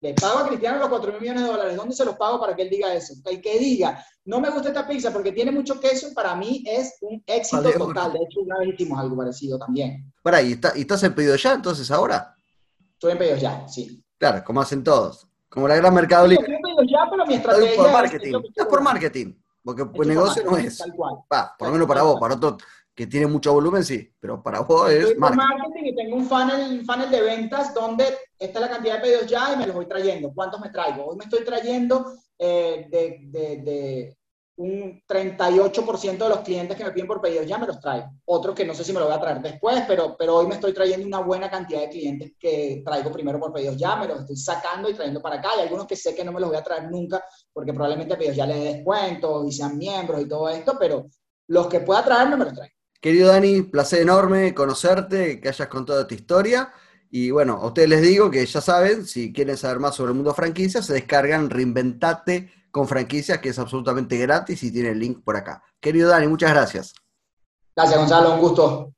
Le 0.00 0.14
pago 0.14 0.40
a 0.40 0.48
Cristiano 0.48 0.78
los 0.78 0.88
4 0.88 1.12
mil 1.12 1.20
millones 1.20 1.42
de 1.42 1.48
dólares. 1.48 1.76
¿Dónde 1.76 1.94
se 1.94 2.04
los 2.04 2.16
pago 2.16 2.38
para 2.38 2.54
que 2.54 2.62
él 2.62 2.70
diga 2.70 2.92
eso? 2.92 3.14
Y 3.30 3.40
que 3.40 3.58
diga, 3.58 4.04
no 4.24 4.40
me 4.40 4.50
gusta 4.50 4.68
esta 4.68 4.86
pizza 4.86 5.12
porque 5.12 5.32
tiene 5.32 5.50
mucho 5.50 5.80
queso, 5.80 6.12
para 6.14 6.34
mí 6.34 6.62
es 6.66 6.98
un 7.00 7.22
éxito 7.26 7.72
total. 7.72 8.12
De 8.12 8.18
hecho, 8.18 8.40
una 8.40 8.58
vez 8.58 8.74
hicimos 8.74 8.98
algo 8.98 9.16
parecido 9.16 9.58
también. 9.58 10.12
Para, 10.22 10.42
¿y, 10.42 10.52
está, 10.52 10.72
¿y 10.76 10.82
estás 10.82 11.02
en 11.04 11.14
pedido 11.14 11.36
ya 11.36 11.54
entonces 11.54 11.90
ahora? 11.90 12.34
Estoy 12.92 13.12
en 13.12 13.18
pedido 13.18 13.36
ya, 13.36 13.66
sí. 13.68 14.04
Claro, 14.18 14.44
como 14.44 14.60
hacen 14.60 14.84
todos. 14.84 15.26
Como 15.48 15.68
la 15.68 15.76
gran 15.76 15.94
Mercado 15.94 16.26
Libre. 16.26 16.42
Estoy 16.42 16.56
en 16.56 16.62
pedido 16.62 16.82
ya, 16.82 17.10
pero 17.10 17.26
mi 17.26 17.34
estrategia 17.34 17.76
por 17.76 17.92
marketing. 17.92 18.34
Estás 18.48 18.66
por 18.66 18.82
marketing. 18.82 19.34
Porque 19.62 19.82
el 19.82 20.08
negocio 20.08 20.44
no 20.44 20.56
es. 20.58 20.76
Tal 20.76 20.92
cual. 20.94 21.14
por 21.58 21.68
lo 21.68 21.72
menos 21.72 21.88
para 21.88 22.02
vos, 22.02 22.20
para 22.20 22.34
otro 22.34 22.58
que 22.94 23.06
tiene 23.06 23.26
mucho 23.26 23.52
volumen, 23.52 23.84
sí, 23.84 24.08
pero 24.20 24.42
para 24.42 24.60
vos 24.60 24.90
es 24.90 25.18
marketing. 25.18 25.84
y 25.84 25.96
tengo 25.96 26.16
un 26.16 26.26
funnel, 26.26 26.78
un 26.78 26.86
funnel 26.86 27.10
de 27.10 27.20
ventas 27.22 27.74
donde 27.74 28.04
esta 28.38 28.58
es 28.58 28.60
la 28.60 28.70
cantidad 28.70 28.94
de 28.96 29.00
pedidos 29.00 29.26
ya 29.26 29.52
y 29.52 29.56
me 29.56 29.66
los 29.66 29.74
voy 29.74 29.86
trayendo. 29.86 30.32
¿Cuántos 30.32 30.60
me 30.60 30.70
traigo? 30.70 31.06
Hoy 31.06 31.16
me 31.16 31.24
estoy 31.24 31.44
trayendo 31.44 32.12
eh, 32.38 32.86
de, 32.88 33.18
de, 33.22 33.56
de, 33.62 34.16
un 34.56 35.02
38% 35.08 36.18
de 36.18 36.28
los 36.28 36.40
clientes 36.40 36.76
que 36.76 36.84
me 36.84 36.92
piden 36.92 37.08
por 37.08 37.20
pedidos 37.20 37.46
ya 37.46 37.58
me 37.58 37.66
los 37.66 37.80
traigo. 37.80 38.06
Otros 38.26 38.54
que 38.54 38.64
no 38.64 38.74
sé 38.74 38.84
si 38.84 38.92
me 38.92 39.00
lo 39.00 39.06
voy 39.06 39.14
a 39.14 39.20
traer 39.20 39.40
después, 39.40 39.82
pero, 39.88 40.16
pero 40.16 40.36
hoy 40.36 40.46
me 40.46 40.54
estoy 40.54 40.72
trayendo 40.72 41.06
una 41.06 41.18
buena 41.18 41.50
cantidad 41.50 41.80
de 41.80 41.88
clientes 41.88 42.32
que 42.38 42.82
traigo 42.84 43.10
primero 43.10 43.40
por 43.40 43.52
pedidos 43.52 43.76
ya, 43.76 43.96
me 43.96 44.06
los 44.06 44.20
estoy 44.20 44.36
sacando 44.36 44.88
y 44.88 44.94
trayendo 44.94 45.20
para 45.20 45.36
acá. 45.36 45.50
Y 45.58 45.62
algunos 45.62 45.86
que 45.86 45.96
sé 45.96 46.14
que 46.14 46.24
no 46.24 46.32
me 46.32 46.38
los 46.38 46.50
voy 46.50 46.58
a 46.58 46.62
traer 46.62 46.88
nunca 46.88 47.24
porque 47.52 47.72
probablemente 47.72 48.16
pedidos 48.16 48.36
ya 48.36 48.46
les 48.46 48.56
dé 48.56 48.74
descuentos 48.74 49.48
y 49.48 49.52
sean 49.52 49.76
miembros 49.76 50.20
y 50.20 50.28
todo 50.28 50.48
esto, 50.48 50.76
pero 50.78 51.06
los 51.48 51.66
que 51.66 51.80
pueda 51.80 52.04
traerme 52.04 52.36
me 52.36 52.44
los 52.44 52.54
traigo. 52.54 52.73
Querido 53.04 53.28
Dani, 53.28 53.60
placer 53.60 54.00
enorme 54.00 54.54
conocerte, 54.54 55.38
que 55.38 55.50
hayas 55.50 55.68
contado 55.68 56.06
tu 56.06 56.14
historia. 56.14 56.72
Y 57.10 57.30
bueno, 57.30 57.58
a 57.60 57.66
ustedes 57.66 57.90
les 57.90 58.00
digo 58.00 58.30
que 58.30 58.46
ya 58.46 58.62
saben, 58.62 59.04
si 59.04 59.30
quieren 59.30 59.58
saber 59.58 59.78
más 59.78 59.94
sobre 59.94 60.12
el 60.12 60.14
mundo 60.14 60.32
franquicias, 60.32 60.86
se 60.86 60.94
descargan 60.94 61.50
Reinventate 61.50 62.50
con 62.70 62.88
franquicias, 62.88 63.40
que 63.40 63.50
es 63.50 63.58
absolutamente 63.58 64.16
gratis 64.16 64.62
y 64.62 64.72
tiene 64.72 64.88
el 64.88 65.00
link 65.00 65.22
por 65.22 65.36
acá. 65.36 65.62
Querido 65.80 66.08
Dani, 66.08 66.28
muchas 66.28 66.52
gracias. 66.52 66.94
Gracias, 67.76 67.98
Gonzalo, 67.98 68.36
un 68.36 68.40
gusto. 68.40 68.94